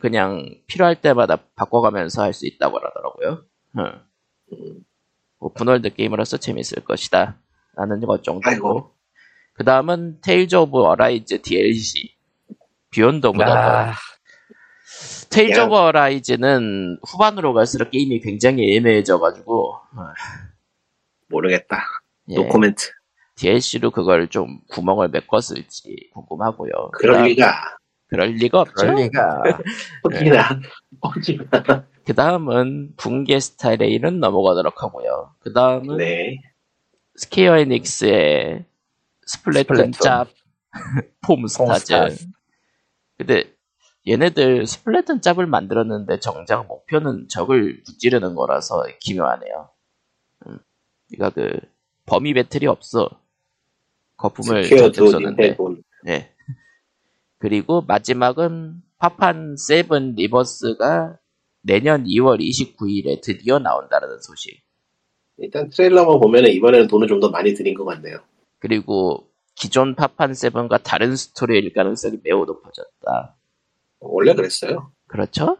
그냥 0.00 0.54
필요할 0.66 1.00
때마다 1.00 1.36
바꿔가면서 1.54 2.22
할 2.22 2.32
수 2.32 2.46
있다고 2.46 2.78
하더라고요. 2.78 3.44
응. 3.78 4.00
음, 4.52 4.84
open 5.38 5.63
world 5.63 5.94
게임으로서 5.94 6.38
재밌을 6.38 6.84
것이다. 6.84 7.38
라는 7.76 8.00
것 8.00 8.22
정도고. 8.24 8.92
그 9.54 9.64
다음은 9.64 10.20
Tales 10.22 10.56
of 10.56 10.78
Arise 10.82 11.42
DLC. 11.42 12.15
더 13.20 13.32
아, 13.42 13.92
Tales 15.30 15.58
야. 15.60 15.64
of 15.66 15.74
Arise는 15.76 16.98
후반으로 17.06 17.52
갈수록 17.52 17.90
게임이 17.90 18.20
굉장히 18.20 18.74
애매해져가지고 18.76 19.74
어, 19.74 20.02
모르겠다. 21.28 21.82
예, 22.30 22.36
no 22.36 22.46
comment. 22.48 22.90
DLC로 23.36 23.90
그걸 23.90 24.28
좀 24.28 24.60
구멍을 24.70 25.08
메꿨을지 25.08 26.10
궁금하고요. 26.14 26.90
그럴 26.92 27.16
그다음- 27.18 27.26
리가. 27.26 27.76
그럴 28.08 28.28
리가 28.30 28.60
없죠. 28.60 28.74
그럴 28.76 28.94
리가. 28.96 29.42
혹시나. 30.04 30.60
혹시나. 31.02 31.44
그 32.06 32.14
다음은 32.14 32.94
붕괴 32.96 33.38
Star 33.40 33.69
Rail은 33.69 34.20
넘어가도록 34.20 34.82
하고요. 34.82 35.34
그 35.40 35.52
다음은 35.52 35.96
네. 35.98 36.38
Square 37.16 37.58
Enix의 37.58 38.64
Splatoon 39.26 39.64
Splatoon. 39.64 39.92
짭 39.92 40.28
Foamstars. 41.26 42.26
근데 43.18 43.54
얘네들 44.08 44.66
Splatoon 44.66 45.20
짭을 45.20 45.46
만들었는데 45.46 46.20
정작 46.20 46.66
목표는 46.68 47.28
적을 47.28 47.82
무찌르는 47.86 48.34
거라서 48.34 48.84
기묘하네요. 49.00 49.70
음, 50.46 50.58
그러니까 51.10 51.30
그 51.30 51.58
범위 52.06 52.34
배틀이 52.34 52.66
없어. 52.66 53.08
거품을 54.16 54.64
잔뜩. 54.76 55.18
닌텐도. 55.18 55.76
예. 56.08 56.32
그리고 57.38 57.82
마지막은 57.82 58.82
파판 58.98 59.56
seven 59.56 60.14
Rebirth가 60.14 61.18
내년 61.62 62.04
2월 62.04 62.40
29일에 62.40 63.20
드디어 63.22 63.58
나온다는 63.58 64.20
소식. 64.20 64.62
일단 65.38 65.68
트레일러만 65.70 66.20
보면은 66.20 66.50
이번에는 66.50 66.86
돈을 66.88 67.08
좀 67.08 67.20
더 67.20 67.30
많이 67.30 67.54
들인 67.54 67.74
것 67.74 67.84
같네요. 67.84 68.18
그리고 68.58 69.28
기존 69.56 69.94
파판 69.94 70.34
seven과 70.34 70.78
다른 70.78 71.16
스토리일 71.16 71.72
가능성이 71.72 72.18
매우 72.22 72.44
높아졌다. 72.44 73.36
원래 74.00 74.34
그랬어요. 74.34 74.92
그렇죠? 75.06 75.56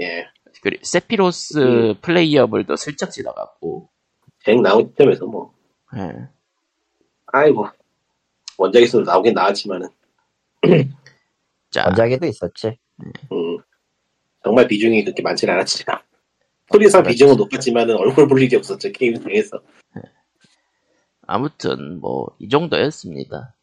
예. 0.00 0.26
그리고 0.60 0.84
세피로스 0.84 1.58
음. 1.58 1.94
playable도 2.02 2.76
슬쩍 2.76 3.10
지나갔고. 3.10 3.88
쟁 4.44 4.60
나온 4.60 4.88
시점에서 4.88 5.24
뭐. 5.26 5.54
예. 5.96 6.28
아이고. 7.26 7.68
원작에서도 8.58 9.04
나오긴 9.04 9.34
나왔지만은. 9.34 9.88
자, 11.70 11.84
원작에도 11.86 12.26
있었지. 12.26 12.76
음, 13.32 13.58
정말 14.44 14.66
비중이 14.66 15.04
그렇게 15.04 15.22
많지는 15.22 15.54
않았지만. 15.54 15.98
그렇지. 16.70 17.02
비중은 17.08 17.36
높았지만은 17.36 17.96
얼굴 17.96 18.26
볼 18.26 18.42
일이 18.42 18.56
없었죠. 18.56 18.90
게임 18.90 19.20
중에서. 19.20 19.60
아무튼 21.32 21.98
뭐 22.00 22.26
이 22.38 22.48
정도였습니다. 22.48 23.54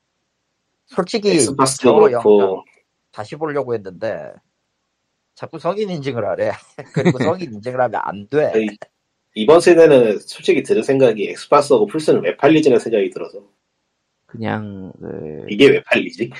솔직히 0.88 1.30
엑스박스도 1.32 1.90
저거 1.90 2.12
영상 2.12 2.24
그렇고. 2.24 2.66
다시 3.12 3.36
보려고 3.36 3.76
했는데 3.76 4.32
자꾸 5.36 5.60
성인 5.60 5.90
인증을 5.92 6.26
하래. 6.26 6.52
그리고 6.94 7.20
성인 7.20 7.54
인증을 7.54 7.80
하면 7.80 8.02
안 8.04 8.28
돼. 8.28 8.46
아니, 8.48 8.68
이번 9.36 9.62
세대는 9.62 10.18
솔직히 10.20 10.64
들은 10.64 10.82
생각이 10.82 11.30
엑스박스하고 11.30 11.86
플스는 11.86 12.24
왜 12.24 12.36
팔리지는 12.38 12.80
생각이 12.80 13.12
들어서. 13.12 13.44
그냥 14.26 14.92
그 15.00 15.46
이게 15.50 15.68
왜 15.70 15.84
팔리지? 15.84 16.32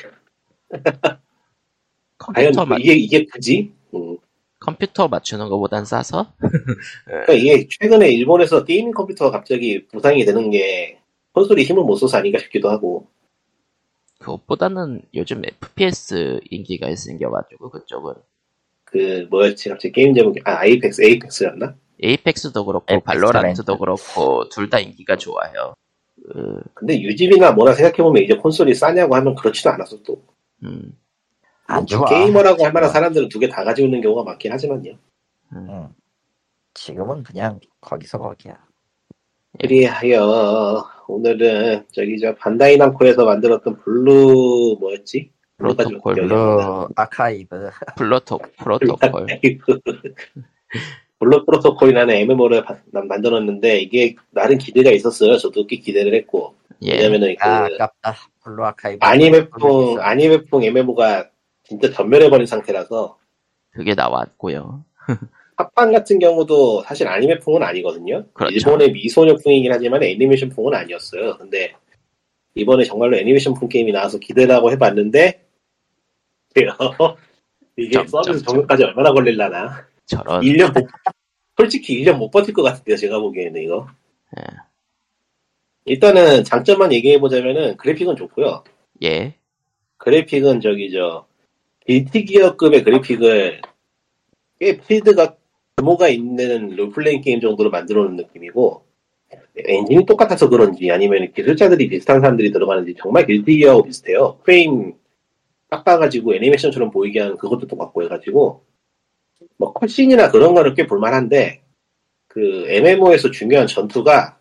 컴퓨터 2.18 2.66
맞 2.66 2.80
이게, 2.80 2.94
이게 2.96 3.26
굳이? 3.26 3.72
음. 3.94 4.18
컴퓨터 4.60 5.08
맞추는 5.08 5.48
것보단 5.50 5.86
싸서 5.86 6.34
그러니까 7.06 7.34
이게 7.34 7.68
최근에 7.70 8.10
일본에서 8.12 8.66
gaming 8.66 8.92
컴퓨터가 8.92 9.32
갑자기 9.32 9.88
부상이 9.88 10.26
되는 10.26 10.50
게 10.52 11.00
콘솔이 11.34 11.64
힘을 11.64 11.84
못 11.84 11.96
써서 11.96 12.18
아닌가 12.18 12.40
싶기도 12.40 12.70
하고 12.70 13.08
그것보다는 14.20 15.02
요즘 15.14 15.44
FPS 15.46 16.40
인기가 16.50 16.94
생겨가지고 16.94 17.70
그쪽은 17.70 18.14
그 18.84 19.28
뭐였지 19.30 19.70
갑자기 19.70 19.92
게임 19.94 20.14
제목이 20.14 20.42
아 20.46 20.60
아이펙스 20.60 21.04
Apex였나? 21.04 21.76
Apex도 22.02 22.66
그렇고 22.66 22.86
Apex 22.90 23.06
Valorant도 23.06 23.78
그렇고 23.78 24.50
둘 24.50 24.70
다 24.70 24.80
인기가 24.80 25.16
좋아요. 25.16 25.76
그, 26.22 26.62
근데 26.74 27.00
유집이나 27.02 27.52
뭐나 27.54 27.74
생각해보면 27.74 28.24
이제 28.24 28.36
콘솔이 28.36 28.74
싸냐고 28.74 29.16
하면 29.16 29.36
그렇지도 29.36 29.70
않았어 29.70 30.02
또 30.04 30.22
음, 30.64 30.98
안 31.68 31.86
좋아. 31.86 32.06
게이머라고 32.06 32.66
할 32.66 32.74
만한. 32.74 32.90
사람들은 32.90 33.30
두 33.30 33.40
개 33.40 33.48
다 33.48 33.64
가지고 33.64 33.86
있는 33.88 34.02
경우가 34.02 34.24
많긴 34.24 34.52
하지만요 34.52 34.94
음. 35.54 35.68
응. 35.70 35.90
지금은 36.74 37.24
그냥 37.24 37.60
거기서 37.82 38.18
거기야. 38.18 38.58
그리하여 39.58 40.86
오늘은 41.08 41.86
저기 41.92 42.20
저 42.20 42.36
반다이 42.36 42.78
남코에서 42.78 43.26
만들었던 43.26 43.80
Blue 43.80 44.78
뭐였지? 44.80 45.32
Protocol, 45.58 46.16
Blue 46.16 46.58
나. 46.58 46.88
아카이브. 46.96 47.70
플로토 47.98 48.40
프로토콜. 48.58 49.26
Blue 51.20 51.46
Protocol이라는 51.46 52.14
MMO를 52.14 52.64
만들었는데 52.92 53.80
이게 53.80 54.16
나름 54.30 54.58
기대가 54.58 54.92
있었어요. 54.92 55.38
저도 55.38 55.68
꽤 55.68 55.78
기대를 55.78 56.14
했고 56.14 56.56
예, 56.84 56.94
왜냐면은 56.94 57.36
그 57.38 57.46
아, 57.46 57.66
아깝다. 57.66 58.16
블루 58.44 58.64
아카이브. 58.64 59.00
아니메풍 59.06 60.00
아니메풍 60.00 60.64
MMO가 60.64 61.30
진짜 61.64 61.92
전멸해버린 61.92 62.46
상태라서 62.46 63.18
그게 63.72 63.96
나왔고요. 63.96 64.86
파판 65.60 65.92
같은 65.92 66.20
경우도 66.20 66.84
사실 66.84 67.06
아니메풍은 67.08 67.62
아니거든요. 67.62 68.26
그렇죠. 68.32 68.56
일본의 68.56 68.94
미소녀풍이긴 68.94 69.74
하지만 69.74 70.02
애니메이션풍은 70.02 70.74
아니었어요. 70.74 71.38
근데 71.38 71.74
이번에 72.56 72.86
정말로 72.86 73.18
애니메이션풍 73.18 73.68
게임이 73.68 73.92
나와서 73.92 74.18
기대를 74.20 74.56
하고 74.56 74.72
해봤는데 74.72 75.46
이게 77.76 77.92
점, 77.92 78.08
서비스 78.08 78.40
점, 78.40 78.54
적용까지 78.54 78.86
얼마나 78.86 79.12
걸릴라나 79.12 79.86
저런 80.06 80.42
1년 80.42 80.74
못, 80.74 80.88
솔직히 81.58 82.04
1년 82.04 82.18
못 82.18 82.32
버틸 82.32 82.54
것 82.54 82.64
같은데요 82.64 82.98
제가 82.98 83.20
보기에는 83.20 83.62
이거 83.62 83.88
예. 84.38 84.44
일단은 85.86 86.44
장점만 86.44 86.92
얘기해보자면은 86.94 87.78
그래픽은 87.78 88.16
좋고요 88.16 88.64
예, 89.04 89.36
그래픽은 89.98 90.60
저기 90.60 90.92
저 90.92 91.28
빌티기어급의 91.86 92.84
그래픽을 92.84 93.62
꽤 94.60 94.78
필드가 94.78 95.39
규모가 95.80 96.10
있는 96.10 96.76
롤플레잉 96.76 97.22
게임 97.22 97.40
정도로 97.40 97.70
만들어 97.70 98.04
놓은 98.04 98.18
느낌이고 98.18 98.86
엔진이 99.56 100.06
똑같아서 100.06 100.50
그런지 100.50 100.92
아니면 100.92 101.32
기술자들이 101.34 101.90
비슷한 101.90 102.22
사람들이 102.22 102.52
들어가는지 102.52 102.96
정말 102.98 103.26
빌티기어하고 103.26 103.84
비슷해요. 103.84 104.40
프레임 104.44 104.94
깎아가지고 105.70 106.36
애니메이션처럼 106.36 106.92
보이게 106.92 107.20
하는 107.20 107.38
그것도 107.38 107.68
똑같고 107.68 108.04
해가지고 108.04 108.64
뭐 109.58 109.74
컷신이나 109.74 110.32
그런 110.32 110.54
거는 110.54 110.74
꽤 110.74 110.86
볼만한데 110.86 111.62
그 112.28 112.66
MMO에서 112.70 113.32
중요한 113.32 113.68
전투가 113.68 114.38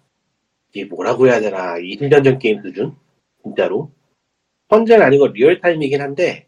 이게 0.70 0.84
뭐라고 0.84 1.26
해야 1.26 1.40
되나 1.40 1.74
20년 1.76 2.24
전 2.24 2.38
게임 2.38 2.62
수준 2.62 2.94
진짜로. 3.42 3.90
현재는 4.70 5.04
아니고 5.04 5.28
리얼타임이긴 5.28 6.00
한데 6.00 6.47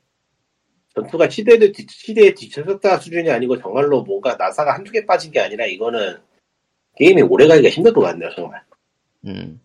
전투가 0.94 1.28
시대에, 1.28 1.58
뒤, 1.58 1.86
시대에 1.88 2.34
뒤쳐졌다 2.34 2.98
수준이 2.98 3.30
아니고 3.30 3.58
정말로 3.60 4.02
뭔가 4.02 4.34
나사가 4.36 4.74
한두 4.74 4.90
개 4.90 5.04
빠진 5.06 5.30
게 5.30 5.40
아니라 5.40 5.66
이거는 5.66 6.18
게임이 6.96 7.22
오래가기가 7.22 7.68
힘들 7.68 7.92
것 7.92 8.00
같네요 8.00 8.30
정말 8.34 8.62
음, 9.26 9.60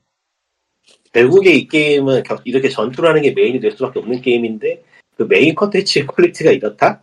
결국에 1.12 1.52
이 1.54 1.68
게임은 1.68 2.24
겨- 2.24 2.38
이렇게 2.46 2.70
전투라는 2.70 3.22
게 3.24 3.32
메인이 3.32 3.60
될 3.60 3.72
수밖에 3.72 4.00
없는 4.00 4.22
게임인데 4.22 4.84
그 5.18 5.24
메인 5.24 5.56
컨텐츠의 5.56 6.06
퀄리티가 6.08 6.52
이렇다? 6.52 7.02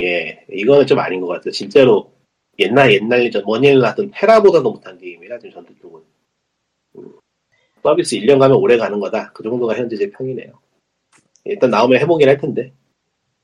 예, 0.00 0.44
이거는 0.50 0.86
좀 0.86 0.98
아닌 0.98 1.20
것 1.20 1.26
같아요. 1.28 1.50
진짜로 1.50 2.12
옛날 2.58 2.92
옛날 2.92 3.24
예전 3.24 3.42
원년을 3.44 3.84
하던 3.84 4.10
테라보다도 4.14 4.70
못한 4.72 4.96
게임이라 4.98 5.38
지금 5.38 5.52
전투 5.52 5.74
쪽은 5.80 6.02
음, 6.96 7.12
서비스 7.82 8.16
1년 8.16 8.38
가면 8.38 8.56
오래 8.56 8.76
가는 8.76 8.98
거다. 8.98 9.32
그 9.32 9.42
정도가 9.42 9.76
현재 9.76 9.96
제 9.96 10.10
평이네요. 10.10 10.58
일단 11.44 11.70
나오면 11.70 12.00
해보긴 12.00 12.28
할 12.28 12.38
텐데 12.38 12.72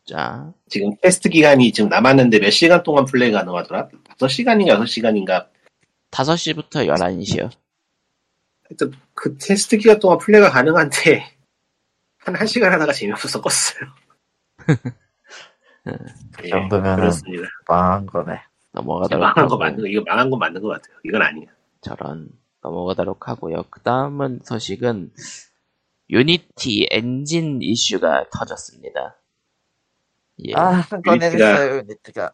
자, 0.05 0.53
지금 0.69 0.95
테스트 1.01 1.29
기간이 1.31 1.73
지금 1.73 1.89
남았는데 1.89 2.39
몇 2.39 2.51
시간 2.51 2.83
동안 2.83 3.07
플레이 3.07 3.33
가능하더라? 3.33 3.89
5시간인가 4.19 4.79
6시간인가 4.81 5.49
5시부터 6.11 6.87
11시요. 6.87 7.51
하여튼 8.69 8.93
그 9.15 9.37
테스트 9.39 9.79
기간 9.79 9.99
동안 9.99 10.19
플레이가 10.19 10.51
가능한데 10.51 11.25
한 12.19 12.35
1시간 12.35 12.71
하다가 12.71 12.93
재미없어서 12.93 13.41
껐어요. 13.41 13.89
그 16.37 16.49
정도면은 16.49 16.97
그렇습니다. 16.97 17.45
망한 17.69 18.07
거네. 18.07 18.41
넘어가도록 18.73 19.21
망한 19.21 19.35
거 19.35 19.43
하고 19.43 19.59
맞는 19.59 19.81
거, 19.81 19.87
이거 19.87 20.03
망한 20.07 20.31
건 20.31 20.39
맞는 20.39 20.61
것 20.61 20.69
같아요. 20.69 20.97
이건 21.05 21.23
아니야. 21.23 21.47
저런 21.81 22.29
넘어가도록 22.63 23.29
하고요. 23.29 23.65
그 23.71 23.81
다음은 23.81 24.41
소식은 24.45 25.13
유니티 26.11 26.89
엔진 26.91 27.61
이슈가 27.63 28.27
터졌습니다. 28.31 29.17
예, 30.41 30.55
아, 30.55 30.71
한 30.71 31.03
건에 31.03 31.31
유니티가-. 31.31 32.33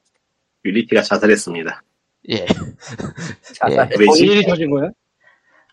유니티가 0.64 1.02
자살했습니다. 1.02 1.82
예. 2.30 2.46
자살해. 3.54 3.96
왜지? 3.98 4.26
본인이 4.26 4.42
터진 4.46 4.70
거야? 4.70 4.90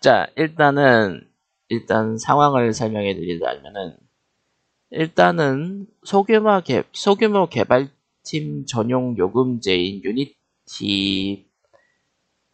자, 0.01 0.27
일단은, 0.35 1.27
일단 1.69 2.17
상황을 2.17 2.73
설명해 2.73 3.15
드리자면은, 3.15 3.97
일단은 4.91 5.87
소규모 6.03 6.61
개, 6.61 6.83
소규모 6.93 7.47
개발팀 7.47 8.65
전용 8.65 9.17
요금제인 9.17 10.03
유니티, 10.03 11.47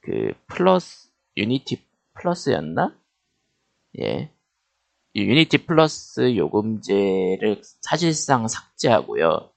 그, 0.01 0.33
플러스, 0.47 1.09
유니티 1.37 1.83
플러스였나? 2.13 2.95
예. 3.99 4.31
이 5.13 5.21
유니티 5.21 5.65
플러스 5.65 6.35
요금제를 6.35 7.61
사실상 7.81 8.47
삭제하고요. 8.47 9.52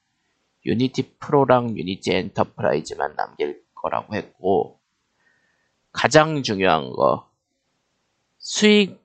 유니티 0.67 1.15
프로랑 1.19 1.77
유니티 1.77 2.11
엔터프라이즈만 2.11 3.15
남길 3.15 3.63
거라고 3.73 4.15
했고, 4.15 4.79
가장 5.91 6.43
중요한 6.43 6.91
거, 6.91 7.29
수익 8.37 9.01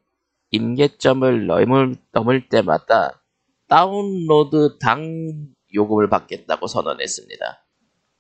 임계점을 0.51 1.47
넘을, 1.47 1.97
넘을 2.11 2.49
때마다 2.49 3.23
다운로드 3.69 4.77
당 4.79 5.55
요금을 5.73 6.11
받겠다고 6.11 6.67
선언했습니다. 6.67 7.65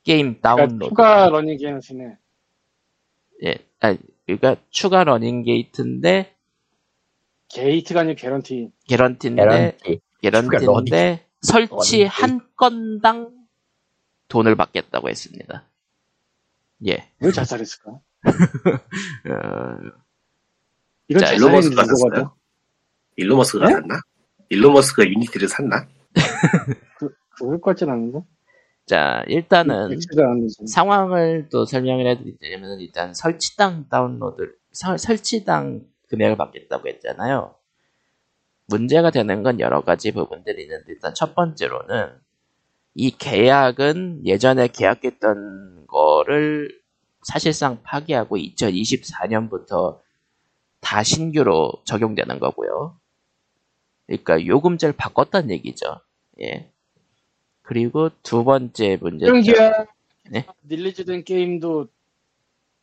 게임 0.05 0.41
그러니까 0.41 0.57
다운로드. 0.57 0.89
추가 0.89 1.29
러닝 1.29 1.59
게임이네. 1.59 2.17
예, 3.45 3.59
아니, 3.81 3.99
그러니까 4.25 4.57
추가 4.71 5.05
러닝 5.05 5.43
게이트인데, 5.43 6.35
게이트가 7.49 8.01
아니고 8.01 8.17
개런티. 8.17 8.71
개런티인데, 8.89 9.77
개런티. 9.83 10.01
개런티인데, 10.23 11.27
설치 11.43 12.05
한 12.05 12.41
건당 12.57 13.31
돈을 14.29 14.57
받겠다고 14.57 15.09
했습니다. 15.09 15.69
예. 16.87 17.11
왜 17.21 17.31
자살했을까? 17.33 17.91
어, 18.23 19.93
이런 21.09 21.21
자, 21.21 21.33
일론 21.33 21.53
머스크가. 21.53 21.85
샀어요? 21.85 22.37
일론 23.17 23.39
머스크가 23.39 23.67
네? 23.69 23.73
샀나? 23.75 24.01
일론 24.49 24.73
머스크가 24.73 25.09
유니티를 25.09 25.49
샀나? 25.49 25.87
그럴 27.37 27.61
것 27.61 27.71
같진 27.71 27.91
않은데. 27.91 28.21
자, 28.87 29.25
일단은, 29.29 29.75
아니지. 29.93 30.67
상황을 30.67 31.49
또 31.51 31.65
설명을 31.65 32.07
해드리자면 32.07 32.81
일단 32.81 33.15
설치당 33.15 33.89
다운로드 33.89 34.55
설, 34.73 34.99
설치당 34.99 35.83
금액을 36.09 36.37
받겠다고 36.37 36.89
했잖아요. 36.89 37.55
문제가 38.67 39.11
되는 39.11 39.43
건 39.43 39.61
여러 39.61 39.83
가지 39.83 40.13
부분들이 40.13 40.63
있는데 40.63 40.93
일단 40.93 41.15
첫 41.15 41.35
번째로는 41.35 42.11
이 42.95 43.11
계약은 43.11 44.27
예전에 44.27 44.69
계약했던 44.69 45.87
거를 45.87 46.81
사실상 47.23 47.83
파기하고 47.83 48.37
2024년부터 48.37 50.01
다 50.81 51.03
신규로 51.03 51.73
적용되는 51.85 52.39
거고요. 52.39 52.97
그러니까 54.07 54.45
요금제를 54.45 54.95
바꿨다는 54.97 55.51
얘기죠. 55.51 56.01
예. 56.41 56.71
그리고 57.63 58.11
두 58.23 58.45
번째 58.45 58.99
문제. 59.01 59.27
네? 60.31 60.47
릴리즈된 60.69 61.25
게임도 61.25 61.89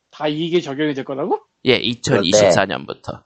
다 0.10 0.28
이게 0.28 0.62
적용이 0.62 0.94
될 0.94 1.04
거라고? 1.04 1.42
예, 1.66 1.80
2024년부터. 1.80 3.24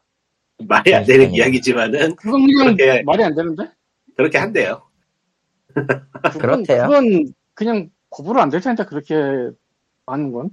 말이 0.60 0.94
안 0.94 1.04
되는 1.06 1.28
네. 1.30 1.38
이야기지만은 1.38 2.16
그건 2.16 2.46
그냥 2.46 2.76
그렇게- 2.76 3.04
말이 3.04 3.24
안 3.24 3.36
되는데? 3.36 3.64
그렇게 4.16 4.38
한대요. 4.38 4.84
그건, 5.74 6.40
그렇대요. 6.40 6.84
그건 6.88 7.34
그냥 7.54 7.90
고부로 8.10 8.40
안될 8.42 8.62
텐데 8.62 8.86
그렇게 8.86 9.16
하는 10.06 10.32
건. 10.32 10.52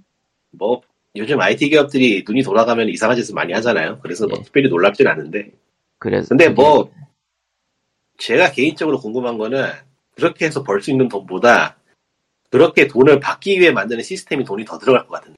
뭐 0.50 0.80
요즘 1.16 1.40
IT 1.40 1.68
기업들이 1.68 2.24
눈이 2.26 2.42
돌아가면 2.42 2.88
이상한 2.88 3.16
짓을 3.16 3.34
많이 3.34 3.52
하잖아요. 3.52 3.98
그래서 4.02 4.26
뭐 4.26 4.38
예. 4.38 4.42
특별히 4.42 4.68
놀랍진 4.68 5.06
않은데. 5.06 5.52
그래서 5.98 6.28
근데 6.30 6.46
그게- 6.48 6.54
뭐 6.62 6.90
제가 8.18 8.50
개인적으로 8.52 8.98
궁금한 8.98 9.38
거는 9.38 9.66
그렇게 10.16 10.46
해서 10.46 10.62
벌 10.62 10.80
수 10.80 10.90
있는 10.90 11.08
돈보다 11.08 11.76
그렇게 12.50 12.86
돈을 12.88 13.20
받기 13.20 13.60
위해 13.60 13.70
만드는 13.70 14.02
시스템이 14.02 14.44
돈이 14.44 14.64
더 14.64 14.78
들어갈 14.78 15.06
것 15.06 15.14
같은데. 15.14 15.36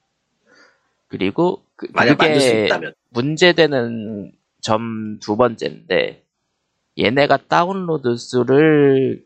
그리고 1.09 1.63
그, 1.77 1.89
만약 1.93 2.17
만들 2.19 2.41
수 2.41 2.55
있다면. 2.55 2.95
문제되는 3.11 4.33
점 4.63 5.19
두 5.21 5.37
번째인데 5.37 6.25
얘네가 6.99 7.47
다운로드 7.49 8.17
수를 8.17 9.25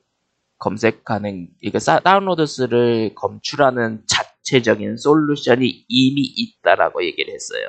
검색하는 0.59 1.49
이거 1.61 1.79
싸- 1.79 2.01
다운로드 2.01 2.47
수를 2.47 3.15
검출하는 3.15 4.03
자체적인 4.07 4.97
솔루션이 4.97 5.85
이미 5.89 6.23
있다라고 6.23 7.05
얘기를 7.05 7.33
했어요. 7.35 7.63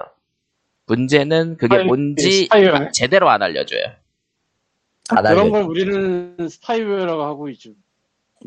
문제는 0.88 1.57
그게 1.57 1.84
뭔지 1.84 2.43
스파이웨어네? 2.43 2.91
제대로 2.93 3.30
안 3.30 3.41
알려줘요. 3.43 3.84
안 5.09 5.24
그런 5.24 5.38
알려. 5.39 5.51
걸 5.51 5.63
우리는 5.63 6.49
스파이웨어라고 6.49 7.24
하고 7.24 7.49
있죠. 7.49 7.72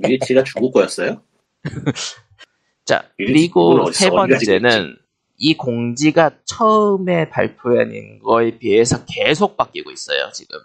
유니티가 0.03 0.45
중국 0.45 0.73
거였어요? 0.73 1.23
자, 2.87 3.09
그리고 3.18 3.93
세 3.93 4.09
번째는 4.09 4.97
이 5.43 5.57
공지가 5.57 6.32
처음에 6.45 7.30
발표한 7.30 8.18
거에 8.22 8.59
비해서 8.59 9.07
계속 9.07 9.57
바뀌고 9.57 9.91
있어요, 9.91 10.30
지금. 10.34 10.59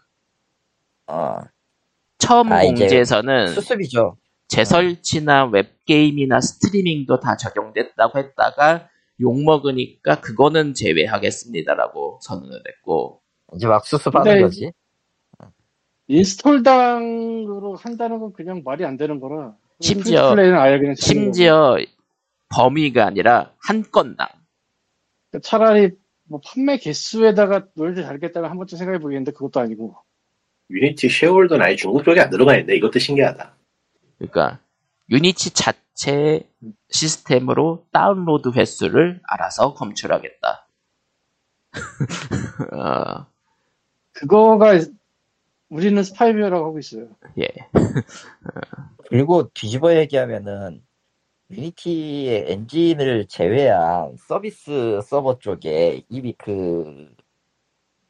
어, 1.08 1.38
처음 2.18 2.52
아, 2.52 2.62
공지에서는 2.62 3.48
수습이죠. 3.54 4.18
재설치나 4.50 5.46
웹게임이나 5.46 6.42
스트리밍도 6.42 7.22
다 7.22 7.38
적용됐다고 7.38 8.20
했다가 8.20 8.90
욕먹으니까 9.22 10.20
그거는 10.20 10.74
제외하겠습니다라고 10.74 12.20
선언을 12.22 12.62
했고, 12.68 13.22
이제 13.56 13.68
막 13.68 13.86
수습하는 13.86 14.42
거지. 14.42 14.72
install당으로 16.08 17.76
한다는 17.78 18.20
건 18.20 18.34
그냥 18.34 18.62
말이 18.66 18.84
안 18.84 18.98
되는 18.98 19.22
거라. 19.22 19.56
심지어- 19.80 20.32
플레이는 20.32 20.58
아예 20.58 20.78
그냥 20.80 20.96
치는 20.96 21.22
거고. 21.22 21.34
심지어 21.34 21.78
범위가 22.50 23.06
아니라 23.06 23.54
한 23.58 23.90
건당. 23.90 24.28
그러니까 25.36 25.40
차라리 25.42 25.92
뭐 26.24 26.40
판매 26.46 26.78
개수에다가 26.78 27.68
노래를 27.76 28.04
달겠다고 28.04 28.48
한 28.48 28.58
번쯤 28.58 28.78
생각해 28.78 29.00
보겠는데 29.00 29.32
그것도 29.32 29.60
아니고. 29.60 29.96
유니티 30.70 31.10
shareholder는 31.10 31.64
아예 31.64 31.76
중국 31.76 32.04
쪽에 32.04 32.20
안 32.20 32.30
들어가 32.30 32.54
있는데 32.54 32.76
이것도 32.76 32.98
신기하다. 33.00 33.56
그러니까 34.18 34.60
유니티 35.12 35.52
자체 35.52 36.50
시스템으로 36.90 37.86
다운로드 37.92 38.52
횟수를 38.56 39.22
알아서 39.28 39.74
검출하겠다. 39.76 40.68
어, 42.74 43.28
그거가 44.14 44.80
우리는 45.70 46.02
스파이웨어라고 46.02 46.66
하고 46.66 46.80
있어요. 46.80 47.10
예. 47.40 47.48
그리고 49.10 49.50
뒤집어 49.54 49.96
얘기하면은 49.96 50.82
유니티의 51.52 52.46
엔진을 52.52 53.28
제외한 53.28 54.16
서비스 54.18 55.00
서버 55.04 55.38
쪽에 55.38 56.04
이미 56.10 56.34
그 56.38 57.14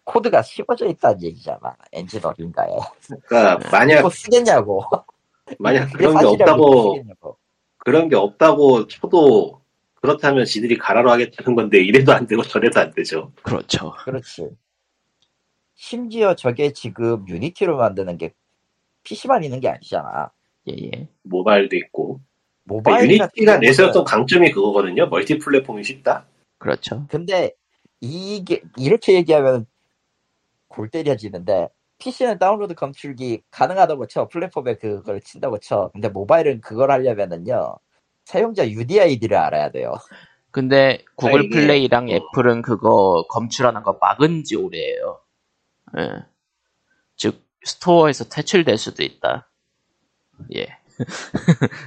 코드가 0.06 0.42
씌워져 0.42 0.88
있다는 0.88 1.22
얘기잖아. 1.24 1.76
엔진 1.92 2.24
어딘가에. 2.24 2.70
그러니까 3.28 3.60
만약 3.72 4.10
쓰겠냐고. 4.10 4.84
만약 5.60 5.92
그런 5.92 6.18
게 6.18 6.26
없다고. 6.26 7.04
그런 7.78 8.10
게 8.10 8.16
없다고 8.16 8.88
쳐도 8.88 9.62
그렇다면 9.96 10.46
지들이 10.46 10.78
가라로 10.78 11.12
하겠다는 11.12 11.56
건데 11.56 11.80
이래도 11.80 12.14
안 12.14 12.28
되고 12.28 12.42
저래도 12.44 12.80
안 12.80 12.92
되죠. 12.92 13.32
그렇죠. 13.44 13.92
그렇지. 14.04 14.50
심지어 15.74 16.36
저게 16.36 16.72
지금 16.72 17.28
유니티로 17.28 17.78
만드는 17.78 18.18
게 18.18 18.34
PC만 19.04 19.44
있는 19.44 19.60
게 19.60 19.70
아니잖아. 19.70 20.32
예 20.70 20.74
예. 20.86 21.08
모바일도 21.24 21.76
있고. 21.76 22.22
모바일 22.66 23.10
유니티가 23.12 23.58
내세웠던 23.58 24.04
강점이 24.04 24.52
그거거든요. 24.52 25.08
멀티 25.08 25.38
플랫폼이 25.38 25.84
쉽다. 25.84 26.26
그렇죠. 26.58 27.06
근데 27.10 27.52
이게 28.02 28.62
이렇게 28.78 29.14
얘기하면 29.14 29.66
골 30.68 30.90
때려지는데 30.90 31.70
PC는 32.00 32.40
다운로드 32.40 32.74
검출기 32.74 33.44
가능하다고 33.52 34.08
쳐 34.08 34.28
플랫폼에 34.28 34.76
그걸 34.76 35.22
친다고 35.22 35.60
쳐 35.60 35.90
근데 35.94 36.10
모바일은 36.10 36.60
그걸 36.60 36.92
하려면은요 36.92 37.78
사용자 38.26 38.68
UDID를 38.70 39.38
알아야 39.38 39.72
돼요 39.72 39.94
근데 40.52 41.04
구글 41.16 41.40
아, 41.40 41.44
이게- 41.44 41.56
플레이랑 41.56 42.10
어. 42.10 42.14
애플은 42.14 42.62
그거 42.64 43.24
검출하는 43.30 43.84
거 43.84 43.98
막은 44.02 44.44
지 44.44 44.56
오래예요. 44.56 45.20
예. 45.98 46.10
즉 47.16 47.42
스토어에서 47.64 48.26
퇴출될 48.26 48.78
수도 48.78 49.04
있다. 49.04 49.50
예. 50.56 50.68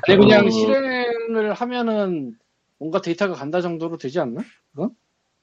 아니 0.09 0.19
그냥 0.19 0.47
어. 0.47 0.51
실행을 0.51 1.53
하면은 1.55 2.35
뭔가 2.79 3.01
데이터가 3.01 3.35
간다 3.35 3.61
정도로 3.61 3.97
되지 3.97 4.21
않나? 4.21 4.43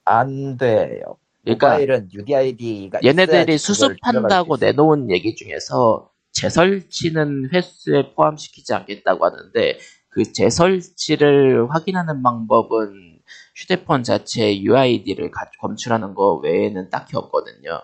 안 0.05 0.57
돼요 0.57 1.17
그러니까 1.43 1.69
모바일은 1.69 2.09
UDID가 2.13 2.99
얘네들이 3.03 3.57
수습한다고 3.57 4.57
내놓은 4.57 5.11
얘기 5.11 5.35
중에서 5.35 6.09
재설치는 6.31 7.49
횟수에 7.53 8.13
포함시키지 8.13 8.73
않겠다고 8.73 9.25
하는데 9.25 9.77
그 10.09 10.31
재설치를 10.31 11.67
확인하는 11.69 12.23
방법은 12.23 13.19
휴대폰 13.55 14.03
자체의 14.03 14.63
UID를 14.63 15.31
검출하는 15.59 16.13
거 16.13 16.35
외에는 16.35 16.89
딱히 16.89 17.17
없거든요. 17.17 17.81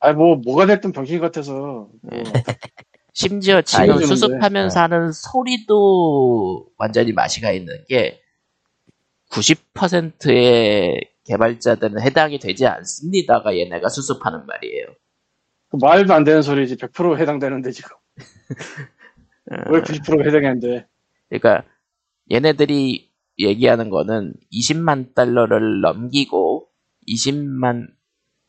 아니 0.00 0.16
뭐 0.16 0.36
뭐가 0.36 0.66
됐든 0.66 0.92
병신 0.92 1.20
같아서 1.20 1.52
뭐 1.52 1.90
예. 2.12 2.24
심지어 3.14 3.62
지금 3.62 3.82
알려주는데. 3.84 4.06
수습하면서 4.06 4.80
하는 4.80 5.12
소리도 5.12 6.66
완전히 6.76 7.12
맛이가 7.12 7.52
있는 7.52 7.84
게 7.88 8.20
90%의 9.30 11.00
개발자들은 11.24 12.02
해당이 12.02 12.40
되지 12.40 12.66
않습니다가 12.66 13.56
얘네가 13.56 13.88
수습하는 13.88 14.44
말이에요. 14.46 14.86
그 15.70 15.78
말도 15.80 16.12
안 16.12 16.24
되는 16.24 16.42
소리지 16.42 16.76
100% 16.76 17.18
해당되는데 17.18 17.70
지금 17.70 17.90
어, 19.50 19.56
왜 19.70 19.80
90%가 19.80 20.24
해당이 20.24 20.46
안 20.46 20.60
돼? 20.60 20.86
그러니까 21.28 21.64
얘네들이 22.30 23.10
얘기하는 23.38 23.90
거는 23.90 24.34
20만 24.52 25.14
달러를 25.14 25.80
넘기고 25.80 26.68
20만 27.08 27.86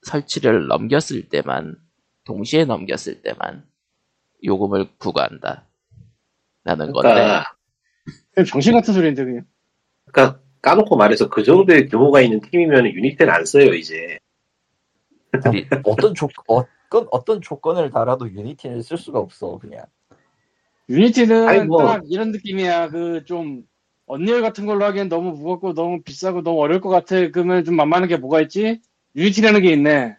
설치를 0.02 0.68
넘겼을 0.68 1.30
때만 1.30 1.76
동시에 2.26 2.66
넘겼을 2.66 3.22
때만 3.22 3.64
요금을 4.46 4.88
부과한다. 5.00 5.66
라는 6.64 6.92
건데 6.92 7.10
그러니까, 7.10 7.56
그냥 8.34 8.46
병신 8.52 8.74
같은 8.74 8.94
소리인데 8.94 9.24
그냥 9.26 9.46
그러니까 10.12 10.40
까놓고 10.62 10.96
말해서 10.98 11.30
그 11.30 11.44
정도의 11.44 11.88
규모가 11.90 12.22
있는 12.22 12.42
팀이면 12.42 12.88
유니티는 12.88 13.32
안 13.32 13.46
써요 13.46 13.74
이제. 13.74 14.18
우리- 15.50 15.68
어떤 15.86 16.14
조 16.16 16.28
어떤 16.48 17.08
어떤 17.12 17.42
조건을 17.42 17.90
달아도 17.92 18.32
유니티는 18.32 18.82
쓸 18.82 18.98
수가 18.98 19.20
없어 19.20 19.58
그냥 19.60 19.84
유니티는 20.90 21.48
아니, 21.48 21.64
뭐. 21.66 21.78
딱 21.86 22.04
이런 22.10 22.32
느낌이야 22.32 22.90
그 22.90 23.24
좀 23.26 23.64
언리얼 24.08 24.42
같은 24.44 24.66
걸로 24.68 24.86
하기엔 24.86 25.10
너무 25.10 25.32
무겁고 25.32 25.74
너무 25.74 26.02
비싸고 26.04 26.44
너무 26.44 26.62
어려울 26.62 26.80
것 26.80 26.90
같아 26.90 27.16
그러면 27.32 27.64
좀 27.66 27.76
만만한 27.76 28.08
게 28.08 28.18
뭐가 28.18 28.40
있지? 28.42 28.80
유니티라는 29.16 29.62
게 29.64 29.72
있네 29.74 30.16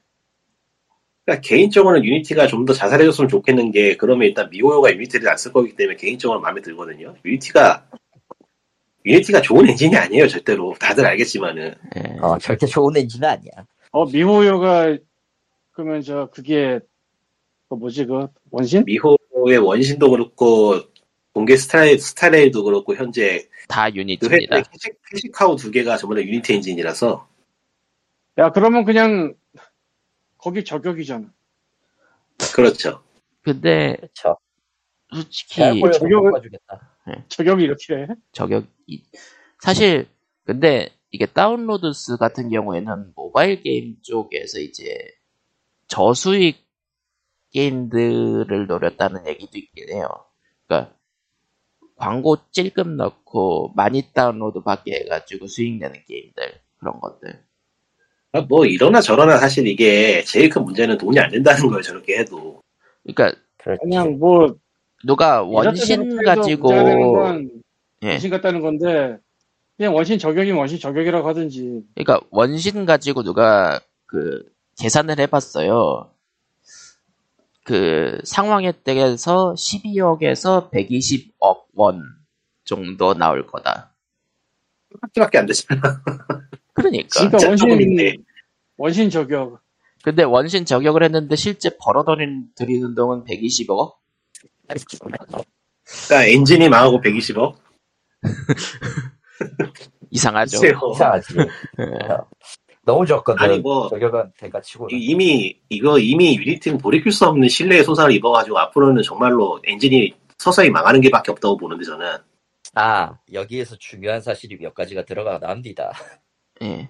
그러니까 1.27 1.41
개인적으로는 1.47 2.05
유니티가 2.05 2.47
좀 2.47 2.65
더 2.67 2.73
자살해줬으면 2.73 3.29
좋겠는 3.29 3.71
게 3.73 3.97
그러면 3.97 4.27
일단 4.29 4.49
미호요가 4.51 4.93
유니티를 4.93 5.29
안 5.29 5.37
쓸 5.37 5.53
거기 5.53 5.75
때문에 5.77 5.97
개인적으로 5.97 6.41
마음에 6.41 6.61
들거든요. 6.63 7.15
유니티가 7.25 7.87
유니티가 9.05 9.41
좋은 9.43 9.69
엔진이 9.69 9.97
아니에요 9.97 10.27
절대로 10.29 10.75
다들 10.81 11.07
알겠지만은 11.07 11.75
예. 11.97 12.17
어 12.21 12.39
절대 12.39 12.67
좋은 12.67 12.97
엔진은 12.97 13.29
아니야 13.29 13.53
어 13.93 14.05
미호요가 14.07 14.97
그러면 15.73 16.03
저 16.03 16.29
그게 16.33 16.81
그 17.69 17.75
뭐지 17.75 18.07
그 18.07 18.27
원신? 18.51 18.85
미호요 18.85 19.59
원신도 19.59 20.11
그렇고 20.11 20.81
붕괴 21.33 21.57
스타일 21.57 21.99
스타레일도 21.99 22.65
그렇고 22.65 22.95
현재 22.95 23.47
다 23.69 23.80
그 23.80 23.97
유니티입니다. 23.97 24.57
캐시- 24.63 24.95
캐시카우 25.11 25.57
두 25.57 25.71
개가 25.71 25.97
전부 25.99 26.15
다 26.15 26.23
유니티 26.23 26.55
엔진이라서 26.55 27.29
야 28.39 28.51
그러면 28.51 28.85
그냥 28.85 29.35
거기 30.39 30.65
저격이잖아 30.65 31.33
그렇죠. 32.55 33.03
근데 33.43 33.97
그렇죠 33.97 34.37
솔직히 35.13 35.61
저격을- 35.61 36.23
못 36.25 36.33
봐주겠다 36.33 36.97
저격이 37.29 37.63
이렇게 37.63 37.95
해? 37.95 38.07
저격 38.33 38.67
이 38.87 39.03
사실 39.61 40.09
근데 40.45 40.91
이게 41.11 41.27
다운로드 41.27 41.93
수 41.93 42.19
같은 42.19 42.51
경우에는 42.51 43.13
모바일 43.15 43.63
게임 43.63 43.97
쪽에서 44.03 44.61
이제 44.61 44.99
저수익 45.89 46.67
게임들을 47.53 48.67
노렸다는 48.67 49.27
얘기도 49.29 49.57
있긴 49.57 49.89
해요. 49.91 50.09
그러니까 50.67 50.95
광고 51.97 52.37
찔끔 52.51 52.97
넣고 52.97 53.73
많이 53.75 54.13
다운로드 54.13 54.61
받게 54.63 54.93
해가지고 55.01 55.47
수익 55.47 55.79
내는 55.79 56.05
게임들 56.07 56.61
그런 56.79 57.01
것들. 57.01 57.46
아, 58.37 58.41
뭐 58.49 58.67
이러나 58.67 59.01
저러나 59.01 59.39
사실 59.39 59.67
이게 59.67 60.23
제일 60.25 60.49
큰 60.49 60.65
문제는 60.65 60.99
돈이 60.99 61.19
안 61.19 61.31
된다는 61.31 61.69
거예요 61.69 61.83
저렇게 61.83 62.19
해도. 62.19 62.61
그러니까 63.03 63.39
그렇지 63.59 63.81
그냥 63.83 64.19
뭐 64.19 64.55
누가 65.05 65.43
원신 65.43 66.23
가지고 66.25 66.69
건 66.69 67.51
예. 68.03 68.11
원신 68.11 68.31
같다는 68.31 68.61
건데 68.61 69.17
그냥 69.77 69.95
원신 69.95 70.19
저격이면 70.19 70.59
원신 70.59 70.79
저격이라고 70.79 71.29
하든지 71.29 71.83
그러니까 71.95 72.21
원신 72.31 72.87
가지고 72.87 73.23
누가 73.23 73.81
그 74.07 74.45
계산을 74.79 75.19
해봤어요. 75.19 76.11
그 77.65 78.21
상황의 78.23 78.75
댁에서 78.85 79.55
12억에서 79.57 80.71
120억 80.71 81.65
원 81.75 82.05
정도 82.65 83.15
나올 83.15 83.47
거다. 83.47 83.93
밖에 85.17 85.39
안 85.39 85.47
되잖아. 85.47 85.81
그러니까. 86.75 87.09
그러니까 87.09 87.39
진짜 87.39 87.49
원신. 87.49 88.25
원신 88.77 89.11
저격 89.11 89.61
근데 90.03 90.23
원신 90.23 90.65
저격을 90.65 91.03
했는데 91.03 91.35
실제 91.37 91.71
벌어들이는 91.81 92.49
들이는 92.55 92.95
돈은 92.95 93.25
120억? 93.25 93.95
그러니까 96.09 96.31
엔진이 96.31 96.69
망하고 96.69 97.01
120억. 97.01 97.57
이상하죠. 100.11 100.59
이상하지. 100.93 101.35
너무 102.85 103.05
적거든 103.05 103.43
아니, 103.45 103.59
뭐- 103.59 103.89
저격은 103.89 104.33
대가 104.39 104.61
치고 104.61 104.89
이- 104.93 105.07
이미 105.07 105.61
이거 105.69 105.99
이미 105.99 106.37
유니티는 106.37 106.79
돌이킬 106.79 107.11
수 107.11 107.27
없는 107.27 107.49
신뢰의 107.49 107.83
소상을 107.83 108.13
입어가지고 108.13 108.59
앞으로는 108.59 109.03
정말로 109.03 109.61
엔진이 109.67 110.15
서서히 110.39 110.71
망하는 110.71 111.01
게밖에 111.01 111.33
없다고 111.33 111.57
보는데 111.57 111.85
저는 111.85 112.17
아 112.75 113.19
여기에서 113.33 113.75
중요한 113.77 114.21
사실이 114.21 114.59
몇 114.59 114.73
가지가 114.75 115.05
들어가 115.05 115.39
나옵니다 115.41 115.93
예. 116.63 116.89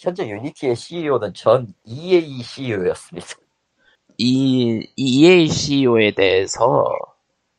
현재 0.00 0.28
유니티의 0.28 0.76
CEO는 0.76 1.34
전 1.34 1.74
EA 1.84 2.42
CEO였습니다 2.42 3.28
이, 4.16 4.86
이 4.96 5.04
EA 5.24 5.46
CEO에 5.46 6.14
대해서 6.14 6.86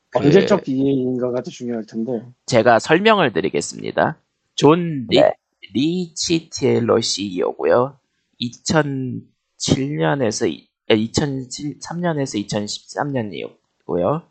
그 0.10 0.18
언제적 0.20 0.68
이해인가가 0.68 1.44
더 1.44 1.52
중요할 1.52 1.86
텐데 1.86 2.26
제가 2.46 2.80
설명을 2.80 3.34
드리겠습니다. 3.34 4.18
존 4.56 5.06
리, 5.10 5.22
네. 5.22 5.34
리치티엘로 5.74 7.02
CEO고요. 7.02 8.00
2007년에서 8.42 10.68
2003년에서 10.90 13.48
2013년이고요. 13.88 14.26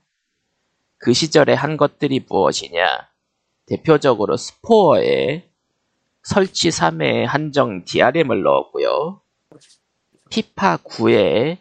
그 0.98 1.12
시절에 1.14 1.54
한 1.54 1.76
것들이 1.76 2.24
무엇이냐? 2.28 3.08
대표적으로 3.66 4.36
Spore에 4.36 5.49
설치 6.22 6.68
3회 6.68 7.24
한정 7.24 7.84
DRM을 7.84 8.42
넣었고요. 8.42 9.20
피파 10.30 10.78
9에 10.78 11.58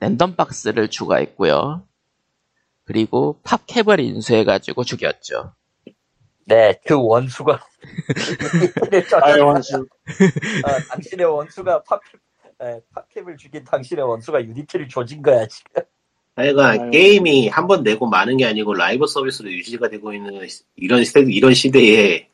랜덤 0.00 0.34
박스를 0.36 0.88
추가했고요. 0.88 1.82
그리고 2.84 3.38
PopCap을 3.44 4.00
인수해가지고 4.00 4.84
죽였죠. 4.84 5.54
네, 6.46 6.80
그 6.84 6.94
원수가 7.00 7.60
쫓아서 9.08 9.46
원수. 9.46 9.76
어, 9.76 10.78
당신의 10.88 11.26
원수가 11.26 11.82
파핍, 11.84 12.20
에, 12.62 12.80
파핍을 12.94 13.36
죽인 13.36 13.62
당신의 13.64 14.04
원수가 14.08 14.42
Unity를 14.44 14.88
조진 14.88 15.22
거야 15.22 15.46
지금. 15.46 15.82
하여간. 16.36 16.90
게임이 16.90 17.48
한 17.48 17.66
번 17.66 17.82
내고 17.82 18.08
마는 18.08 18.38
게 18.38 18.46
아니고 18.46 18.74
라이브 18.74 19.06
서비스로 19.06 19.50
유지가 19.52 19.88
되고 19.88 20.12
있는 20.14 20.40
이런 20.76 21.04
시대 21.04 21.20
이런 21.28 21.52
시대에 21.54 22.28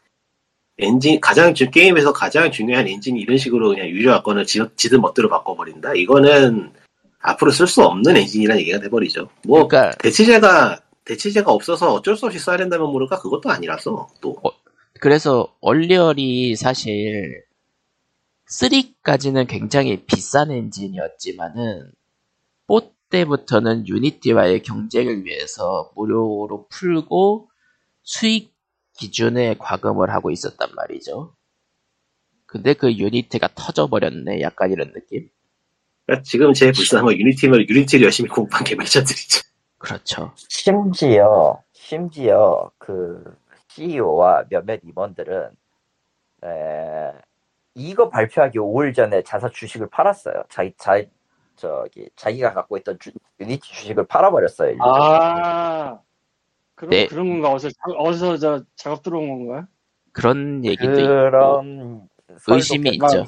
엔진 0.78 1.20
가장 1.20 1.54
중 1.54 1.70
게임에서 1.70 2.12
가장 2.12 2.50
중요한 2.50 2.86
엔진이 2.86 3.20
이런 3.20 3.38
식으로 3.38 3.70
그냥 3.70 3.88
유저하거나 3.88 4.44
지, 4.44 4.60
지들 4.76 4.98
멋대로 4.98 5.28
바꿔버린다. 5.28 5.94
이거는 5.94 6.72
앞으로 7.20 7.50
쓸 7.50 7.66
수 7.66 7.82
없는 7.82 8.16
엔진이라는 8.16 8.60
얘기가 8.60 8.80
돼버리죠. 8.80 9.28
뭐 9.44 9.66
그러니까 9.66 9.96
대체제가 9.98 10.80
대체제가 11.04 11.50
없어서 11.50 11.92
어쩔 11.94 12.16
수 12.16 12.26
없이 12.26 12.38
써야 12.38 12.56
된다면 12.56 12.90
모를까 12.90 13.18
그것도 13.18 13.50
아니라서 13.50 14.08
또 14.20 14.36
그래서 15.00 15.54
얼리얼이 15.60 16.56
사실 16.56 17.42
3까지는 18.50 19.46
굉장히 19.48 20.04
비싼 20.04 20.50
엔진이었지만은 20.50 21.90
4 22.68 22.80
때부터는 23.08 23.86
Unity와의 23.86 24.62
경쟁을 24.62 25.24
위해서 25.24 25.92
무료로 25.94 26.66
풀고 26.68 27.48
수익 28.02 28.55
기준에 28.96 29.56
과금을 29.58 30.10
하고 30.10 30.30
있었단 30.30 30.74
말이죠. 30.74 31.34
근데 32.46 32.74
그 32.74 32.92
유니티가 32.92 33.50
터져버렸네. 33.54 34.40
약간 34.40 34.70
이런 34.70 34.92
느낌? 34.92 35.28
그러니까 36.06 36.22
지금 36.22 36.52
제 36.52 36.72
불쌍한 36.72 37.04
건 37.04 37.18
유니티면 37.18 37.68
유니티를 37.68 38.04
열심히 38.04 38.28
공부한 38.28 38.64
개발자들이죠. 38.64 39.42
그렇죠. 39.78 40.32
심지어 40.48 41.62
심지어 41.72 42.70
그 42.78 43.36
CEO와 43.68 44.44
몇몇 44.48 44.80
임원들은 44.82 45.50
에, 46.44 47.12
이거 47.74 48.08
발표하기 48.08 48.58
5일 48.58 48.94
전에 48.94 49.22
자사 49.22 49.48
주식을 49.50 49.88
팔았어요. 49.90 50.44
자기 50.48 50.72
자 50.78 51.02
저기 51.56 52.08
자기가 52.16 52.52
갖고 52.52 52.76
있던 52.78 52.98
주, 52.98 53.10
유니티 53.40 53.60
주식을 53.60 54.06
팔아버렸어요. 54.06 54.70
일부러. 54.70 54.92
아 54.94 56.00
그런 56.76 56.90
네. 56.90 57.06
그런 57.06 57.28
건가 57.28 57.50
어디서 57.50 57.70
자- 57.70 57.96
어디서 57.98 58.36
저 58.36 58.64
작업 58.76 59.02
들어온 59.02 59.28
건가? 59.48 59.66
그런 60.12 60.64
얘기도 60.64 60.92
있고. 60.92 61.06
그런 61.06 62.08
설도 62.38 62.54
의심이 62.56 62.90
있죠. 62.90 63.24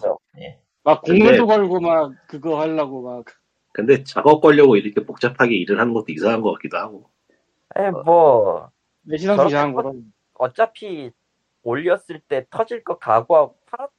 막 0.85 1.03
근데- 1.03 1.19
공매도 1.25 1.47
걸고 1.47 1.81
막 1.81 2.13
그거 2.29 2.61
하려고 2.61 3.03
막 3.03 3.25
근데 3.73 4.03
작업 4.05 4.41
걸려고 4.41 4.77
이렇게 4.77 5.05
복잡하게 5.05 5.55
일을 5.57 5.81
하는 5.81 5.93
것도 5.95 6.07
이상한 6.11 6.41
것 6.43 6.53
같기도 6.53 6.77
하고. 6.79 7.11
에, 7.77 7.91
뭐 7.91 8.71
내시당도 9.03 9.49
저렇게 9.49 9.55
이상한 9.55 9.75
거-. 9.75 9.95
어차피 10.35 11.11
올렸을 11.63 12.21
때 12.29 12.47
터질 12.51 12.83
거 12.85 12.99
각오하고 12.99 13.57
팔았 13.67 13.91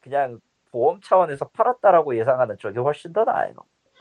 그냥 0.00 0.40
보험 0.70 1.00
차원에서 1.02 1.48
팔았다라고 1.48 2.16
예상하는 2.18 2.56
쪽이 2.58 2.78
훨씬 2.78 3.12
더 3.12 3.24
나아요. 3.24 3.54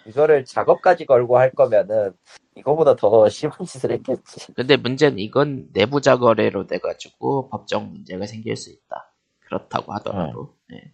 이거를 0.06 0.46
작업까지 0.46 1.06
걸고 1.06 1.38
할 1.38 1.52
거면은 1.52 2.14
이거보다 2.56 2.96
더 2.96 3.28
심한 3.30 3.66
짓을 3.66 3.92
했겠지. 3.92 4.54
근데 4.54 4.76
문제는 4.78 5.20
이건 5.20 5.70
내부자 5.74 6.18
거래로 6.18 6.68
돼가지고 6.68 7.50
법적 7.50 7.86
문제가 7.86 8.26
생길 8.26 8.56
수 8.56 8.70
있다. 8.72 9.14
그렇다고 9.42 9.94
하더라도. 9.94 10.56
예. 10.74 10.92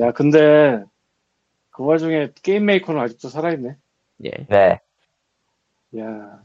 야 0.00 0.12
근데 0.12 0.82
그 1.70 1.84
와중에 1.84 2.32
GameMaker는 2.42 3.00
아직도 3.00 3.28
살아있네. 3.28 3.76
예. 4.24 4.30
네. 4.48 4.80
야 5.98 6.42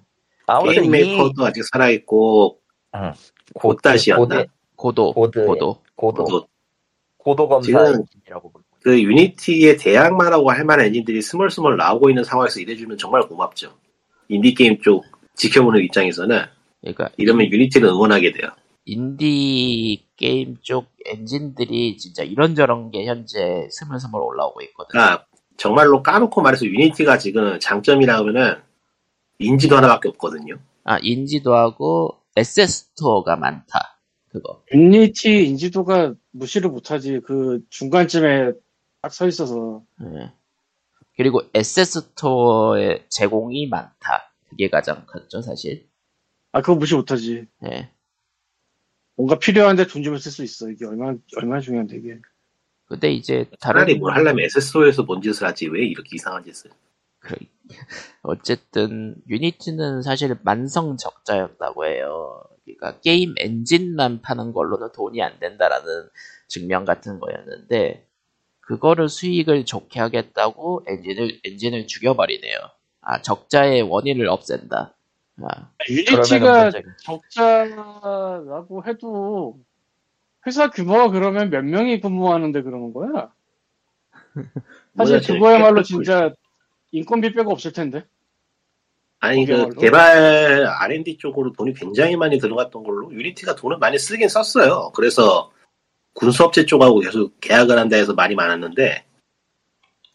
아무튼 0.48 0.74
게임 0.74 0.86
이 0.86 0.90
메이커도 0.90 1.46
아직 1.46 1.64
살아있고? 1.72 2.60
Godot, 4.76 5.14
Godot. 5.14 5.46
Godot. 5.46 5.84
Godot 5.96 6.26
또 6.26 6.48
Godot 7.18 7.48
검사 7.48 7.66
지금- 7.66 7.86
엔진이라고 8.02 8.52
부르고 8.52 8.67
그 8.88 9.04
Unity의 9.04 9.76
대항마라고 9.76 10.50
할 10.50 10.64
만한 10.64 10.86
엔진들이 10.86 11.22
스멀스멀 11.22 11.76
나오고 11.76 12.10
있는 12.10 12.24
상황에서 12.24 12.62
일해주면 12.62 12.98
정말 12.98 13.22
고맙죠. 13.24 13.74
인디게임 14.30 14.80
쪽 14.82 15.04
지켜보는 15.36 15.84
입장에서는 15.84 16.46
그러니까 16.80 17.10
이러면 17.18 17.52
Unity를 17.52 17.86
응원하게 17.90 18.32
돼요. 18.32 18.50
인디 18.86 20.06
게임 20.16 20.56
쪽 20.62 20.88
엔진들이 21.06 21.98
진짜 21.98 22.24
이런저런 22.24 22.90
게 22.92 23.06
현재 23.06 23.68
스물스물 23.70 24.22
올라오고 24.22 24.62
있거든요. 24.62 24.88
그러니까 24.88 25.26
정말로 25.58 26.02
까놓고 26.02 26.42
말해서 26.42 26.66
Unity가 26.66 27.18
지금 27.18 27.60
장점이라면은 27.60 28.56
인지도 29.40 29.76
하나밖에 29.76 30.08
없거든요. 30.08 30.60
아, 30.86 30.98
인지도 31.02 31.54
하고 31.56 32.22
SS 32.38 32.68
스토어가 32.68 33.36
많다. 33.36 34.00
그거. 34.30 34.64
Unity 34.74 35.46
인지도가 35.46 36.14
무시를 36.32 36.70
못하지. 36.70 37.20
그 37.26 37.60
중간쯤에 37.70 38.54
딱 39.02 39.12
서 39.12 39.28
있어서 39.28 39.84
예. 40.02 40.34
그리고 41.16 41.42
SS 41.54 42.02
스토어의 42.02 43.06
제공이 43.10 43.68
많다. 43.68 44.32
그게 44.50 44.70
가장 44.70 45.06
컸죠, 45.08 45.42
사실. 45.42 45.88
아 46.52 46.62
그거 46.62 46.76
무시 46.76 46.96
못하지. 46.96 47.48
예. 47.66 47.92
뭔가 49.16 49.40
필요한데 49.40 49.88
돈 49.88 50.04
주면 50.04 50.20
쓸 50.20 50.32
수 50.32 50.44
있어. 50.44 50.70
이게 50.70 50.86
얼마나 50.86 51.18
얼마나 51.38 51.60
중요한데 51.62 51.98
이게. 51.98 52.20
근데 52.86 53.12
이제 53.12 53.50
다른 53.60 53.82
차라리 53.82 53.96
뭘 53.96 54.14
하려면 54.14 54.46
SSO에서 54.46 55.04
뭔 55.04 55.22
짓을 55.22 55.46
하지 55.46 55.68
왜 55.68 55.86
이렇게 55.86 56.10
이상한 56.14 56.44
짓을 56.44 56.72
그래. 57.20 57.38
어쨌든 58.24 59.16
Unity는 59.28 60.02
사실 60.04 60.38
만성 60.44 60.96
적자였다고 60.98 61.86
해요. 61.86 62.44
그러니까 62.64 63.00
게임 63.02 63.34
엔진만 63.40 64.22
파는 64.22 64.54
걸로는 64.54 64.92
돈이 64.94 65.22
안 65.22 65.38
된다라는 65.40 66.10
증명 66.48 66.86
같은 66.86 67.20
거였는데 67.20 68.07
그거를 68.68 69.08
수익을 69.08 69.64
좋게 69.66 70.00
하겠다고 70.00 70.84
엔진을 70.88 71.40
엔진을 71.46 71.88
죽여버리네요. 71.88 72.58
아 73.02 73.22
적자의 73.22 73.82
원인을 73.84 74.28
없앤다. 74.28 74.94
아, 75.44 75.70
Unity가 75.90 76.18
문제가- 76.72 76.98
적자라고 77.02 78.84
해도 78.86 79.58
회사 80.46 80.70
규모가 80.70 81.12
그러면 81.12 81.50
몇 81.50 81.64
명이 81.64 82.02
근무하는데 82.02 82.62
그러는 82.62 82.92
거야? 82.94 83.32
사실 84.98 85.22
그거야말로 85.22 85.82
진짜 85.84 86.34
인건비 86.92 87.34
빼고 87.34 87.52
없을 87.52 87.72
텐데. 87.72 88.04
아니 89.20 89.46
그? 89.46 89.70
개발 89.80 90.66
R&D 90.66 91.18
쪽으로 91.18 91.54
돈이 91.54 91.74
굉장히 91.74 92.18
많이 92.18 92.38
들어갔던 92.38 92.84
걸로 92.84 93.12
유니티가 93.14 93.56
돈을 93.56 93.78
많이 93.78 93.98
쓰긴 93.98 94.28
썼어요. 94.28 94.92
그래서 94.94 95.52
군수업체 96.22 96.66
쪽하고 96.66 97.00
계속 97.00 97.40
계약을 97.40 97.78
한다 97.78 97.96
해서 97.96 98.14
말이 98.14 98.34
많았는데 98.36 99.06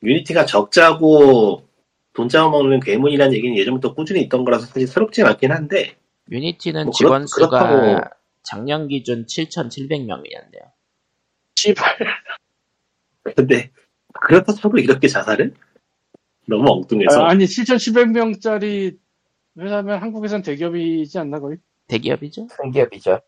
유니티가 0.03 0.47
적자고 0.47 1.69
돈 2.13 2.29
잡아먹는 2.29 2.81
괴물이라는 2.81 3.33
얘기는 3.35 3.57
예전부터 3.57 3.95
꾸준히 3.95 4.21
있던 4.23 4.45
거라서 4.45 4.67
사실 4.67 4.87
새롭진 4.89 5.25
않긴 5.27 5.53
한데 5.53 5.97
유니티는 6.31 6.85
뭐 6.87 6.93
그렇- 6.93 7.09
직원 7.09 7.27
수가 7.29 7.49
그렇다고- 7.69 8.11
작년 8.43 8.89
기준 8.89 9.27
7,700명이었네요. 9.27 10.73
씨발. 11.55 11.97
근데 13.37 13.71
그렇다 14.13 14.53
쳐도 14.55 14.79
이렇게 14.79 15.07
자살을? 15.07 15.55
너무 16.49 16.69
엉뚱해서 16.73 17.23
아 17.25 17.35
니 17.35 17.45
7,700명짜리 17.45 18.99
회사면 19.57 20.03
한국에선 20.03 20.43
대기업이지 20.43 21.17
않나 21.21 21.39
거의? 21.39 21.59
대기업이죠? 21.87 22.49
큰 22.49 22.73
기업이죠. 22.73 23.21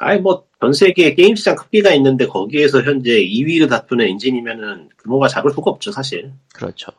아니 0.00 0.20
뭐 0.20 0.46
전 0.60 0.72
세계 0.72 1.14
게임 1.14 1.36
시장 1.36 1.54
크기가 1.54 1.92
있는데 1.94 2.26
거기에서 2.26 2.82
현재 2.82 3.10
2위를 3.22 3.68
다투는 3.70 4.06
엔진이면은 4.08 4.88
규모가 4.98 5.28
작을 5.28 5.52
수가 5.52 5.70
없죠 5.70 5.92
사실. 5.92 6.32
그렇죠. 6.52 6.90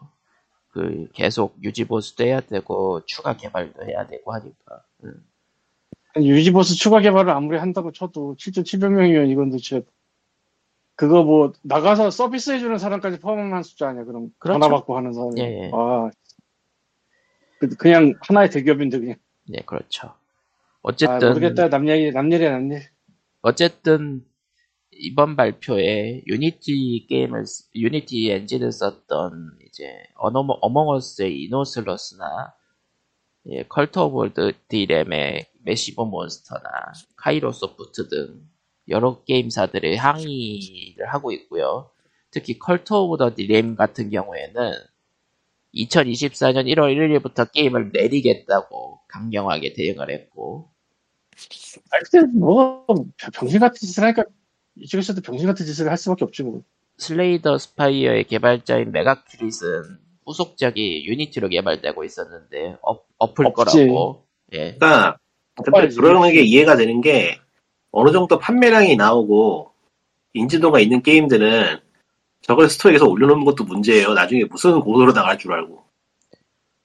그 0.71 1.09
계속 1.13 1.57
유지 1.61 1.83
보수도 1.83 2.23
해야 2.23 2.39
되고 2.39 3.01
추가 3.05 3.35
개발도 3.35 3.83
해야 3.85 4.07
되고 4.07 4.31
하니까. 4.31 4.83
음. 5.03 5.25
아니, 6.15 6.29
유지보수 6.29 6.75
추가 6.75 7.01
개발을 7.01 7.29
아무리 7.31 7.57
한다고 7.57 7.91
쳐도 7.91 8.35
7,700명이면 8.39 9.29
이건 9.29 9.49
도대체 9.49 9.83
그거 10.95 11.23
뭐 11.23 11.51
나가서 11.61 12.11
서비스 12.11 12.51
해주는 12.51 12.77
사람까지 12.77 13.19
포함한 13.19 13.63
숫자 13.63 13.89
아니야 13.89 14.05
그럼 14.05 14.29
그렇죠. 14.39 14.59
전화 14.59 14.73
받고 14.73 14.95
하는 14.95 15.11
사람 15.13 15.37
예, 15.37 15.43
예. 15.65 15.71
아 15.73 16.09
그- 17.59 17.75
그냥 17.75 18.13
하나의 18.21 18.49
대기업인데 18.51 18.99
그냥 18.99 19.15
네, 19.49 19.59
그렇죠. 19.65 20.13
아 20.83 20.89
어쨌든 20.89 21.29
모르겠다 21.29 21.69
남 21.69 21.87
얘기 21.89 22.11
남 22.11 22.31
일이야 22.31 22.51
남일 22.51 22.81
어쨌든 23.41 24.23
이번 24.91 25.35
발표에 25.35 26.23
Unity 26.27 27.07
게임을 27.09 27.45
쓰- 27.45 27.69
Unity 27.75 28.29
엔진을 28.31 28.71
썼던 28.71 29.57
이제 29.67 29.85
어너머 30.15 30.57
Among 30.61 31.06
Us의 31.06 31.41
Innersloth나 31.43 32.53
예, 33.47 33.63
Cult 33.63 33.97
of 33.99 34.33
the 34.33 34.51
Lamb의 34.67 35.45
Massive 35.63 36.05
Monster나 36.05 36.61
Kairosoft 37.15 38.09
등 38.09 38.41
여러 38.89 39.23
게임사들의 39.23 39.95
항의를 39.95 41.05
하고 41.13 41.31
있고요. 41.31 41.89
특히 42.31 42.59
Cult 42.59 42.93
of 42.93 43.17
the 43.17 43.33
Lamb 43.35 43.75
같은 43.75 44.09
경우에는 44.09 44.73
2024년 45.75 46.65
1월 46.73 46.95
1일부터 46.95 47.51
게임을 47.51 47.91
내리겠다고 47.93 48.99
강경하게 49.07 49.73
대응을 49.73 50.09
했고 50.09 50.69
하여튼 51.91 52.37
뭐 52.37 52.85
병신 53.33 53.59
같은 53.59 53.75
짓을 53.75 54.03
하니까 54.03 54.23
이쪽에서도 54.75 55.21
병신 55.21 55.47
같은 55.47 55.65
짓을 55.65 55.89
할 55.89 55.97
수밖에 55.97 56.25
없지 56.25 56.43
뭐. 56.43 56.63
Slay 56.97 57.32
the 57.32 57.57
Spire의 57.57 58.25
개발자인 58.25 58.91
Mega 58.91 59.31
Crit은 59.31 59.99
후속작이 60.25 61.05
유니티로 61.07 61.49
개발되고 61.49 62.03
있었는데 62.03 62.77
엎, 62.81 63.07
엎을 63.17 63.47
없지. 63.47 63.87
거라고. 63.87 64.25
예. 64.53 64.75
그러니까 64.75 65.17
근데 65.55 65.69
엇갈리지. 65.69 65.99
그러는 65.99 66.31
게 66.33 66.41
이해가 66.41 66.75
되는 66.75 67.01
게 67.01 67.39
어느 67.91 68.11
정도 68.11 68.37
판매량이 68.37 68.95
나오고 68.95 69.71
인지도가 70.33 70.79
있는 70.79 71.01
게임들은 71.01 71.79
저걸 72.41 72.69
스토어에서 72.69 73.07
올려놓는 73.07 73.45
것도 73.45 73.63
문제예요. 73.65 74.13
나중에 74.13 74.45
무슨 74.45 74.79
고소로 74.79 75.13
당할 75.13 75.37
줄 75.37 75.53
알고 75.53 75.83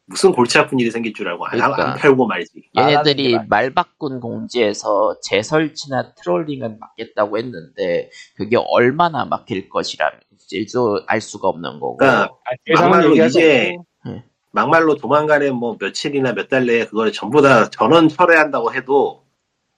무슨 0.06 0.32
골치 0.32 0.58
아픈 0.58 0.78
일이 0.78 0.90
생길 0.90 1.14
줄 1.14 1.28
알고 1.28 1.46
안, 1.46 1.52
그러니까. 1.52 1.92
안 1.92 1.96
팔고 1.96 2.26
말지. 2.26 2.50
얘네들이 2.76 3.38
말 3.48 3.72
바꾼 3.72 4.20
공지에서 4.20 5.18
재설치나 5.22 6.14
트롤링은 6.16 6.78
막겠다고 6.78 7.38
했는데 7.38 8.10
그게 8.36 8.58
얼마나 8.58 9.24
막힐 9.24 9.68
것이라지도 9.70 11.04
알 11.06 11.20
수가 11.22 11.48
없는 11.48 11.80
거고. 11.80 11.96
그러니까 11.96 12.28
막말로 12.74 13.14
이제 13.16 13.76
않고. 14.04 14.22
막말로 14.52 14.96
조만간에 14.96 15.50
뭐 15.50 15.76
며칠이나 15.80 16.32
몇 16.34 16.48
달 16.48 16.66
내에 16.66 16.84
그걸 16.86 17.10
전부 17.10 17.40
다 17.40 17.70
전원 17.70 18.08
철회한다고 18.08 18.74
해도 18.74 19.24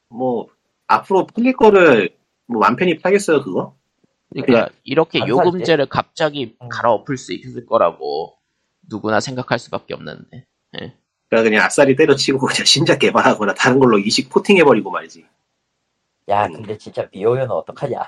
뭐 0.09 0.48
앞으로 0.89 1.27
팔릴 1.28 1.53
거를 1.55 2.11
뭐 2.47 2.61
만편히 2.61 2.98
팔겠어요 2.98 3.43
그거? 3.43 3.74
그러니까 4.31 4.69
이렇게 4.85 5.20
안 5.23 5.28
요금제를 5.28 5.86
갑자기 5.86 6.57
음. 6.61 6.69
갈아엎을 6.69 7.16
수 7.16 7.32
있을 7.32 7.66
거라고 7.66 8.36
누구나 8.89 9.20
생각할 9.20 9.59
수밖에 9.59 9.94
없는데. 9.94 10.47
그러니까 11.28 11.48
그냥 11.51 11.65
아싸리 11.65 11.97
때려치고 11.97 12.39
그냥 12.39 12.65
신작 12.66 12.98
개발하거나 12.98 13.55
다른 13.55 13.78
걸로 13.78 13.98
이식 13.98 14.31
포팅해버리고 14.31 14.90
말이지. 14.90 15.24
야 16.28 16.48
근데 16.48 16.77
진짜 16.77 17.09
미호연은 17.12 17.51
어떡하냐 17.51 18.01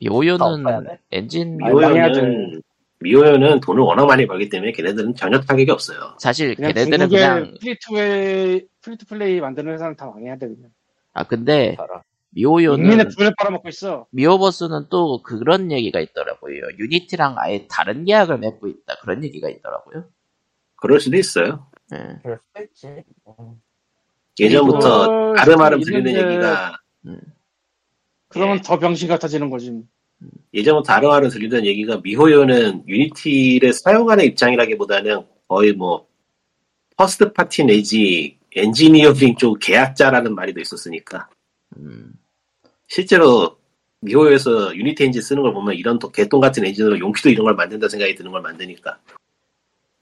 미호요는? 0.00 0.98
엔진 1.10 1.56
미호요는 1.56 2.62
미호요는 3.00 3.60
돈을 3.60 3.82
워낙 3.82 4.06
많이 4.06 4.26
벌기 4.26 4.48
때문에 4.48 4.72
걔네들은 4.72 5.14
전혀 5.14 5.40
타격이 5.40 5.70
없어요. 5.70 6.16
사실 6.18 6.54
그냥 6.54 6.72
걔네들은 6.72 7.08
그냥 7.08 7.54
free-to-play 7.60 8.66
free-to-play 8.80 9.40
만드는 9.40 9.72
회사는 9.72 9.96
다 9.96 10.06
망해야 10.06 10.36
돼 10.36 10.48
그냥. 10.48 10.70
아 11.14 11.24
근데 11.24 11.76
저런 11.76 12.02
미호요는 12.30 12.76
국민의 12.76 13.08
돈을 13.16 13.34
빨아먹고 13.36 13.68
있어. 13.68 14.06
미호버스는 14.10 14.86
또 14.90 15.22
그런 15.22 15.72
얘기가 15.72 16.00
있더라고요. 16.00 16.68
Unity랑 16.78 17.36
아예 17.38 17.66
다른 17.68 18.04
계약을 18.04 18.38
맺고 18.38 18.68
있다. 18.68 18.96
그런 19.02 19.24
얘기가 19.24 19.48
있더라고요. 19.48 20.04
그럴 20.76 21.00
수도 21.00 21.16
있어요. 21.16 21.66
예. 21.92 22.18
그럴 22.22 22.38
수도 22.46 22.64
있지 22.64 23.04
음. 23.26 23.60
예전부터 24.38 25.34
알음알음 25.36 25.80
들리는 25.80 26.10
있는데 26.10 26.32
얘기가 26.32 26.78
음. 27.06 27.20
그러면 28.28 28.58
예. 28.58 28.62
더 28.62 28.78
병신 28.78 29.08
같아지는 29.08 29.50
거지. 29.50 29.82
예전부터 30.52 30.92
알음알음 30.92 31.30
들리던 31.30 31.64
얘기가 31.64 32.00
미호요는 32.02 32.88
Unity를 32.88 33.72
사용하는 33.72 34.24
입장이라기보다는 34.24 35.26
거의 35.48 35.72
뭐 35.72 36.06
first 36.96 37.32
party 37.32 37.64
내지 37.64 38.38
엔지니어링 38.54 39.36
쪽 39.36 39.58
계약자라는 39.60 40.34
말이 40.34 40.52
더 40.52 40.60
있었으니까 40.60 41.28
음. 41.76 42.12
실제로 42.88 43.56
미호에서 44.00 44.74
Unity 44.76 45.04
엔진 45.04 45.22
쓰는 45.22 45.42
걸 45.42 45.52
보면 45.52 45.74
이런 45.74 45.98
또 45.98 46.10
개똥 46.10 46.40
같은 46.40 46.64
엔진으로 46.64 46.98
용케도 46.98 47.28
이런 47.30 47.44
걸 47.44 47.54
만든다 47.54 47.88
생각이 47.88 48.14
드는 48.14 48.30
걸 48.30 48.42
만드니까 48.42 48.98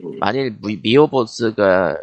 음, 0.05 0.19
만일 0.19 0.57
미- 0.63 0.79
미호버스가 0.83 1.99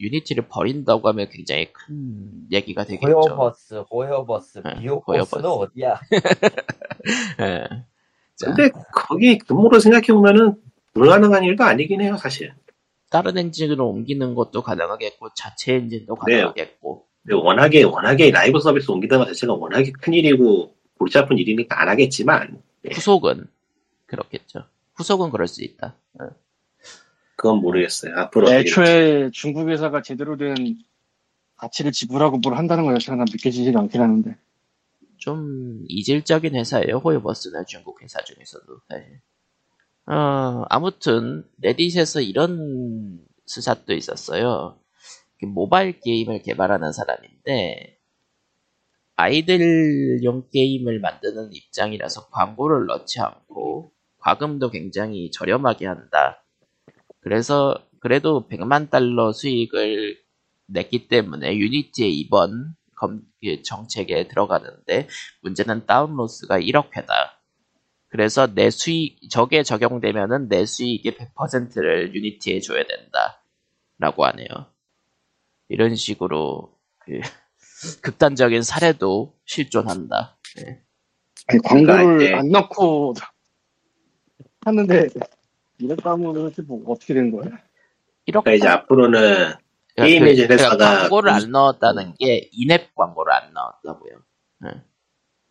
Unity를 0.00 0.48
버린다고 0.48 1.08
하면 1.08 1.28
굉장히 1.30 1.72
큰 1.72 2.46
얘기가 2.50 2.84
되겠죠. 2.84 3.06
호요버스 3.06 3.84
호요버스 3.90 4.62
네, 4.64 4.80
미호버스는. 4.80 5.44
어디야 5.44 6.00
예. 7.40 7.64
자, 8.36 8.46
근데 8.46 8.70
거기 8.92 9.38
근무를 9.38 9.80
생각해 9.80 10.06
보면은 10.08 10.56
불가능한 10.94 11.44
일도 11.44 11.62
아니긴 11.62 12.00
해요 12.00 12.16
사실 12.16 12.52
다른 13.10 13.38
엔진으로 13.38 13.88
옮기는 13.88 14.34
것도 14.34 14.62
가능하겠고 14.62 15.28
자체 15.36 15.74
엔진도 15.74 16.16
네. 16.26 16.36
가능하겠고 16.38 17.06
근데 17.24 17.34
워낙에 17.36 17.82
워낙에 17.84 18.30
라이브 18.30 18.60
서비스 18.60 18.90
옮기다가 18.90 19.24
자체가 19.26 19.54
워낙에 19.54 19.92
큰 19.92 20.12
일이고 20.12 20.76
골치 20.98 21.18
아픈 21.18 21.38
일이니까 21.38 21.80
안 21.80 21.88
하겠지만 21.88 22.62
후속은 22.92 23.46
그렇겠죠. 24.06 24.66
후속은 24.94 25.30
그럴 25.30 25.48
수 25.48 25.64
있다. 25.64 25.96
예. 26.20 26.26
그건 27.36 27.58
모르겠어요 27.58 28.14
앞으로. 28.16 28.50
애초에 28.50 29.30
중국 29.32 29.68
회사가 29.70 30.02
제대로 30.02 30.36
된 30.36 30.54
가치를 31.56 31.92
지불하고 31.92 32.38
뭘 32.38 32.56
한다는 32.56 32.84
거 32.84 32.92
자체가 32.92 33.16
난 33.16 33.26
믿겨지지가 33.32 33.80
않긴 33.80 34.00
하는데. 34.00 34.36
좀 35.16 35.84
이질적인 35.88 36.54
회사예요. 36.54 36.98
호요버스는 36.98 37.64
중국 37.66 38.02
회사 38.02 38.22
중에서도. 38.22 38.80
사실. 38.88 39.20
어, 40.06 40.64
아무튼 40.68 41.44
레딧에서 41.62 42.20
이런 42.20 43.20
수사도 43.46 43.94
있었어요. 43.94 44.76
그 45.44 45.48
모바일 45.50 46.00
게임을 46.00 46.42
개발하는 46.42 46.92
사람인데 46.92 47.98
아이들용 49.16 50.48
게임을 50.52 51.00
만드는 51.00 51.52
입장이라서 51.52 52.28
광고를 52.30 52.86
넣지 52.86 53.20
않고 53.20 53.92
과금도 54.18 54.70
굉장히 54.70 55.30
저렴하게 55.30 55.86
한다. 55.86 56.42
그래서 57.20 57.76
그래도 58.00 58.48
100만 58.48 58.90
달러 58.90 59.32
수익을 59.32 60.18
냈기 60.66 61.08
때문에 61.08 61.56
유니티의 61.56 62.12
이번 62.18 62.74
검, 62.96 63.20
그 63.42 63.62
정책에 63.62 64.28
들어가는데 64.28 65.08
문제는 65.42 65.86
다운로스가 65.86 66.58
1억 66.58 66.96
회다. 66.96 67.40
그래서 68.08 68.46
내 68.52 68.70
수익, 68.70 69.18
저게 69.30 69.62
적용되면은 69.62 70.48
내 70.48 70.64
수익의 70.64 71.12
100%를 71.12 72.14
유니티에 72.14 72.60
줘야 72.60 72.84
된다. 72.84 73.42
라고 73.98 74.24
하네요. 74.24 74.73
이런 75.68 75.94
식으로, 75.94 76.72
그, 76.98 77.20
극단적인 78.02 78.62
사례도 78.62 79.34
실존한다. 79.44 80.36
예. 80.60 80.82
아니, 81.48 81.60
그러니까 81.60 81.92
광고를 81.96 82.22
이제- 82.22 82.34
안 82.34 82.48
넣고 82.50 83.14
하는데 84.64 85.08
이랬다면 85.78 86.52
뭐 86.66 86.82
어떻게 86.86 87.12
된 87.14 87.30
거야? 87.30 87.44
1억 88.26 88.42
그러니까 88.44 88.52
이제 88.54 88.68
앞으로는 88.68 89.52
게임 89.96 90.26
엔진 90.26 90.50
회사가 90.50 91.00
광고를 91.00 91.32
무슨- 91.34 91.46
안 91.48 91.52
넣었다는 91.52 92.14
게 92.14 92.48
in-app 92.52 92.94
광고를 92.94 93.32
안 93.32 93.52
넣었다고요. 93.52 94.12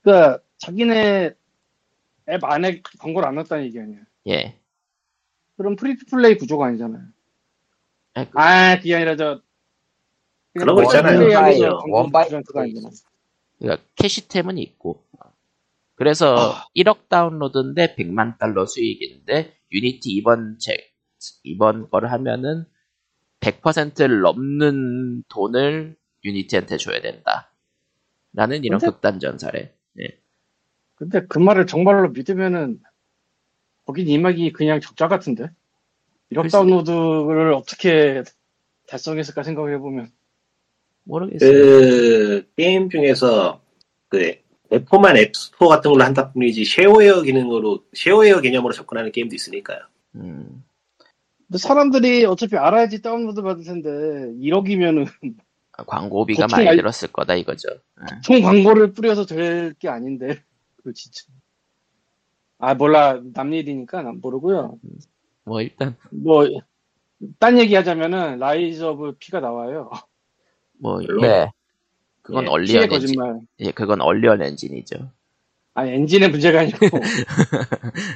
그러니까 0.02 0.40
자기네 0.58 1.32
앱 2.30 2.44
안에 2.44 2.82
광고를 3.00 3.28
안 3.28 3.36
넣었다는 3.36 3.66
얘기 3.66 3.80
아니야. 3.80 4.00
예. 4.30 4.60
그럼 5.58 5.76
free 5.76 5.96
to 5.96 6.06
play 6.08 6.36
구조가 6.38 6.68
아니잖아요. 6.68 7.04
아, 8.16 8.26
그- 8.26 8.40
아, 8.40 8.76
그게 8.78 8.96
아니라 8.96 9.16
저 9.16 9.42
그런 10.54 10.76
거 10.76 10.84
있잖아요. 10.84 11.20
플레이하면서 11.20 11.84
one 11.88 12.04
buy-. 12.04 12.30
그러니까 13.60 13.84
캐시템은 13.96 14.58
있고 14.60 15.04
그래서 15.96 16.56
1억 16.76 17.08
다운로드인데 17.10 17.96
100만 17.96 18.38
달러 18.38 18.66
수익인데 18.66 19.56
유니티 19.72 20.10
이번 20.12 20.58
책 20.60 20.92
이번 21.44 21.90
거를 21.90 22.12
하면은 22.12 22.66
100%를 23.40 24.22
넘는 24.22 25.24
돈을 25.30 25.96
유니티한테 26.26 26.78
줘야 26.78 27.02
된다. 27.02 27.52
라는 28.34 28.64
이런 28.64 28.80
근데- 28.80 28.92
극단적 28.92 29.38
사례. 29.38 29.74
예. 30.00 30.18
근데 30.96 31.26
그 31.28 31.40
말을 31.40 31.68
정말로 31.68 32.10
믿으면은 32.10 32.80
거긴 33.86 34.08
이미 34.08 34.54
그냥 34.54 34.80
적자 34.80 35.08
같은데 35.08 35.50
1억 36.32 36.44
글쎄. 36.44 36.52
다운로드를 36.58 37.54
어떻게 37.54 38.24
달성했을까 38.88 39.44
생각을 39.44 39.74
해보면 39.76 40.10
모르겠어요. 41.04 41.52
그 41.52 42.50
게임 42.56 42.90
중에서 42.90 43.62
그 44.10 44.36
앱포만 44.72 45.18
앱스토어 45.18 45.68
같은 45.68 45.92
걸로 45.92 46.04
한다 46.04 46.32
뿐이지 46.32 46.66
쉐어웨어 46.66 47.22
기능으로 47.22 47.84
쉐어웨어 47.94 48.42
개념으로 48.42 48.74
접근하는 48.74 49.12
게임도 49.12 49.36
있으니까요. 49.36 49.80
음, 50.16 50.64
근데 51.48 51.58
사람들이 51.58 52.26
어차피 52.26 52.56
알아야지 52.58 53.02
다운로드 53.02 53.42
받을 53.42 53.64
텐데 53.64 53.90
1억이면은 53.90 55.06
광고비가 55.72 56.46
보통 56.48 56.58
많이 56.58 56.70
알- 56.70 56.76
들었을 56.78 57.10
거다 57.12 57.36
이거죠. 57.36 57.70
예. 57.70 58.22
총 58.24 58.42
광고를 58.42 58.94
뿌려서 58.94 59.26
될 59.26 59.74
게 59.80 59.90
아닌데 59.90 60.42
그 60.84 60.94
진짜 60.94 61.24
아 62.60 62.74
몰라 62.76 63.20
남 63.34 63.54
일이니까 63.54 64.02
난 64.04 64.20
모르고요 64.22 64.78
뭐 65.44 65.62
일단 65.62 65.96
뭐 66.12 66.46
딴 67.40 67.58
얘기 67.58 67.74
하자면은 67.76 68.40
라이즈 68.40 68.84
오브 68.84 69.16
피가 69.20 69.40
나와요 69.40 69.90
뭐 70.84 71.02
예, 71.04 71.08
네 71.22 71.52
그건 72.24 72.46
예, 72.46 72.48
언리얼 72.48 72.90
엔진. 72.92 73.18
거짓말 73.18 73.42
예, 73.60 73.72
그건 73.72 74.02
언리얼 74.02 74.42
엔진이죠. 74.44 75.12
아니 75.76 75.92
엔진의 75.94 76.30
문제가 76.32 76.62
아니고 76.62 76.80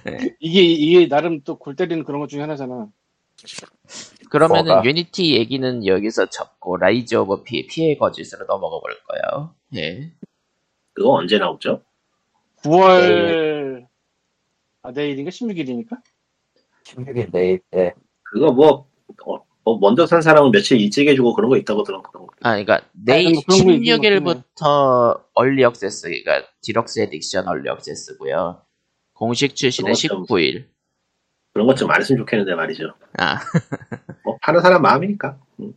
네. 0.06 0.36
이게 0.40 0.62
이게 0.64 1.08
나름 1.08 1.42
또 1.44 1.58
골 1.58 1.76
때리는 1.76 2.04
그런 2.04 2.22
것 2.22 2.28
중에 2.30 2.42
하나잖아 2.42 2.90
그러면은 4.30 4.66
뭐가? 4.74 4.84
유니티 4.84 5.34
얘기는 5.36 5.86
여기서 5.86 6.28
접고 6.30 6.78
라이즈 6.78 7.16
오브 7.16 7.44
피 7.44 7.68
피의 7.68 7.96
거짓으로 7.98 8.46
넘어가 8.46 8.80
볼 8.80 8.96
거예요. 9.08 9.56
예. 9.76 10.12
그거 10.94 11.12
언제 11.14 11.38
나오죠? 11.38 11.84
9월 12.64 13.88
아 14.84 14.92
내일인가 14.92 15.30
16일이니까 15.32 16.02
16일 16.86 17.32
내일. 17.32 17.60
예. 17.76 17.94
그거 18.24 18.52
뭐, 18.52 18.90
어, 19.26 19.46
뭐 19.68 19.78
먼저 19.80 20.06
산 20.08 20.22
사람은 20.22 20.52
며칠 20.52 20.80
일찍 20.80 21.10
해주고 21.10 21.34
그런 21.34 21.50
거 21.50 21.58
있다고 21.58 21.84
들었거든. 21.84 22.26
아, 22.44 22.52
그러니까 22.52 22.80
내일 22.94 23.34
뭐 23.34 23.42
그런 23.46 23.66
거 23.66 23.72
있는 23.74 24.24
것 24.24 24.38
16일부터 24.56 25.22
early 25.34 25.64
access, 25.64 26.08
그러니까 26.08 26.48
deluxe 26.62 27.06
edition 27.10 27.48
early 27.48 27.70
access고요. 27.70 28.62
공식 29.14 29.58
출시는 29.58 29.94
좀- 29.94 30.24
19일. 30.24 30.68
그런 31.54 31.68
것 31.68 31.76
좀 31.76 31.92
안 31.92 32.00
했으면 32.00 32.20
좋겠는데 32.20 32.56
말이죠. 32.56 32.94
아, 33.18 33.40
뭐 34.24 34.38
파는 34.42 34.62
사람 34.62 34.82
마음이니까. 34.84 35.38
음. 35.60 35.74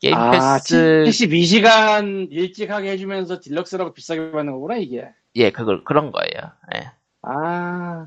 게임 0.00 0.14
아 0.14 0.30
패스 0.30 1.02
72시간 1.06 2.28
일찍 2.30 2.70
하게 2.70 2.92
해주면서 2.92 3.40
deluxe라고 3.40 3.92
비싸게 3.92 4.30
받는 4.30 4.52
거구나 4.54 4.76
이게 4.76 5.08
예, 5.34 5.50
그걸 5.50 5.84
그런 5.84 6.12
거예요. 6.12 6.52
예. 6.76 6.92
아 7.22 8.06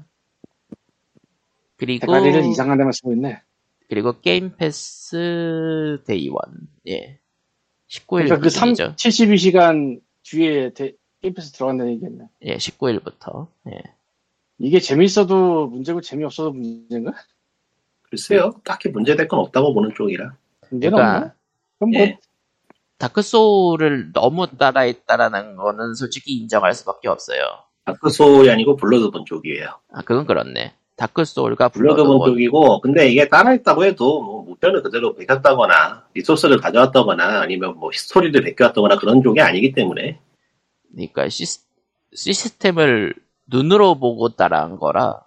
그리고 1.77 2.06
대가리를 2.07 2.45
이상한 2.45 2.77
데만 2.77 2.91
쓰고 2.93 3.11
있네 3.14 3.41
그리고 3.91 4.13
게임 4.22 4.55
패스 4.55 6.01
day 6.07 6.21
one. 6.21 6.40
예. 6.88 7.19
19일 7.89 8.07
그러니까 8.07 8.39
그 8.39 8.49
3, 8.49 8.69
기준이죠. 8.69 8.95
72시간 8.95 9.99
뒤에 10.23 10.72
대, 10.73 10.93
게임 11.22 11.34
패스 11.34 11.51
들어간다는 11.51 11.91
얘기겠네 11.91 12.30
예, 12.43 12.55
19일부터. 12.55 13.47
예. 13.69 13.81
이게 14.59 14.80
재밌어도 14.80 15.68
문제고 15.68 15.99
재미없어도 15.99 16.53
문제인가? 16.53 17.11
글쎄요, 18.03 18.53
딱히 18.63 18.88
문제될 18.88 19.27
건 19.27 19.39
없다고 19.39 19.73
보는 19.73 19.91
쪽이라. 19.93 20.38
문제는 20.69 20.95
그러니까 20.95 21.18
없나? 21.18 21.35
그럼 21.80 21.91
뭐 21.91 21.99
예. 21.99 22.18
다크 22.97 23.22
소울을 23.22 24.13
너무 24.13 24.47
따라했다라는 24.47 25.57
거는 25.57 25.95
솔직히 25.95 26.38
인정할 26.38 26.73
수밖에 26.76 27.09
없어요. 27.09 27.41
다크 27.84 28.09
소울이 28.09 28.49
아니고 28.49 28.77
블러드본 28.77 29.26
쪽이에요. 29.26 29.68
아, 29.91 30.01
그건 30.01 30.26
그렇네. 30.26 30.76
다크 30.95 31.26
소울과 31.26 31.69
블러드본 31.69 32.05
블러드본. 32.05 32.30
쪽이고, 32.30 32.81
근데 32.81 33.07
이게 33.07 33.27
따라했다고 33.27 33.85
해도, 33.85 34.22
뭐, 34.22 34.43
목표는 34.43 34.84
그대로 34.84 35.15
베꼈다거나, 35.15 36.05
리소스를 36.13 36.57
가져왔다거나, 36.59 37.41
아니면 37.41 37.76
뭐, 37.77 37.89
스토리를 37.93 38.39
베껴왔다거나 38.41 38.97
그런 38.97 39.23
쪽이 39.23 39.41
아니기 39.41 39.72
때문에, 39.73 40.19
그러니까 40.91 41.27
시스, 41.30 41.61
시스템을 42.14 43.15
눈으로 43.47 43.97
보고 43.97 44.30
따라한 44.30 44.77
거라. 44.77 45.22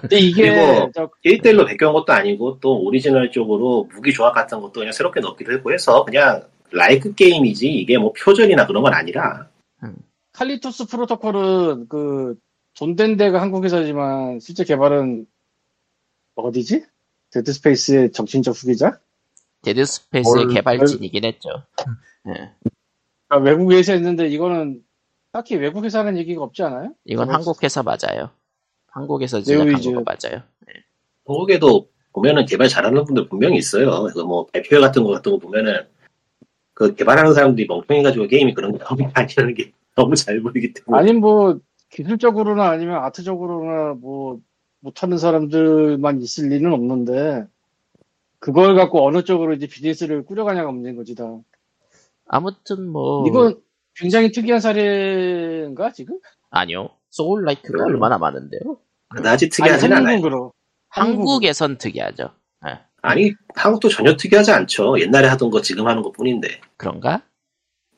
근데 0.00 0.18
이게 0.18 0.50
그리고 0.50 0.90
저 0.94 1.10
1대1로 1.24 1.66
베껴온 1.66 1.94
것도 1.94 2.12
아니고, 2.12 2.58
또 2.60 2.78
오리지널 2.82 3.30
쪽으로 3.32 3.88
무기 3.92 4.12
조합 4.12 4.34
같은 4.34 4.60
것도 4.60 4.72
그냥 4.72 4.92
새롭게 4.92 5.20
넣기도 5.20 5.52
했고 5.52 5.72
해서, 5.72 6.04
그냥, 6.04 6.42
like 6.70 7.14
게임이지, 7.14 7.68
이게 7.68 7.98
뭐, 7.98 8.12
표절이나 8.12 8.66
그런 8.66 8.82
건 8.82 8.94
아니라, 8.94 9.48
칼리스토 10.32 10.86
프로토콜은 10.86 11.88
그 11.88 12.36
돈 12.78 12.94
댄 12.94 13.16
데가 13.16 13.40
한국 13.40 13.64
회사지만 13.64 14.40
실제 14.40 14.64
개발은 14.64 15.26
어디지? 16.34 16.84
데드스페이스의 17.30 18.12
정신적 18.12 18.54
후계자? 18.54 18.98
데드 19.62 19.84
스페이스의 19.84 20.44
뭘- 20.46 20.54
개발진이긴 20.54 21.24
했죠. 21.24 21.50
예. 22.28 22.50
아, 23.28 23.36
외국 23.36 23.72
회사 23.72 23.92
했는데 23.92 24.26
이거는 24.28 24.82
딱히 25.30 25.56
외국 25.56 25.84
회사는 25.84 26.16
얘기가 26.18 26.42
없지 26.42 26.62
않아요? 26.64 26.92
이건 27.04 27.26
저거- 27.26 27.36
한국 27.36 27.62
회사 27.62 27.82
맞아요. 27.82 28.30
한국에서 28.88 29.40
제작한 29.40 29.68
네오위즈. 29.68 29.92
거 29.92 30.02
맞아요. 30.04 30.42
한국에도 31.26 31.88
보면은 32.12 32.44
개발 32.44 32.68
잘하는 32.68 33.04
분들 33.04 33.28
분명히 33.28 33.56
있어요. 33.56 34.02
그래서 34.02 34.24
뭐 34.24 34.46
발표회 34.46 34.80
같은 34.80 35.02
거 35.04 35.10
같은 35.10 35.32
거 35.32 35.38
보면은 35.38 35.86
그 36.74 36.94
개발하는 36.94 37.32
사람들이 37.32 37.66
멍청해가지고 37.68 38.26
게임이 38.26 38.52
그런 38.54 38.72
게 38.72 38.78
나오는 38.78 39.06
게 39.06 39.10
아니라는 39.14 39.54
게 39.54 39.72
너무 39.94 40.14
잘 40.16 40.40
보이기 40.40 40.72
때문에 40.74 40.98
아니 41.02 41.12
뭐 41.12 41.58
기술적으로나 41.92 42.70
아니면 42.70 43.04
아트적으로나 43.04 43.94
뭐 43.94 44.40
못하는 44.80 45.18
사람들만 45.18 46.20
있을 46.22 46.48
리는 46.48 46.72
없는데 46.72 47.46
그걸 48.38 48.74
갖고 48.74 49.06
어느 49.06 49.22
쪽으로 49.22 49.54
이제 49.54 49.66
비즈니스를 49.68 50.24
꾸려가냐가 50.24 50.72
문제인 50.72 50.96
거지 50.96 51.14
다. 51.14 51.24
아무튼 52.26 52.88
뭐 52.88 53.26
이건 53.28 53.60
굉장히 53.94 54.32
특이한 54.32 54.58
사례인가 54.60 55.92
지금? 55.92 56.18
아니요. 56.50 56.88
소울 57.10 57.44
라이크가 57.44 57.68
그래요? 57.84 57.84
얼마나 57.84 58.18
많은데요? 58.18 58.78
그다지 59.08 59.50
특이하진 59.50 59.92
아니, 59.92 60.00
않아요. 60.00 60.14
한국으로. 60.14 60.52
한국. 60.88 61.18
한국에선 61.20 61.76
특이하죠. 61.78 62.30
예. 62.66 62.78
아니 63.02 63.32
한국도 63.54 63.90
전혀 63.90 64.16
특이하지 64.16 64.50
않죠. 64.50 64.98
옛날에 64.98 65.28
하던 65.28 65.50
거 65.50 65.60
지금 65.60 65.86
하는 65.86 66.02
것 66.02 66.12
뿐인데 66.12 66.60
그런가? 66.76 67.22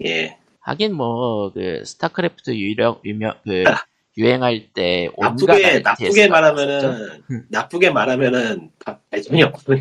예 0.05 0.37
하긴 0.65 0.95
뭐 0.97 1.53
그 1.53 1.85
스타크래프트 1.85 2.57
유령 2.57 3.01
유명 3.05 3.35
그 3.45 3.65
유행할 4.17 4.69
때 4.73 5.11
나쁘게 5.19 5.81
나쁘게. 5.81 6.29
말하면은 6.29 7.23
나쁘게 7.51 7.91
말하면은 7.91 8.71
바- 8.85 8.99
발전이 9.11 9.43
없고 9.43 9.75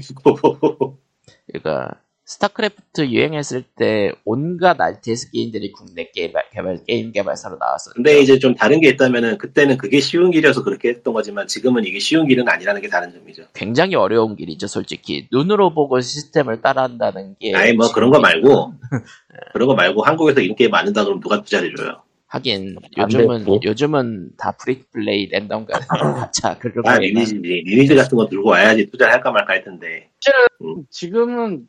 그러니까 1.48 2.02
스타크래프트 2.26 3.08
유행했을 3.10 3.64
때 3.76 4.12
온갖 4.24 4.80
RTS 4.80 5.32
게임들이 5.32 5.74
국내 5.74 6.10
개발, 6.14 6.46
개발 6.52 6.80
게임 6.86 7.12
개발사로 7.12 7.58
나왔었죠. 7.58 7.96
근데 7.96 8.22
이제 8.22 8.40
좀 8.40 8.56
다른 8.56 8.80
게 8.80 8.90
있다면은 8.90 9.38
그때는 9.38 9.78
그게 9.78 10.00
쉬운 10.00 10.32
길이어서 10.32 10.64
그렇게 10.64 10.90
했던 10.90 11.14
거지만 11.14 11.48
지금은 11.48 11.84
이게 11.84 12.00
쉬운 12.00 12.28
길은 12.28 12.48
아니라는 12.48 12.82
게 12.82 12.88
다른 12.88 13.12
점이죠. 13.12 13.44
굉장히 13.54 13.96
어려운 13.96 14.38
길이죠, 14.38 14.68
솔직히. 14.68 15.28
눈으로 15.32 15.74
보고 15.74 16.00
시스템을 16.00 16.62
따라한다는 16.62 17.36
게. 17.40 17.54
아니 17.56 17.74
뭐 17.74 17.92
그런 17.92 18.10
거 18.10 18.20
말고 18.20 18.74
그런 19.54 19.68
거 19.68 19.76
말고 19.76 20.04
한국에서 20.04 20.40
이런 20.40 20.56
게임 20.56 20.72
만든다 20.72 21.04
그러면 21.04 21.22
누가 21.22 21.42
투자를 21.42 21.76
줘요? 21.76 22.04
하긴 22.28 22.78
안 22.98 23.04
요즘은. 23.12 23.64
요즘은 23.64 24.32
다 24.40 24.54
free 24.54 24.91
play 24.91 25.28
랜덤 25.30 25.68
가챠 25.68 26.58
그런 26.58 26.88
아 26.88 26.98
리니지 26.98 27.36
리니지 27.36 27.94
같은 27.94 28.18
거 28.18 28.28
들고 28.28 28.50
와야지 28.50 28.90
투자를 28.90 29.14
할까 29.14 29.30
말까 29.30 29.54
할 29.54 29.64
텐데 29.64 30.10
지금은 30.90 31.68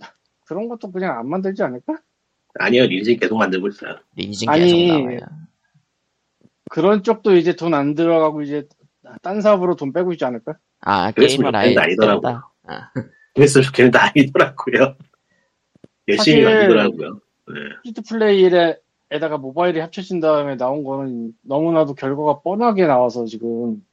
그런 0.54 0.68
것도 0.68 0.92
그냥 0.92 1.18
안 1.18 1.28
만들지 1.28 1.64
않을까? 1.64 1.98
아니요 2.60 2.84
리니지 2.86 3.16
계속 3.16 3.36
만들고 3.36 3.66
있어요. 3.68 3.96
리니지 4.14 4.46
아니, 4.48 4.72
계속 4.86 5.00
나와요. 5.02 5.18
그런 6.70 7.02
쪽도 7.02 7.34
이제 7.34 7.56
돈 7.56 7.74
안 7.74 7.94
들어가고 7.96 8.42
이제 8.42 8.68
딴 9.22 9.40
사업으로 9.40 9.74
돈 9.74 9.92
빼고 9.92 10.12
있지 10.12 10.24
않을까? 10.24 10.56
아 10.80 11.10
게임을 11.10 11.56
아예 11.56 11.74
좋겠는데 11.74 11.80
아니더라고요. 11.80 12.20
뺀다. 12.22 12.50
아, 12.66 12.90
그랬으면 13.34 13.64
좋겠는데 13.64 13.98
아니더라고요. 13.98 14.94
열심히 16.06 16.44
만들더라고요. 16.44 17.20
네. 17.48 17.54
free 17.82 17.95
to 17.95 18.02
play에다가 18.08 19.38
모바일이 19.38 19.80
합쳐진 19.80 20.20
다음에 20.20 20.56
나온 20.56 20.84
거는 20.84 21.32
너무나도 21.42 21.94
결과가 21.94 22.42
뻔하게 22.42 22.86
나와서 22.86 23.24
지금 23.24 23.84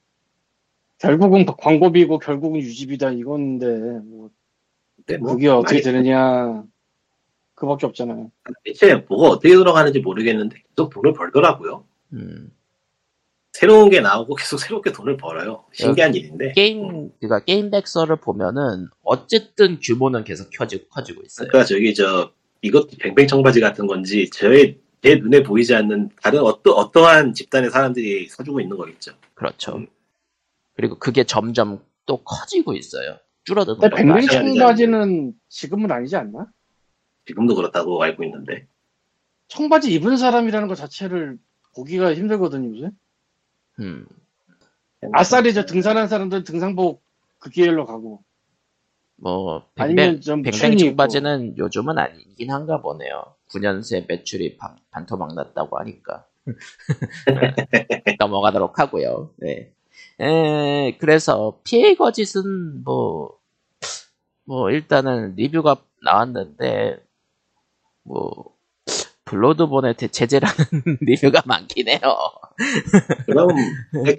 결국은 0.99 1.45
광고비고 1.47 2.19
결국은 2.19 2.59
유지비다 2.59 3.09
이건데 3.11 3.65
뭐 4.03 4.29
근데 5.11 5.17
뭐 5.23 5.33
그게 5.33 5.47
어떻게 5.47 5.75
많이- 5.75 5.83
되느냐 5.83 6.63
그밖에 7.55 7.85
없잖아요. 7.85 8.31
대체 8.65 8.95
뭐가 9.07 9.29
어떻게 9.29 9.53
돌아가는지 9.53 9.99
모르겠는데 9.99 10.63
계속 10.75 10.89
돈을 10.89 11.13
벌더라고요. 11.13 11.85
음. 12.13 12.51
새로운 13.53 13.89
게 13.89 13.99
나오고 13.99 14.35
계속 14.35 14.57
새롭게 14.57 14.91
돈을 14.91 15.17
벌어요. 15.17 15.65
신기한 15.73 16.15
일인데. 16.15 16.53
게임 16.53 17.11
그러니까 17.19 17.43
게임 17.45 17.69
백서를 17.69 18.15
보면은 18.15 18.87
어쨌든 19.03 19.79
규모는 19.81 20.23
계속 20.23 20.49
켜지고 20.51 20.87
커지고 20.89 21.21
있어요. 21.23 21.47
그러니까 21.49 21.67
저기 21.67 21.93
저 21.93 22.31
이것도 22.61 22.91
뱅뱅 22.99 23.27
청바지 23.27 23.59
같은 23.59 23.87
건지 23.87 24.29
저의 24.31 24.77
제 25.03 25.15
눈에 25.15 25.43
보이지 25.43 25.75
않는 25.75 26.09
다른 26.21 26.39
어떠, 26.41 26.71
어떠한 26.71 27.33
집단의 27.33 27.71
사람들이 27.71 28.27
사주고 28.29 28.61
있는 28.61 28.77
거겠죠. 28.77 29.11
그렇죠. 29.33 29.75
음. 29.77 29.87
그리고 30.75 30.97
그게 30.97 31.23
점점 31.25 31.83
또 32.05 32.17
커지고 32.17 32.73
있어요. 32.73 33.17
줄어드는 33.43 33.79
근데 33.79 33.89
것도 33.89 33.95
뱅뱅 33.95 34.13
아니고. 34.13 34.27
아셔야 34.27 34.43
되지 34.43 34.55
청바지는 34.57 35.33
지금은 35.49 35.91
아니지 35.91 36.15
않나? 36.15 36.47
지금도 37.25 37.55
그렇다고 37.55 38.01
알고 38.01 38.23
있는데. 38.23 38.67
청바지 39.47 39.93
입은 39.93 40.17
사람이라는 40.17 40.67
것 40.67 40.75
자체를 40.75 41.37
보기가 41.75 42.13
힘들거든요 42.13 42.75
요새. 42.77 42.91
음. 43.79 44.05
아싸리 45.13 45.53
저 45.53 45.65
등산한 45.65 46.07
사람들 46.07 46.43
등산복 46.43 47.03
그 47.39 47.49
계열로 47.49 47.85
가고 47.85 48.23
뭐 49.15 49.65
아니면 49.75 50.21
좀 50.21 50.41
뱅뱅 50.43 50.77
청바지는 50.77 51.57
요즘은 51.57 51.97
아니긴 51.97 52.51
한가 52.51 52.81
보네요. 52.81 53.35
9년 53.49 53.83
새 53.83 54.05
매출이 54.07 54.57
반, 54.57 54.77
반토막 54.91 55.33
났다고 55.35 55.79
하니까 55.79 56.25
넘어가도록 58.19 58.79
하고요. 58.79 59.33
네. 59.37 59.73
에, 60.21 60.97
그래서 60.99 61.59
피해 61.63 61.95
거짓은 61.95 62.83
뭐, 62.83 63.37
뭐 64.45 64.69
일단은 64.69 65.35
리뷰가 65.35 65.77
나왔는데 66.03 66.97
뭐 68.03 68.55
블러드본의 69.25 69.95
대체제라는 69.95 70.55
리뷰가 71.01 71.43
많긴 71.45 71.87
해요. 71.87 71.99
그럼 73.25 73.49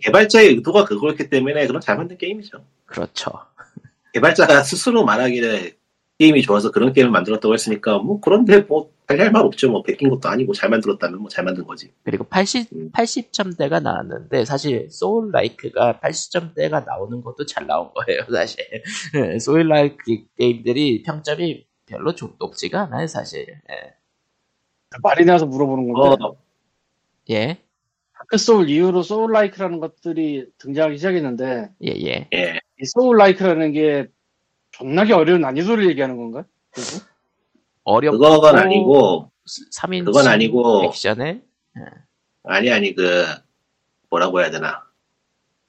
개발자의 0.01 0.49
의도가 0.49 0.85
그거였기 0.87 1.29
때문에 1.29 1.67
그런 1.67 1.81
잘 1.81 1.97
만든 1.97 2.17
게임이죠. 2.19 2.65
그렇죠. 2.87 3.31
개발자가 4.15 4.63
스스로 4.63 5.05
말하기를 5.05 5.77
게임이 6.23 6.43
좋아서 6.43 6.71
그런 6.71 6.93
게임을 6.93 7.11
만들었다고 7.11 7.53
했으니까 7.53 7.99
뭐 7.99 8.21
그런데 8.21 8.61
뭐할말 8.61 9.43
없죠. 9.45 9.71
뭐 9.71 9.83
베낀 9.83 10.09
것도 10.09 10.29
아니고 10.29 10.53
잘 10.55 10.71
만들었다면 10.71 11.19
뭐 11.19 11.29
잘 11.29 11.45
만든 11.45 11.65
거지. 11.67 11.91
그리고 12.05 12.25
80, 12.25 12.73
음. 12.73 12.91
80점대가 12.93 13.83
나왔는데, 13.83 14.45
사실, 14.45 14.89
soul 14.91 15.33
like가 15.33 15.99
80점대가 16.01 16.85
나오는 16.85 17.23
것도 17.23 17.47
잘 17.47 17.67
나온 17.67 17.91
거예요, 17.95 18.21
사실. 18.33 18.65
soul 19.41 19.69
like 19.69 19.97
게임들이 20.39 21.03
평점이 21.03 21.67
별로 21.87 22.15
좀 22.15 22.35
높지가 22.39 22.83
않아요, 22.83 23.07
사실. 23.09 23.47
예. 23.49 23.95
말이 25.03 25.25
나서 25.25 25.47
물어보는 25.47 25.93
건데 25.93 26.25
어, 26.25 26.37
예, 27.31 27.59
다크 28.15 28.37
소울 28.37 28.69
이후로 28.69 29.03
soul 29.03 29.33
like라는 29.33 29.81
것들이 29.81 30.47
등장하기 30.59 30.99
시작했는데 30.99 31.71
예, 31.83 31.89
예. 31.89 32.29
예. 32.35 32.61
이 32.79 32.85
soul 32.85 33.17
like라는 33.17 33.73
게 33.73 34.09
존나게 34.73 35.13
어려운 35.13 35.41
난이도를 35.43 35.89
얘기하는 35.91 36.17
건가? 36.17 36.45
그리고 36.73 37.05
어렵고, 37.85 38.19
그건 38.19 38.57
아니고 38.59 39.31
3인 39.77 40.05
그건 40.05 40.27
아니고 40.27 40.85
액션에, 40.87 41.43
아니 42.45 42.71
아니 42.71 42.95
그 42.95 43.25
뭐라고 44.11 44.41
해야 44.41 44.51
되나. 44.51 44.83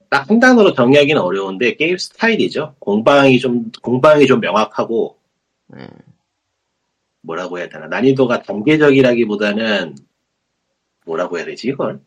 딱 0.10 0.30
한 0.30 0.40
단어로 0.40 0.74
정의하기는 0.74 1.20
어려운데 1.20 1.76
게임 1.76 1.98
스타일이죠. 1.98 2.76
공방이 2.80 3.40
좀 3.40 3.72
공방이 3.82 4.28
좀 4.28 4.40
명확하고 4.42 5.18
음, 5.74 5.88
뭐라고 7.22 7.58
해야 7.58 7.68
되나. 7.68 7.88
난이도가 7.88 8.44
단계적이라기보다는 8.44 9.96
뭐라고 11.06 11.38
해야 11.38 11.46
되지 11.46 11.70
이걸? 11.70 12.00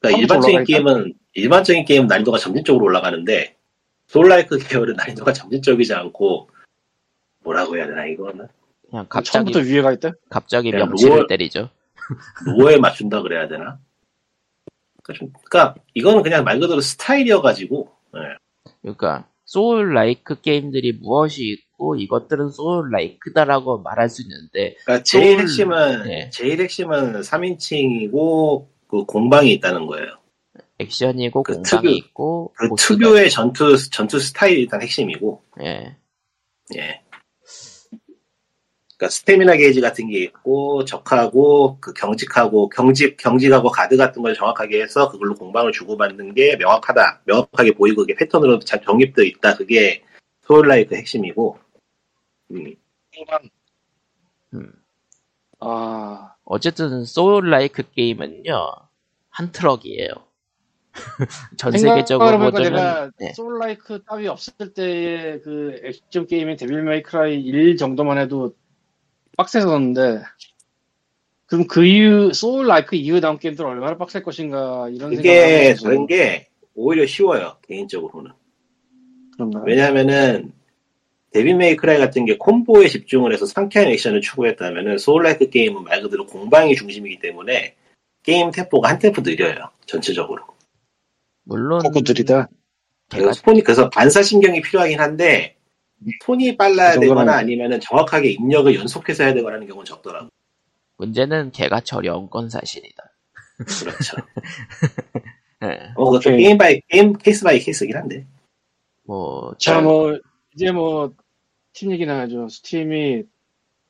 그러니까 0.00 0.20
일반적인? 0.20 0.64
게임은 0.64 1.14
일반적인 1.34 1.84
게임 1.84 2.06
난이도가 2.08 2.38
점진적으로 2.38 2.84
올라가는데 2.86 3.55
soul 4.08 4.33
like 4.33 4.58
계열은 4.58 4.94
난이도가 4.96 5.32
점진적이지 5.32 5.94
않고 5.94 6.48
뭐라고 7.42 7.76
해야 7.76 7.86
되나 7.86 8.06
이거는 8.06 8.46
그냥 8.88 9.06
갑자기, 9.08 9.52
처음부터 9.52 9.60
위에가 9.60 9.92
있대? 9.94 10.12
갑자기 10.30 10.70
그냥 10.70 10.88
명치를 10.88 11.16
로얼- 11.16 11.26
때리죠. 11.26 11.70
노에 12.56 12.78
맞춘다 12.78 13.22
그래야 13.22 13.48
되나 13.48 13.78
그러니까, 15.02 15.18
좀- 15.18 15.32
그러니까 15.44 15.74
이거는 15.94 16.22
그냥 16.22 16.44
말 16.44 16.58
그대로 16.60 16.80
스타일이어가지고 16.80 17.90
예. 18.16 18.20
그러니까 18.82 19.26
soul 19.44 19.94
like 19.94 20.40
게임들이 20.40 20.98
무엇이 21.00 21.48
있고 21.48 21.96
이것들은 21.96 22.50
soul 22.50 22.90
like다라고 22.90 23.78
말할 23.82 24.08
수 24.08 24.22
있는데 24.22 24.74
그러니까 24.84 25.02
제일 25.04 25.32
소울- 25.36 25.40
핵심은 25.42 26.02
네. 26.04 26.30
제일 26.30 26.60
핵심은 26.60 27.20
3인칭이고 27.20 28.66
그 28.88 29.04
공방이 29.04 29.52
있다는 29.54 29.86
거예요. 29.86 30.06
액션이고 30.78 31.42
그 31.42 31.52
공방이 31.54 31.82
특유- 31.82 31.96
있고 31.96 32.52
그 32.56 32.68
특유의 32.76 33.30
전투 33.30 33.76
전투 33.90 34.18
스타일이 34.18 34.62
일단 34.62 34.82
핵심이고, 34.82 35.42
예. 35.62 35.96
예. 36.76 37.02
그러니까 38.98 39.10
스태미나 39.12 39.56
게이지 39.56 39.80
같은 39.82 40.08
게 40.08 40.20
있고 40.20 40.84
적하고 40.86 41.78
그 41.80 41.92
경직하고 41.92 42.70
경직 42.70 43.16
경직하고 43.18 43.70
가드 43.70 43.96
같은 43.96 44.22
걸 44.22 44.34
정확하게 44.34 44.82
해서 44.82 45.10
그걸로 45.10 45.34
공방을 45.34 45.72
주고받는 45.72 46.34
게 46.34 46.56
명확하다, 46.56 47.22
명확하게 47.24 47.72
보이고 47.72 48.02
그게 48.02 48.14
패턴으로 48.14 48.58
잘 48.60 48.80
정립되어 48.82 49.24
있다. 49.24 49.56
그게 49.56 50.02
soul 50.46 50.70
like 50.70 50.94
핵심이고, 50.94 51.58
음. 52.52 52.74
음. 54.54 54.72
아 55.58 56.34
어쨌든 56.44 57.04
soul 57.04 57.50
like 57.50 57.82
게임은요 57.90 58.52
한 59.30 59.52
트럭이에요. 59.52 60.10
전 61.56 61.72
세계적으로 61.72 62.38
보자면 62.38 62.72
내가 62.72 63.10
네. 63.18 63.32
soul 63.34 63.58
like 63.58 64.02
따위 64.04 64.26
없을 64.26 64.72
때의 64.74 65.40
그 65.42 65.80
액션 65.84 66.26
게임인 66.26 66.56
데빌 66.56 66.82
메이크라이 66.82 67.40
1 67.40 67.76
정도만 67.76 68.18
해도 68.18 68.54
빡셌었는데 69.36 70.22
그럼 71.46 71.66
그 71.66 71.84
이후 71.84 72.32
soul 72.32 72.66
like 72.66 72.96
이후 72.96 73.20
나온 73.20 73.38
게임들 73.38 73.64
얼마나 73.64 73.96
빡셀 73.96 74.22
것인가 74.22 74.88
이런 74.90 75.14
그게 75.14 75.74
생각을 75.74 75.76
그런 75.82 76.06
게 76.06 76.48
오히려 76.74 77.06
쉬워요 77.06 77.56
개인적으로는. 77.66 78.32
그런가요? 79.34 79.64
왜냐하면은 79.66 80.52
데빌 81.32 81.56
메이크라이 81.56 81.98
같은 81.98 82.24
게 82.24 82.36
콤보에 82.36 82.88
집중을 82.88 83.32
해서 83.32 83.46
상쾌한 83.46 83.88
액션을 83.88 84.22
추구했다면은 84.22 84.98
soul 84.98 85.24
like 85.24 85.50
게임은 85.50 85.84
말 85.84 86.02
그대로 86.02 86.26
공방이 86.26 86.74
중심이기 86.74 87.18
때문에 87.18 87.74
게임 88.22 88.50
템포가 88.50 88.88
한 88.88 88.98
템포 88.98 89.22
느려요 89.22 89.70
전체적으로. 89.86 90.42
물론 91.46 91.80
코코들이다. 91.82 92.48
걔가 93.08 93.22
그래서 93.24 93.42
톤이 93.42 93.62
그래서 93.62 93.88
반사신경이 93.88 94.60
필요하긴 94.62 95.00
한데 95.00 95.56
톤이 96.24 96.56
빨라야 96.56 96.94
그 96.94 97.00
되거나. 97.00 97.36
아니면은 97.36 97.80
정확하게 97.80 98.30
입력을 98.30 98.74
연속해서 98.74 99.24
해야 99.24 99.34
되거나 99.34 99.54
하는 99.54 99.66
경우는 99.66 99.86
적더라고. 99.86 100.28
문제는 100.98 101.52
걔가 101.52 101.80
저렴 101.80 102.28
건 102.28 102.50
사실이다. 102.50 103.02
그렇죠. 103.58 104.16
예. 105.62 105.92
어, 105.96 106.04
그것도 106.04 106.30
오케이. 106.30 106.42
게임 106.42 106.58
바이 106.58 106.80
게임 106.88 107.12
케이스 107.14 107.44
바이 107.44 107.60
케이스긴 107.60 107.96
한데. 107.96 108.26
뭐 109.04 109.54
자, 109.58 109.80
뭐, 109.80 110.18
이제 110.54 110.72
뭐, 110.72 111.14
팀 111.72 111.92
얘기나 111.92 112.20
하죠. 112.22 112.48
스팀이 112.48 113.22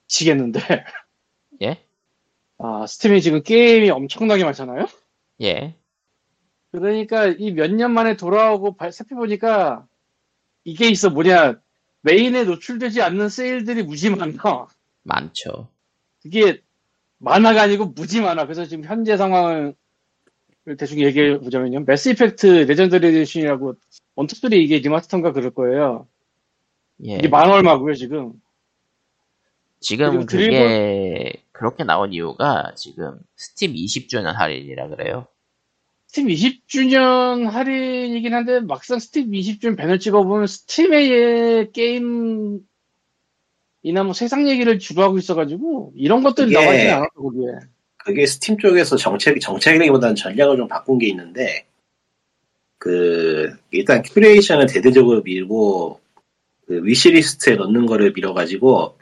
지겠는데. 0.09 0.61
예? 1.63 1.83
아, 2.59 2.87
스팀이 2.87 3.23
지금 3.23 3.43
게임이 3.43 3.91
엄청나게 3.91 4.45
많잖아요? 4.45 4.87
예. 5.43 5.75
그러니까 6.87 7.27
이 7.29 7.53
몇 7.55 7.71
년 7.73 7.93
만에 7.93 8.17
돌아오고 8.17 8.77
발- 8.77 8.93
살펴보니까 8.93 9.87
이게 10.65 10.89
있어 10.91 11.11
뭐냐. 11.11 11.59
메인에 12.03 12.45
노출되지 12.45 13.01
않는 13.03 13.29
세일들이 13.31 13.83
무지 13.83 14.11
많아. 14.11 14.69
많죠. 15.03 15.69
그게 16.23 16.61
만화가 17.19 17.63
아니고 17.63 17.87
무지 17.87 18.21
많아. 18.21 18.45
그래서 18.45 18.67
지금 18.67 18.85
현재 18.85 19.17
상황을 19.17 19.75
대충 20.79 21.01
얘기해 21.01 21.39
보자면요. 21.39 21.81
매스 21.81 22.11
이펙트 22.11 22.47
레전더리 22.69 23.07
에디션이라고 23.09 23.75
one 24.17 24.28
two 24.28 24.40
three 24.40 24.59
이 24.59 24.63
이게 24.63 24.79
remaster인가 24.79 25.33
그럴 25.33 25.51
거예요. 25.53 26.07
예. 27.07 27.15
이게 27.15 27.29
만 27.29 27.51
얼마고요, 27.51 27.95
지금. 27.95 28.33
지금 29.81 30.27
그게 30.27 31.43
그렇게 31.53 31.85
나온 31.85 32.13
이유가 32.13 32.73
지금 32.77 33.19
스팀 33.37 33.75
20주년 33.75 34.33
할인이라 34.33 34.89
그래요. 34.89 35.27
스팀 36.09 36.29
20주년 36.29 37.45
할인이긴 37.47 38.33
한데 38.35 38.61
막상 38.61 38.99
스팀 38.99 39.31
20주년 39.31 39.77
배너 39.77 39.99
찍어보면 39.99 40.47
스팀의 40.47 41.73
게임 41.73 42.61
이나 43.83 44.03
뭐 44.03 44.13
세상 44.15 44.49
얘기를 44.49 44.79
주로 44.79 45.03
하고 45.03 45.19
있어가지고 45.19 45.93
이런 45.97 46.23
것들이 46.23 46.47
그게- 46.53 46.61
나와있진 46.61 46.91
않았어 46.91 47.09
거기에 47.15 47.49
그게 47.99 48.25
스팀 48.25 48.59
쪽에서 48.59 48.97
정책, 48.97 49.41
정책이라기보다는 49.41 50.15
전략을 50.15 50.57
좀 50.57 50.69
바꾼 50.69 50.97
게 50.99 51.09
있는데, 51.09 51.67
그, 52.79 53.53
일단 53.73 54.01
curation을 54.03 54.67
대대적으로 54.67 55.23
밀고, 55.23 55.99
그 56.69 56.85
wishlist에 56.85 57.57
넣는 57.57 57.85
거를 57.87 58.13
밀어가지고, 58.15 58.97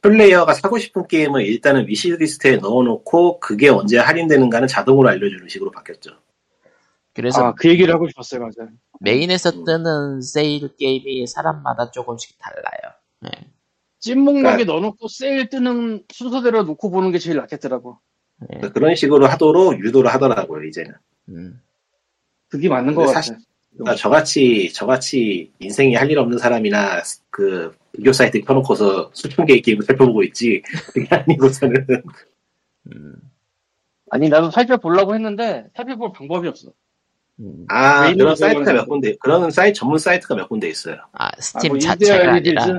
플레이어가 0.00 0.54
사고 0.54 0.76
싶은 0.78 1.06
게임을 1.06 1.42
일단은 1.46 1.86
wishlist에 1.86 2.56
넣어놓고, 2.56 3.38
그게 3.38 3.68
언제 3.68 3.98
할인되는가는 3.98 4.66
자동으로 4.66 5.08
알려주는 5.10 5.48
식으로 5.48 5.70
바뀌었죠. 5.70 6.10
그래서 7.14 7.44
아 7.48 7.54
그 7.54 7.68
얘기를 7.68 7.92
하고 7.94 8.08
싶었어요 8.08 8.40
맞아요 8.40 8.70
메인에서 9.00 9.50
음. 9.50 9.64
뜨는 9.64 10.20
세일 10.22 10.76
게임이 10.76 11.26
사람마다 11.26 11.90
조금씩 11.90 12.36
달라요. 12.38 12.94
예. 13.26 13.30
찜목록에 13.98 14.42
그러니까- 14.42 14.72
넣어놓고 14.72 15.08
세일 15.08 15.48
뜨는 15.48 16.04
순서대로 16.12 16.62
놓고 16.64 16.90
보는 16.90 17.10
게 17.12 17.18
제일 17.18 17.36
낫겠더라고 17.38 17.98
예. 18.54 18.60
그런 18.70 18.94
식으로 18.94 19.26
하도록 19.26 19.78
유도를 19.84 20.12
하더라고요, 20.12 20.64
이제는. 20.64 20.92
음. 21.28 21.60
그게 22.48 22.68
맞는 22.68 22.94
것 22.94 23.02
근데 23.02 23.12
같아 23.12 23.20
사실- 23.22 23.36
그러니까 23.74 23.94
저같이, 23.96 24.72
저같이 24.74 25.52
인생에 25.60 25.96
할일 25.96 26.18
없는 26.18 26.36
사람이나, 26.38 27.00
그, 27.30 27.74
비교 27.92 28.12
사이트 28.12 28.40
켜놓고서 28.42 29.10
수천 29.14 29.46
개의 29.46 29.62
게임을 29.62 29.82
살펴보고 29.84 30.22
있지, 30.24 30.62
그게 30.92 31.06
아니고서는. 31.14 31.86
음. 32.94 33.14
아니 34.10 34.28
나도 34.28 34.50
살펴보려고 34.50 35.14
했는데 35.14 35.66
살펴볼 35.74 36.12
방법이 36.12 36.46
없어 36.48 36.68
음. 36.68 36.72
아, 37.68 38.02
메인으로 38.02 38.34
그런 38.34 38.36
사이트가 38.36 38.72
몇 38.72 38.86
군데, 38.86 39.16
그런 39.20 39.50
사이트, 39.50 39.78
전문 39.78 39.98
사이트가 39.98 40.34
몇 40.34 40.48
군데 40.48 40.68
있어요. 40.68 40.96
아, 41.12 41.26
아, 41.26 41.30
스팀 41.40 41.70
뭐 41.70 41.78
자체가 41.78 42.14
아니라 42.14 42.34
리딜즈? 42.34 42.78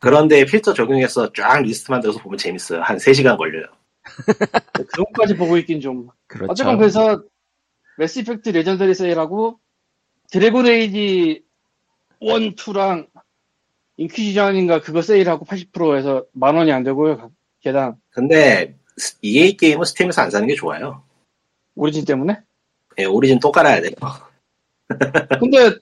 그런데 0.00 0.44
필터 0.44 0.74
적용해서 0.74 1.32
쫙 1.32 1.62
리스트 1.62 1.90
만들어서 1.90 2.18
보면 2.20 2.38
재밌어요. 2.38 2.82
한 2.82 2.96
3시간 2.96 3.36
걸려요. 3.36 3.66
그런 4.72 5.06
것까지 5.12 5.36
보고 5.36 5.56
있긴 5.58 5.80
좀 5.80 6.08
그렇죠. 6.26 6.50
어쨌건 6.50 6.78
그래서 6.78 7.22
매스 7.98 8.18
이펙트 8.20 8.48
레전더리 8.48 8.94
세일하고 8.94 9.60
드래곤 10.30 10.66
에이지 10.66 11.44
1, 12.20 12.54
2랑 12.56 13.06
인퀴지션인가 13.96 14.80
그거 14.80 15.02
세일하고 15.02 15.44
80%에서 15.44 16.26
만 16.32 16.56
원이 16.56 16.72
안 16.72 16.82
되고요. 16.82 17.16
각 17.18 17.30
개당 17.60 17.96
근데 18.10 18.76
EA 19.20 19.56
게임은 19.56 19.84
스팀에서 19.84 20.22
안 20.22 20.30
사는 20.30 20.46
게 20.48 20.54
좋아요. 20.54 21.04
오리진 21.74 22.04
때문에. 22.04 22.40
예, 22.98 23.04
오리진 23.04 23.38
또 23.40 23.52
깔아야 23.52 23.80
돼요. 23.80 23.92
근데 25.40 25.76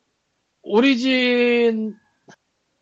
오리진 0.63 1.97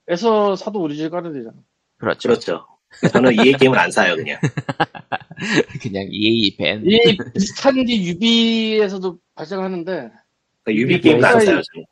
에서 0.09 0.57
사도 0.57 0.81
오리진을 0.81 1.11
깔아야 1.11 1.33
되잖아. 1.33 1.55
그렇죠. 1.99 2.29
그렇죠. 2.29 2.67
저는 3.13 3.33
EA 3.35 3.53
게임을 3.53 3.79
안 3.79 3.91
사요 3.91 4.17
그냥. 4.17 4.41
그냥 5.83 6.07
EA 6.11 6.57
ban. 6.57 6.83
이 6.85 7.17
비슷한 7.35 7.85
게 7.85 8.03
유비에서도 8.03 9.19
발생하는데 9.35 9.93
그러니까 10.65 10.83
유비 10.83 11.01
게임도 11.01 11.27
안 11.27 11.41
사요 11.41 11.61
저는. 11.63 11.87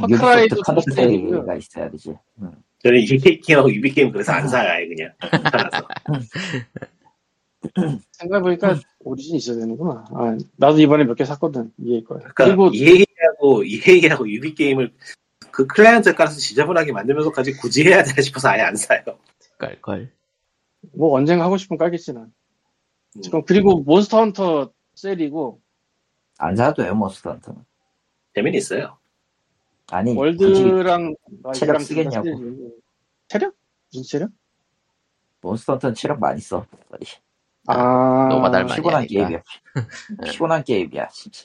파크라이도 0.00 0.62
카드 0.62 0.80
비슷해요. 0.86 1.08
플레이가 1.08 1.54
있어야 1.56 1.90
되지. 1.90 2.14
음. 2.40 2.50
저는 2.82 2.98
EA 3.00 3.40
게임하고 3.40 3.72
유비 3.72 3.92
게임 3.92 4.10
그래서 4.10 4.32
안 4.32 4.48
사요 4.48 4.88
그냥. 4.88 5.12
귀찮아서. 7.72 7.98
생각해보니까 8.12 8.78
오리진 9.00 9.36
있어야 9.36 9.56
되는구나. 9.58 10.04
아, 10.12 10.36
나도 10.56 10.78
이번에 10.80 11.04
몇 11.04 11.14
개 11.14 11.24
샀거든. 11.24 11.72
EA 11.78 12.02
거야. 12.02 12.18
그러니까 12.20 12.44
그리고 12.44 12.70
EA하고 12.72 13.64
EA하고 13.64 14.28
유비 14.28 14.54
게임을 14.54 14.92
그 15.50 15.66
클라이언트 15.66 16.14
깔아서 16.14 16.38
지저분하게 16.38 16.92
만들면서까지 16.92 17.52
굳이 17.58 17.84
해야 17.84 18.02
되나 18.02 18.20
싶어서 18.22 18.48
아예 18.48 18.62
안 18.62 18.76
사요. 18.76 19.02
깔걸. 19.58 20.10
뭐 20.92 21.16
언젠가 21.16 21.44
하고 21.44 21.56
싶으면 21.56 21.78
깔겠지 21.78 22.12
난. 22.12 22.32
음. 23.16 23.22
지금 23.22 23.42
그리고 23.44 23.80
몬스터 23.80 24.18
헌터 24.18 24.72
세일이고 24.94 25.60
안 26.38 26.56
사도 26.56 26.82
돼요, 26.82 26.94
몬스터 26.94 27.30
헌터는. 27.30 27.64
재미는 28.34 28.58
있어요. 28.58 28.98
아니, 29.88 30.12
월드랑 30.16 31.14
아, 31.44 31.52
체력 31.52 31.80
쓰겠냐고. 31.82 32.24
체력? 33.28 33.54
무슨 33.92 34.02
체력? 34.02 34.30
몬스터 35.42 35.74
헌터는 35.74 35.94
체력 35.94 36.18
많이 36.18 36.40
써. 36.40 36.66
아 37.66 38.28
노가다를 38.30 38.66
많이 38.66 38.76
피곤한 38.76 39.02
하니까. 39.02 39.28
게임이야. 39.28 39.42
피곤한 40.24 40.64
게임이야, 40.64 41.08
진짜. 41.08 41.44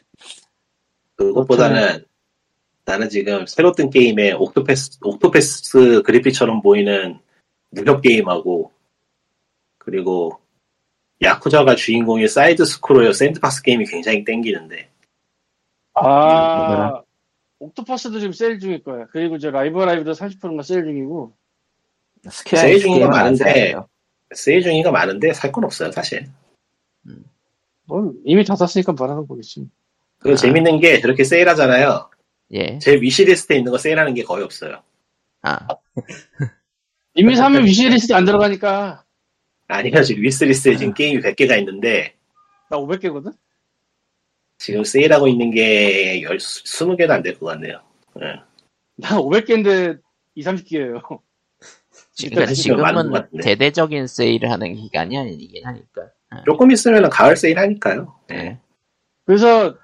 그것보다는 1.15 2.05
나는 2.85 3.09
지금 3.09 3.45
새로 3.45 3.71
뜬 3.71 3.89
게임에 3.89 4.33
옥토패스, 4.33 4.99
옥토패스 5.01 6.01
그래픽처럼 6.03 6.61
보이는 6.61 7.19
무협 7.69 8.01
게임하고 8.01 8.71
그리고 9.77 10.39
야쿠자가 11.21 11.75
주인공인 11.75 12.27
side 12.27 12.65
scroll 12.65 13.13
sandbox 13.13 13.61
게임이 13.61 13.85
굉장히 13.85 14.23
땡기는데 14.23 14.89
아 15.93 16.01
뭐더라? 16.03 17.03
옥토패스도 17.59 18.19
지금 18.19 18.31
세일 18.31 18.59
중일 18.59 18.83
거야. 18.83 19.05
그리고 19.11 19.37
저 19.37 19.51
라이브 19.51 19.79
라이브도 19.79 20.13
30%인가 20.13 20.63
세일 20.63 20.85
중이고. 20.85 21.33
중요한 22.45 22.67
게임은 22.69 22.99
건 23.01 23.09
많은데. 23.09 23.75
세일 24.35 24.61
중인 24.61 24.84
게 24.84 24.91
많은데 24.91 25.33
살 25.33 25.51
건 25.51 25.63
없어요 25.65 25.91
사실 25.91 26.27
뭐 27.85 28.13
이미 28.23 28.43
다 28.45 28.55
샀으니까 28.55 28.91
뭐라는 28.93 29.25
거겠지. 29.27 29.67
그리고 30.19 30.33
아. 30.33 30.37
재밌는 30.37 30.79
게 30.79 30.99
저렇게 30.99 31.23
세일하잖아요 31.23 32.09
예. 32.51 32.77
제 32.79 32.95
위시리스트에 33.01 33.57
있는 33.57 33.71
거 33.71 33.77
세일하는 33.77 34.13
게 34.13 34.23
거의 34.23 34.43
없어요 34.43 34.81
아, 35.41 35.67
이미 37.15 37.35
사면 37.35 37.65
위시리스트 37.65 38.13
안 38.13 38.25
들어가니까 38.25 39.03
아니요 39.67 40.03
지금 40.03 40.23
위시리스트에 40.23 40.75
지금 40.77 40.93
게임이 40.93 41.21
100개가 41.21 41.57
있는데 41.59 42.15
나 42.69 42.77
500개거든. 42.77 43.33
지금 44.57 44.83
세일하고 44.83 45.27
있는 45.27 45.51
게 45.51 46.21
20개도 46.21 47.09
안 47.11 47.23
될 47.23 47.39
것 47.39 47.45
같네요 47.47 47.81
예. 48.21 48.35
나 48.97 49.17
500개인데 49.17 49.99
2, 50.35 50.43
30개예요. 50.43 51.19
지금, 52.19 52.35
그러니까 52.35 52.53
지금 52.53 52.77
것 52.77 52.87
지금은 52.87 53.11
같은데. 53.11 53.43
대대적인 53.43 54.07
세일을 54.07 54.51
하는 54.51 54.75
기간이 54.75 55.17
아니긴 55.17 55.65
하니까. 55.65 56.09
조금 56.45 56.71
있으면 56.71 57.09
가을 57.09 57.35
세일 57.35 57.57
하니까요 57.57 58.19
예. 58.31 58.35
네. 58.35 58.59
그래서 59.25 59.75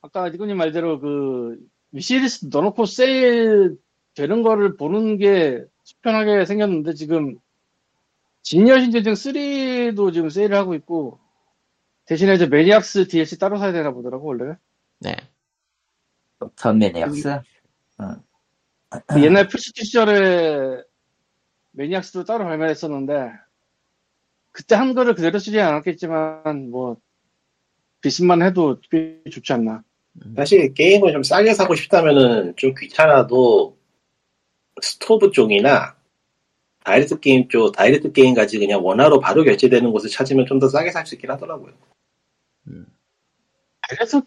아까 0.00 0.28
니코님 0.30 0.56
말대로 0.56 1.00
그 1.00 1.58
위시리스트 1.92 2.46
넣어놓고 2.50 2.86
세일 2.86 3.76
되는 4.14 4.42
거를 4.42 4.76
보는 4.76 5.18
게 5.18 5.62
수편하게 5.82 6.46
생겼는데 6.46 6.94
지금 6.94 7.36
진여신 8.42 8.90
전쟁 8.92 9.12
3도 9.12 10.14
지금 10.14 10.30
세일을 10.30 10.56
하고 10.56 10.74
있고 10.74 11.18
대신에 12.06 12.34
이제 12.34 12.46
매니악스 12.46 13.08
DLC 13.08 13.38
따로 13.38 13.58
사야 13.58 13.72
되나 13.72 13.90
보더라고 13.90 14.28
원래 14.28 14.54
네. 15.00 15.14
턴 16.56 16.78
매니악스? 16.78 17.40
그 19.06 19.22
옛날 19.22 19.48
플스2 19.48 19.84
시절에 19.84 20.82
매니악스도 21.76 22.24
따로 22.24 22.44
발매했었는데 22.44 23.32
그때 24.52 24.74
한 24.74 24.94
거를 24.94 25.14
그대로 25.14 25.38
쓰지 25.38 25.60
않았겠지만 25.60 26.70
뭐 26.70 26.96
비슷만 28.00 28.42
해도 28.42 28.80
꽤 28.90 29.22
좋지 29.30 29.52
않나. 29.52 29.82
사실 30.36 30.72
게임을 30.72 31.12
좀 31.12 31.22
싸게 31.22 31.52
사고 31.52 31.74
싶다면은 31.74 32.56
좀 32.56 32.74
귀찮아도 32.78 33.76
스토브 34.80 35.30
쪽이나 35.30 35.94
다이렉트 36.84 37.20
게임 37.20 37.48
쪽, 37.48 37.72
다이렉트 37.72 38.12
게임같이 38.12 38.58
그냥 38.58 38.84
원화로 38.84 39.20
바로 39.20 39.44
결제되는 39.44 39.90
곳을 39.92 40.08
찾으면 40.08 40.46
좀 40.46 40.58
더 40.60 40.68
싸게 40.68 40.90
살 40.92 41.04
수 41.06 41.14
있긴 41.16 41.30
하더라고요. 41.30 41.74
그래서 43.88 44.22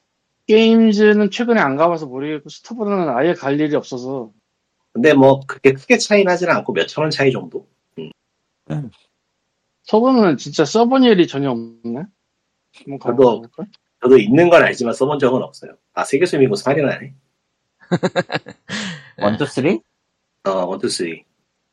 게임즈는 0.47 1.31
최근에 1.31 1.59
안 1.59 1.75
가봐서 1.75 2.05
모르겠고 2.07 2.49
스토브는 2.49 3.09
아예 3.09 3.33
갈 3.33 3.59
일이 3.59 3.75
없어서 3.75 4.31
근데 4.99 5.13
뭐 5.13 5.39
그렇게 5.47 5.71
크게 5.71 5.97
차이 5.97 6.25
나지는 6.25 6.53
않고 6.57 6.73
몇천 6.73 7.05
원 7.05 7.09
차이 7.09 7.31
정도? 7.31 7.65
서버는 9.83 10.35
진짜 10.35 10.65
써본 10.65 11.05
일이 11.05 11.25
전혀 11.25 11.51
없네. 11.51 12.03
저도-? 13.01 13.43
저도 14.01 14.17
있는 14.17 14.49
건 14.49 14.61
알지만 14.61 14.93
써본 14.93 15.19
적은 15.19 15.41
없어요. 15.41 15.77
아, 15.93 16.03
세계수 16.03 16.25
미궁 16.25 16.55
세일하네. 16.55 17.13
one 19.21 19.33
two 19.33 19.45
three? 19.45 19.79
어, 20.43 20.65
one 20.65 20.77
two 20.77 20.89
three. 20.89 21.23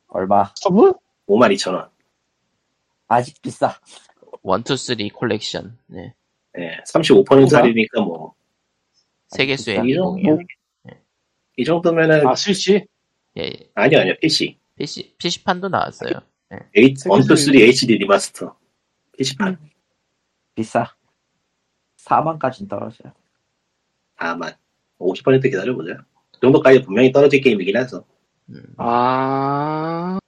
얼마? 0.06 0.52
서브? 0.54 0.92
52,000원. 1.26 1.90
아직 3.08 3.42
비싸. 3.42 3.76
one 4.42 4.59
two 4.59 4.76
three 4.76 5.10
collection. 5.10 5.76
네. 5.88 6.14
예, 6.58 6.76
35% 6.86 7.52
할인이니까 7.52 8.02
뭐. 8.02 8.34
세계수의 9.26 9.80
이 9.84 9.94
정도? 9.94 10.38
이 11.56 11.64
정도면은, 11.64 12.24
아 12.28 12.36
스위치? 12.36 12.86
예, 13.38 13.42
예. 13.42 13.70
아니요, 13.74 14.00
아니요, 14.00 14.14
PC. 14.20 14.58
PC, 14.76 15.14
PC판도 15.18 15.68
나왔어요. 15.68 16.20
세계 16.74 16.94
one 17.08 17.22
two 17.22 17.36
수미. 17.36 17.58
three 17.58 17.62
HD 17.62 17.98
remaster. 17.98 18.56
PC판. 19.18 19.58
비싸. 20.54 20.94
4만까지는 21.98 22.68
떨어져요. 22.68 23.12
4만. 24.18 24.56
50% 24.98 25.42
기다려보자. 25.42 26.04
그 26.32 26.40
정도까지 26.40 26.82
분명히 26.82 27.12
떨어질 27.12 27.40
게임이긴 27.40 27.76
해서. 27.76 28.04
음. 28.50 28.62
아 28.78 30.18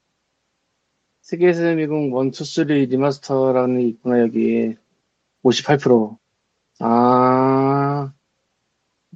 세계수의 1.22 1.74
미궁 1.74 1.96
1, 2.24 2.28
2, 2.28 2.44
3 2.44 2.66
remaster라는 2.66 3.78
게 3.80 3.86
있구나 3.88 4.20
여기 4.20 4.74
58%. 5.44 6.18
아 6.80 8.12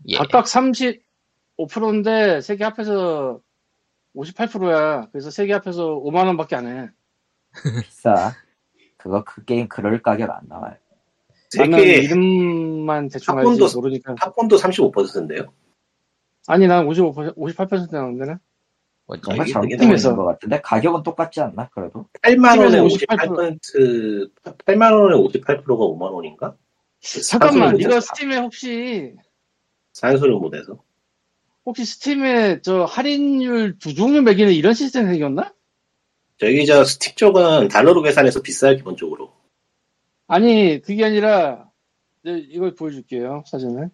예. 0.09 0.17
각각 0.17 0.45
35%인데 0.47 2.41
세 2.41 2.57
개 2.57 2.65
합해서 2.65 3.41
58%야. 4.15 5.09
그래서 5.13 5.31
세 5.31 5.47
개 5.47 5.53
합해서 5.53 6.01
5만 6.05 6.27
원밖에 6.27 6.57
안 6.57 6.67
해. 6.67 6.91
비싸. 7.85 8.33
그거 8.97 9.25
그 9.25 9.45
게임 9.45 9.69
그럴 9.69 10.01
가격 10.03 10.31
안 10.31 10.41
나와요. 10.49 10.77
나는 11.57 11.73
세계수 11.79 11.95
이름만 12.03 13.09
대충 13.09 13.37
알지 13.39 13.51
팝콘도- 13.61 13.75
모르니까. 13.77 14.15
팝콘도 14.15 14.57
35%인데요. 14.57 15.53
아니 16.47 16.67
난 16.67 16.87
55, 16.87 17.13
58% 17.15 17.93
나오는데 17.93 18.37
뭐지? 19.07 19.23
뭔가 19.27 19.45
이게 19.45 19.53
잘못 19.53 19.65
되게 19.67 19.77
되고 19.77 19.83
있는 19.85 19.97
팀에서. 19.97 20.17
것 20.17 20.25
같은데 20.25 20.61
가격은 20.63 21.03
똑같지 21.03 21.41
않나? 21.41 21.69
그래도 21.75 22.07
8만 22.23 22.59
원에 22.59 22.81
팀에서 22.81 23.07
58%, 23.07 24.31
8만 24.43 24.93
원에 24.93 25.17
58%가 25.17 25.65
5만 25.65 26.13
원인가? 26.13 26.57
잠깐만 27.01 27.79
이거. 27.79 28.01
스팀에 28.01 28.37
혹시 28.39 29.15
산소를 29.93 30.35
못해서. 30.37 30.79
혹시 31.65 31.85
스팀에 31.85 32.61
저 32.63 32.85
할인율 32.85 33.79
두 33.79 33.95
종류 33.95 34.23
매기는 34.23 34.53
이런 34.53 34.75
시스템 34.75 35.07
생겼나? 35.07 35.55
저기 36.39 36.67
저 36.67 36.85
스틱 36.85 37.17
쪽은 37.17 37.69
달러로 37.69 38.03
계산해서 38.03 38.43
비싸요, 38.43 38.77
기본적으로. 38.77 39.33
아니 40.27 40.81
그게 40.83 41.05
아니라 41.05 41.69
이제 42.25 42.45
이걸 42.51 42.75
보여줄게요 42.75 43.45
사진을 43.47 43.91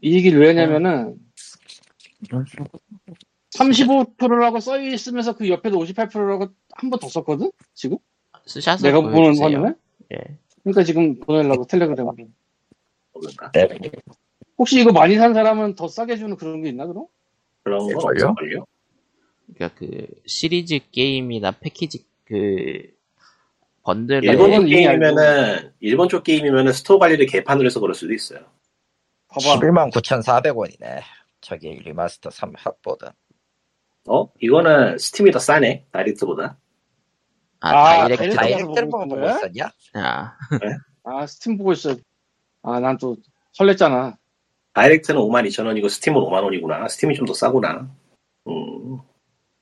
이 0.00 0.14
얘기를 0.14 0.40
왜 0.40 0.48
하냐면은 0.48 1.16
35%라고 3.56 4.60
써 4.60 4.80
있으면서 4.80 5.34
그 5.34 5.48
옆에도 5.48 5.78
58%라고 5.78 6.48
한 6.72 6.90
번 6.90 6.98
더 7.00 7.08
썼거든 7.08 7.50
지금 7.74 7.98
스샷을 8.46 8.82
내가 8.90 9.00
보는. 9.00 9.38
화면에 9.40 9.74
예. 10.12 10.38
그러니까 10.62 10.82
지금 10.84 11.18
보내려고 11.20 11.66
텔레그램으로 11.66 12.16
없는가? 13.12 13.52
혹시 14.60 14.78
이거 14.78 14.92
많이 14.92 15.16
산 15.16 15.32
사람은 15.32 15.74
더 15.74 15.88
싸게 15.88 16.18
주는 16.18 16.36
그런 16.36 16.60
게 16.62 16.68
있나 16.68 16.86
그럼? 16.86 17.06
그런 17.62 17.78
건 17.78 17.88
될걸요? 17.88 18.28
없을걸요? 18.28 18.66
그러니까 19.54 19.78
그 19.78 20.06
시리즈 20.26 20.80
게임이나 20.92 21.52
패키지 21.52 22.04
그 22.26 22.92
번들 23.82 24.22
일본 24.22 24.66
게임이면은, 24.66 25.72
일본 25.80 26.10
쪽 26.10 26.24
게임이면은 26.24 26.74
스토어 26.74 26.98
관리를 26.98 27.24
개판으로 27.24 27.64
해서 27.64 27.80
그럴 27.80 27.94
수도 27.94 28.12
있어요. 28.12 28.40
봐봐 29.28 29.60
11만 29.60 29.90
9,400원이네. 29.92 31.00
저기 31.40 31.70
remaster 31.70 32.28
3 32.28 32.52
합보다. 32.54 33.14
어? 34.08 34.30
이거는 34.40 34.98
스팀이 34.98 35.30
더 35.30 35.38
싸네 35.38 35.86
다이렉트보다. 35.90 36.58
아, 37.60 37.68
아, 37.70 37.84
다이렉트. 38.08 38.18
다이렉트. 38.18 38.36
다이렉트를 38.36 38.90
보고 38.90 39.08
보고? 39.08 39.26
있었냐? 39.26 39.70
아, 39.94 40.36
아 41.04 41.26
스팀 41.26 41.56
보고 41.56 41.72
있어. 41.72 41.96
아난 42.62 42.98
또 42.98 43.16
설렜잖아. 43.58 44.19
다이렉트는 44.80 45.20
52,000원이고 45.20 45.88
스팀은 45.90 46.20
5만원이구나. 46.22 46.88
스팀이 46.88 47.14
좀 47.14 47.26
더 47.26 47.34
싸구나. 47.34 47.86
음, 48.48 48.98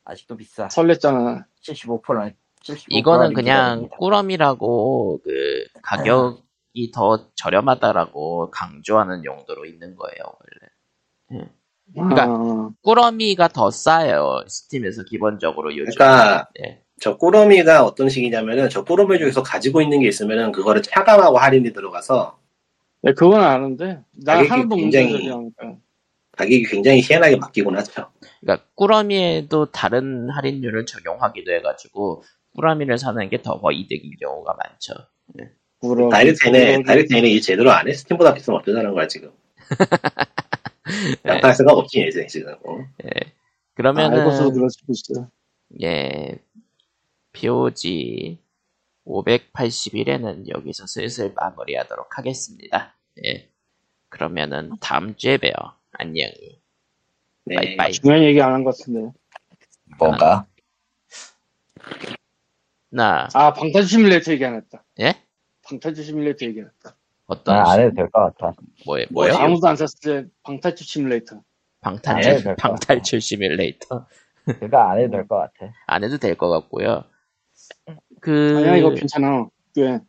아직도 0.05 0.37
비싸. 0.37 0.69
설렜잖아. 0.69 1.45
75%. 1.63 2.35
75% 2.63 2.85
이거는 2.89 3.33
그냥. 3.35 3.89
꾸러미라고 3.99 5.21
그 5.25 5.65
가격이 5.83 6.93
더 6.95 7.31
저렴하다라고 7.35 8.51
강조하는 8.51 9.25
용도로 9.25 9.65
있는 9.65 9.97
거예요, 9.97 10.23
원래. 11.31 11.47
그러니까 11.95 12.25
아, 12.25 12.71
꾸러미가 12.83 13.49
더 13.49 13.71
싸요, 13.71 14.45
스팀에서 14.47 15.03
기본적으로 15.05 15.77
요즘. 15.77 15.93
그러니까 15.95 16.49
예. 16.65 16.83
저 17.01 17.17
꾸러미가 17.17 17.85
어떤 17.85 18.09
식이냐면은 18.09 18.69
저 18.69 18.85
꾸러미 18.85 19.19
중에서 19.19 19.43
가지고 19.43 19.81
있는 19.83 20.01
게 20.01 20.09
있으면은 20.09 20.53
그거를 20.53 20.83
차감하고 20.83 21.39
할인이 21.39 21.73
들어가서 21.73 22.38
네, 23.03 23.13
그건 23.15 23.41
아는데 23.43 24.01
나 24.25 24.35
가격이 24.37 24.49
하나도 24.51 24.77
굉장히-. 24.77 25.31
가격이 26.33 26.63
굉장히 26.65 27.01
희한하게 27.03 27.39
바뀌곤 27.39 27.77
하죠. 27.79 28.11
그러니까 28.41 28.65
꾸러미에도 28.75 29.67
다른 29.73 30.31
할인율을 30.31 30.87
적용하기도 30.87 31.53
해가지고 31.53 32.23
꾸러미를 32.55 32.99
사는 32.99 33.29
게 33.29 33.39
더 33.43 33.61
이득인 33.73 34.13
경우가 34.21 34.55
많죠. 34.55 34.95
구러. 35.81 36.09
다이렉트는 36.09 36.85
다이렉트는 36.85 37.25
이 37.25 37.41
제대로 37.41 37.71
안 37.73 37.89
해. 37.89 37.93
스팀보다 37.93 38.35
비싸면 38.35 38.61
어쩌자는 38.61 38.95
거야 38.95 39.07
지금. 39.09 39.31
나타날 41.23 41.55
생각 41.55 41.77
없지 41.77 42.05
이제 42.09 42.27
지금. 42.27 42.53
어? 42.65 42.79
예. 43.05 43.11
그러면은 43.75 44.21
알고서 44.21 44.51
그럴 44.51 44.69
수도 44.71 44.93
있어. 44.93 45.29
예, 45.83 46.39
POG 47.33 48.39
581에는 49.09 50.49
여기서 50.49 50.87
슬슬 50.87 51.33
마무리하도록 51.35 52.19
하겠습니다. 52.19 52.95
예. 53.25 53.49
그러면은 54.11 54.73
다음 54.81 55.17
주에 55.17 55.39
봬요. 55.39 55.53
안녕히. 55.93 56.61
네. 57.45 57.55
바이바이. 57.57 57.93
중요한 57.93 58.23
얘기 58.25 58.41
안 58.41 58.53
한 58.53 58.65
것 58.65 58.77
같은데. 58.77 59.13
뭔가? 59.99 60.47
나, 62.91 63.29
아 63.35 63.53
방탄 63.53 63.83
시뮬레이터 63.85 64.33
얘기 64.33 64.45
안 64.45 64.55
했다. 64.57 64.85
예? 65.01 65.15
방탄 65.63 65.95
시뮬레이터 65.95 66.47
얘기 66.47 66.61
안 66.61 66.67
했다. 66.67 66.97
어떤, 67.27 67.57
난안 67.57 67.75
시- 67.77 67.81
해도 67.83 67.95
될 67.97 68.11
것 68.11 68.37
같아. 68.37 68.55
뭐예, 68.87 69.07
뭐요? 69.11 69.35
아무도 69.35 69.69
안 69.69 69.77
샀을 69.77 69.89
때 70.25 70.29
방탈출 70.43 70.87
시뮬레이터. 70.87 71.43
방탈출, 71.81 72.31
안 72.31 72.37
해도 72.37 72.45
될것 72.45 72.57
방탈출 72.57 73.21
시뮬레이터. 73.21 74.07
그거 74.61 74.79
안 74.79 74.99
해도 74.99 75.11
될 75.13 75.29
것 75.29 75.37
같아. 75.37 75.73
안 75.87 76.05
해도 76.05 76.17
될 76.19 76.35
것 76.37 76.49
같고요. 76.49 77.05
그, 78.21 78.57
아니야 78.59 78.77
이거 78.77 78.91
괜찮아. 78.95 79.49
꽤. 79.75 80.01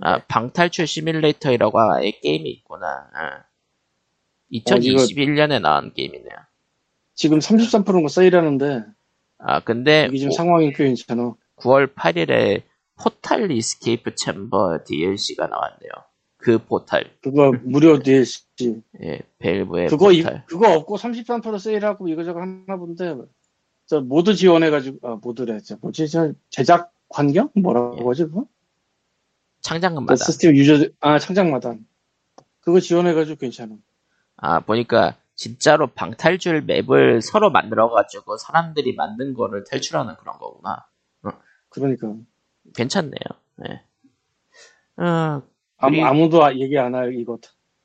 아, 0.00 0.18
방탈출 0.26 0.86
시뮬레이터라고 0.86 1.80
아예 1.80 2.10
게임이 2.10 2.50
있구나. 2.50 2.86
아. 3.14 3.44
2021년에 4.52 5.60
나온 5.60 5.92
게임이네요. 5.92 6.36
지금 7.14 7.38
33%가 7.38 8.08
세일하는데 8.08 8.84
아, 9.38 9.60
근데 9.60 10.06
이게 10.08 10.18
지금 10.18 10.32
상황이 10.32 10.72
꽤 10.72 10.84
괜찮아. 10.84 11.34
9월 11.56 11.94
8일에 11.94 12.62
포탈 12.96 13.46
Escape 13.46 14.14
Chamber 14.14 14.80
DLC가 14.86 15.46
나왔네요. 15.46 15.90
그 16.36 16.58
포탈. 16.58 17.10
그거 17.22 17.52
무료 17.62 17.98
DLC. 17.98 18.82
예, 19.02 19.20
밸브의 19.38 19.88
그거 19.88 20.12
이, 20.12 20.22
포탈. 20.22 20.44
그거 20.46 20.72
없고 20.74 20.96
33% 20.96 21.58
세일하고 21.58 22.08
이거저거 22.08 22.40
하나 22.40 22.76
본데 22.76 23.16
저 23.86 24.00
모드 24.00 24.34
지원해가지고 24.34 25.08
아 25.08 25.18
모드래. 25.20 25.60
저 25.60 25.76
뭐지 25.80 26.08
저 26.08 26.32
제작 26.50 26.93
환경 27.10 27.50
뭐라고 27.54 28.10
하지 28.10 28.24
그거? 28.24 28.46
저 29.60 29.70
창작금마다. 29.74 30.16
시스템 30.24 30.54
유저 30.56 30.88
아 31.00 31.18
창작마다 31.18 31.74
그거 32.60 32.80
지원해가지고 32.80 33.38
괜찮아. 33.38 33.76
아, 34.36 34.60
보니까 34.60 35.16
진짜로 35.36 35.86
방탈출 35.88 36.62
맵을 36.62 37.22
서로 37.22 37.50
만들어가지고 37.50 38.36
사람들이 38.38 38.94
만든 38.94 39.34
거를 39.34 39.64
탈출하는 39.64 40.16
그런 40.16 40.38
거구나. 40.38 40.86
그러니까 41.68 42.14
괜찮네요. 42.74 43.18
예. 43.68 43.82
어, 44.96 45.42
아무, 45.76 45.90
그리고- 45.90 46.06
아무도 46.06 46.44
아- 46.44 46.54
얘기 46.54 46.78
안 46.78 46.94
해요 46.94 47.10
이거. 47.10 47.38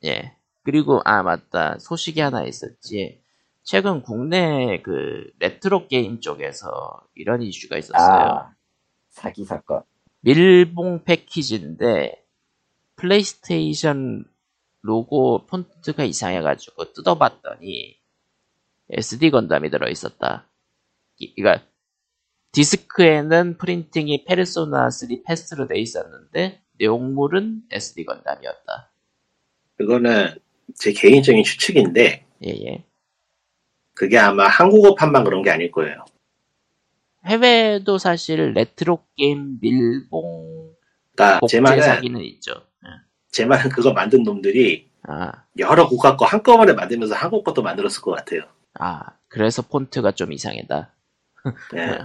예. 0.05 0.35
그리고, 0.63 1.01
아, 1.05 1.23
맞다. 1.23 1.77
소식이 1.79 2.19
하나 2.19 2.43
있었지. 2.43 3.21
최근 3.63 4.01
국내 4.03 4.81
그 4.83 5.31
레트로 5.39 5.87
게임 5.87 6.21
쪽에서 6.21 7.01
이런 7.15 7.41
이슈가 7.41 7.77
있었어요. 7.77 8.19
아, 8.21 8.53
사기 9.19 9.43
사건. 9.43 9.83
밀봉 10.21 11.03
패키지인데 11.03 12.23
플레이스테이션 12.95 14.25
로고 14.81 15.45
폰트가 15.45 16.03
이상해가지고 16.05 16.93
뜯어봤더니 16.93 17.97
SD 18.89 19.29
건담이 19.31 19.69
들어있었다. 19.69 20.47
이- 21.17 21.35
그러니까 21.35 21.65
디스크에는 22.53 23.57
프린팅이 23.57 24.23
페르소나 24.25 24.89
3 24.89 25.23
페스로 25.26 25.67
돼 25.67 25.77
있었는데 25.79 26.61
내용물은 26.79 27.63
SD 27.71 28.05
건담이었다. 28.05 28.91
그거는 29.77 30.39
제 30.75 30.91
개인적인 30.93 31.43
추측인데 31.43 32.25
예예. 32.43 32.83
그게 33.93 34.17
아마 34.17 34.47
한국어판만 34.47 35.23
그런 35.25 35.41
게 35.43 35.51
아닐 35.51 35.71
거예요. 35.71 36.05
해외도 37.25 37.97
사실 37.97 38.53
레트로 38.53 39.03
게임 39.17 39.59
밀봉 39.59 40.73
그러니까 41.15 41.35
제 41.35 41.39
복제 41.39 41.61
말은 41.61 41.83
사기는 41.83 42.21
있죠. 42.21 42.51
예. 42.85 42.89
제 43.31 43.45
말은 43.45 43.69
그거 43.69 43.93
만든 43.93 44.23
놈들이 44.23 44.89
아, 45.03 45.31
여러 45.57 45.87
국가 45.87 46.15
거 46.15 46.25
한꺼번에 46.25 46.73
만들면서 46.73 47.15
한국 47.15 47.43
것도 47.43 47.61
만들었을 47.61 48.01
것 48.01 48.11
같아요. 48.11 48.41
아, 48.79 49.01
그래서 49.27 49.61
폰트가 49.61 50.11
좀 50.13 50.31
이상하다. 50.31 50.93
예. 51.75 51.99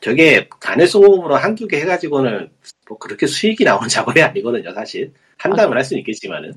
저게 0.00 0.48
간헐소음으로 0.48 1.36
한두 1.36 1.68
개 1.68 1.78
해가지고는 1.80 2.50
뭐 2.88 2.98
그렇게 2.98 3.26
수익이 3.26 3.64
나오는 3.64 3.88
작업이 3.88 4.22
아니거든요, 4.22 4.72
사실. 4.72 5.12
한다면 5.38 5.76
할 5.76 5.84
수는 5.84 6.00
있겠지만은. 6.00 6.54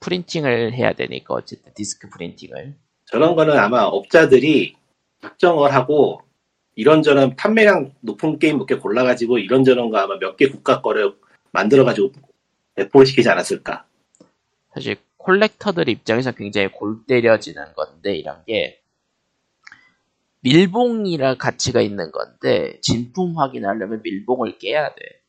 프린팅을 0.00 0.74
해야 0.74 0.92
되니까 0.92 1.32
어쨌든 1.32 1.72
디스크 1.72 2.10
프린팅을 2.10 2.76
저런 3.06 3.34
거는 3.34 3.56
아마 3.56 3.84
업자들이 3.84 4.76
작정을 5.22 5.72
하고 5.74 6.20
이런저런 6.76 7.36
판매량 7.36 7.92
높은 8.00 8.38
게임 8.38 8.58
몇 8.58 8.66
개 8.66 8.74
골라가지고 8.76 9.38
이런저런 9.38 9.90
거 9.90 9.98
아마 9.98 10.18
몇 10.18 10.36
개 10.36 10.48
국가 10.48 10.80
거를 10.82 11.14
만들어가지고 11.52 12.12
배포를 12.74 13.06
시키지 13.06 13.28
않았을까. 13.28 13.86
사실 14.74 14.96
콜렉터들 15.18 15.88
입장에서 15.88 16.32
굉장히 16.32 16.68
골 16.68 17.04
때려지는 17.06 17.72
건데 17.74 18.16
이런 18.16 18.44
게 18.44 18.80
밀봉이라 20.40 21.36
가치가 21.36 21.80
있는 21.80 22.10
건데 22.12 22.78
진품 22.82 23.38
확인하려면 23.38 24.02
밀봉을 24.02 24.58
깨야 24.58 24.94
돼. 24.94 25.20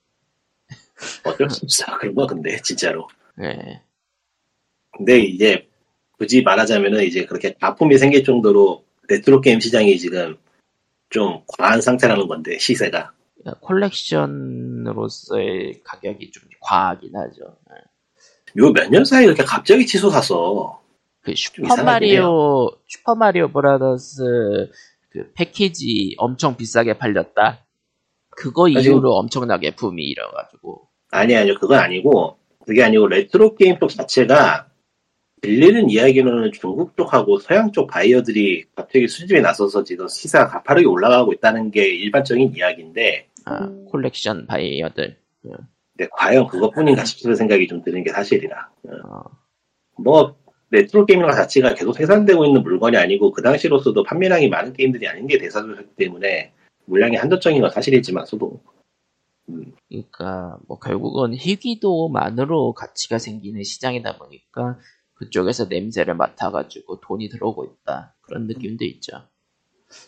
어쩔 1.23 1.49
수 1.49 1.65
없어. 1.65 1.97
그런 1.99 2.15
거 2.15 2.25
근데, 2.27 2.59
진짜로. 2.61 3.07
예. 3.41 3.81
근데 4.91 5.19
이제 5.19 5.67
굳이 6.17 6.41
말하자면은 6.41 7.03
이제 7.03 7.25
그렇게 7.25 7.55
가품이 7.59 7.97
생길 7.97 8.23
정도로 8.23 8.83
레트로 9.07 9.41
게임 9.41 9.59
시장이 9.59 9.97
지금 9.99 10.37
좀 11.15 11.39
과한 11.47 11.79
상태라는 11.79 12.27
건데, 12.27 12.59
시세가. 12.59 13.13
그러니까 13.39 13.65
collection으로서의 13.65 15.79
가격이 15.85 16.31
좀 16.31 16.43
과하긴 16.59 17.15
하죠. 17.15 17.55
예. 17.71 17.75
요몇 18.57 18.89
년 18.89 19.05
사이에 19.05 19.27
이렇게 19.27 19.43
갑자기 19.43 19.85
치솟아서 19.85 20.81
그좀 21.21 21.35
슈퍼 21.35 21.61
이상하긴 21.63 21.85
마리오 21.85 22.71
슈퍼 22.87 23.15
마리오 23.15 23.49
브라더스 23.49 24.71
그 25.09 25.31
패키지 25.33 26.15
엄청 26.17 26.57
비싸게 26.57 26.97
팔렸다. 26.97 27.65
그거 28.31 28.67
아, 28.67 28.69
이후로 28.69 29.15
엄청나게 29.15 29.75
붐이 29.75 30.03
일어가지고 30.03 30.87
아니 31.11 31.35
아니요 31.35 31.55
그건 31.59 31.79
아니고 31.79 32.37
그게 32.65 32.83
아니고 32.83 33.07
레트로 33.07 33.55
게임 33.55 33.79
쪽 33.79 33.89
자체가 33.89 34.67
들리는 35.41 35.89
이야기로는 35.89 36.51
중국 36.53 36.95
쪽하고 36.97 37.39
서양 37.39 37.71
쪽 37.71 37.87
바이어들이 37.87 38.65
갑자기 38.75 39.07
수집에 39.07 39.41
나서서 39.41 39.83
지금 39.83 40.07
시세가 40.07 40.47
가파르게 40.47 40.87
올라가고 40.87 41.33
있다는 41.33 41.71
게 41.71 41.87
일반적인 41.87 42.55
이야기인데 42.55 43.27
아, 43.45 43.69
콜렉션 43.89 44.47
바이어들. 44.47 45.17
근데 45.43 46.09
과연 46.11 46.47
그것뿐인가 46.47 47.05
싶은 47.05 47.35
생각이 47.35 47.67
좀 47.67 47.83
드는 47.83 48.03
게 48.03 48.11
사실이라. 48.11 48.69
어, 49.05 49.23
뭐 49.97 50.35
레트로 50.71 51.05
게임이라는 51.05 51.33
것 51.33 51.41
자체가 51.41 51.75
계속 51.75 51.93
생산되고 51.93 52.45
있는 52.45 52.63
물건이 52.63 52.97
아니고 52.97 53.31
그 53.31 53.41
당시로서도 53.41 54.03
판매량이 54.03 54.49
많은 54.49 54.73
게임들이 54.73 55.07
아닌 55.07 55.27
게 55.27 55.37
대다수기 55.37 55.95
때문에 55.95 56.53
물량이 56.85 57.15
한도적인 57.15 57.61
건 57.61 57.69
사실이지만서도 57.69 58.61
그러니까 59.89 60.57
뭐 60.67 60.79
결국은 60.79 61.35
희귀도만으로 61.35 62.73
가치가 62.73 63.19
생기는 63.19 63.63
시장이다 63.63 64.17
보니까 64.17 64.79
그쪽에서 65.15 65.65
냄새를 65.65 66.15
맡아가지고 66.15 66.99
돈이 67.01 67.29
들어오고 67.29 67.65
있다. 67.65 68.13
그런 68.21 68.47
느낌도 68.47 68.85
있죠. 68.85 69.23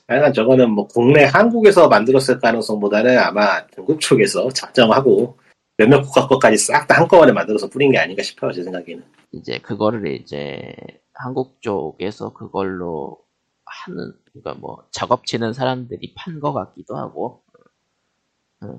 하여간 0.08 0.34
저거는 0.34 0.72
뭐 0.72 0.88
국내 0.88 1.24
한국에서 1.24 1.88
만들었을 1.88 2.40
가능성보다는 2.40 3.18
아마 3.18 3.66
중국 3.68 4.00
쪽에서 4.02 4.50
작정하고 4.50 5.38
몇몇 5.78 6.02
국가 6.02 6.28
것까지 6.28 6.58
싹 6.58 6.88
다 6.88 6.98
한꺼번에 6.98 7.32
만들어서 7.32 7.70
뿌린 7.70 7.92
게 7.92 8.00
아닌가 8.00 8.24
싶어요 8.24 8.52
제 8.52 8.64
생각에는. 8.64 9.04
이제 9.32 9.60
그거를 9.60 10.08
이제 10.08 10.74
한국 11.14 11.62
쪽에서 11.62 12.34
그걸로 12.34 13.20
하는 13.66 14.14
그러니까 14.32 14.56
뭐 14.56 14.84
작업치는 14.92 15.54
사람들이 15.54 16.14
판것 16.16 16.54
같기도 16.54 16.98
하고. 16.98 17.44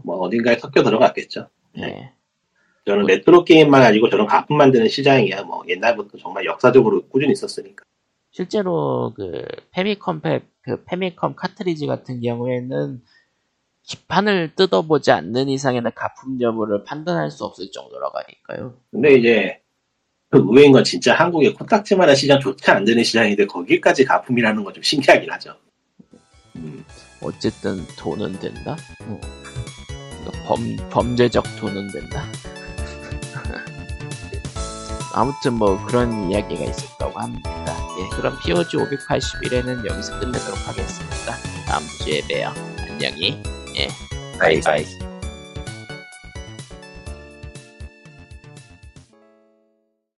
뭐 0.02 0.16
어딘가에 0.18 0.58
섞여 0.58 0.82
들어갔겠죠. 0.82 1.48
예. 1.78 2.12
저는 2.88 3.04
레트로 3.04 3.44
게임만 3.44 3.82
아니고 3.82 4.08
저런 4.08 4.26
가품 4.26 4.56
만드는 4.56 4.88
시장이야 4.88 5.42
뭐 5.42 5.62
옛날부터 5.68 6.16
정말 6.18 6.46
역사적으로 6.46 7.02
꾸준히 7.08 7.32
있었으니까 7.32 7.84
실제로 8.30 9.12
그 9.14 9.44
패미컴 9.72 10.20
패, 10.22 10.40
그 10.62 10.82
패미컴 10.84 11.34
카트리지 11.36 11.86
같은 11.86 12.20
경우에는 12.20 13.02
기판을 13.82 14.54
뜯어보지 14.54 15.10
않는 15.12 15.48
이상에는 15.48 15.90
가품 15.94 16.40
여부를 16.40 16.84
판단할 16.84 17.30
수 17.30 17.44
없을 17.44 17.70
정도라고 17.70 18.18
하니까요. 18.18 18.74
근데 18.90 19.14
이제 19.14 19.60
그 20.30 20.38
의외인 20.38 20.72
건 20.72 20.84
진짜 20.84 21.14
한국의 21.14 21.54
코딱지만한 21.54 22.14
시장 22.16 22.38
좋지 22.40 22.70
안 22.70 22.84
되는 22.84 23.02
시장인데 23.02 23.46
거기까지 23.46 24.04
가품이라는 24.04 24.62
건 24.64 24.74
좀 24.74 24.82
신기하긴 24.82 25.30
하죠 25.32 25.54
음, 26.56 26.84
어쨌든 27.22 27.78
돈은 27.98 28.38
된다. 28.40 28.76
어. 29.06 29.20
범 30.46 30.76
범죄적 30.90 31.44
돈은 31.58 31.88
된다. 31.92 32.24
아무튼 35.18 35.54
뭐 35.54 35.84
그런 35.84 36.30
이야기가 36.30 36.64
있었다고 36.64 37.18
합니다. 37.18 37.50
예, 37.98 38.16
그럼 38.16 38.38
POG 38.38 38.76
581회는 38.76 39.84
여기서 39.84 40.20
끝내도록 40.20 40.68
하겠습니다. 40.68 41.34
다음 41.66 41.82
주에 42.04 42.20
봬요. 42.20 42.54
안녕히. 42.88 43.42
바이바이. 44.38 45.07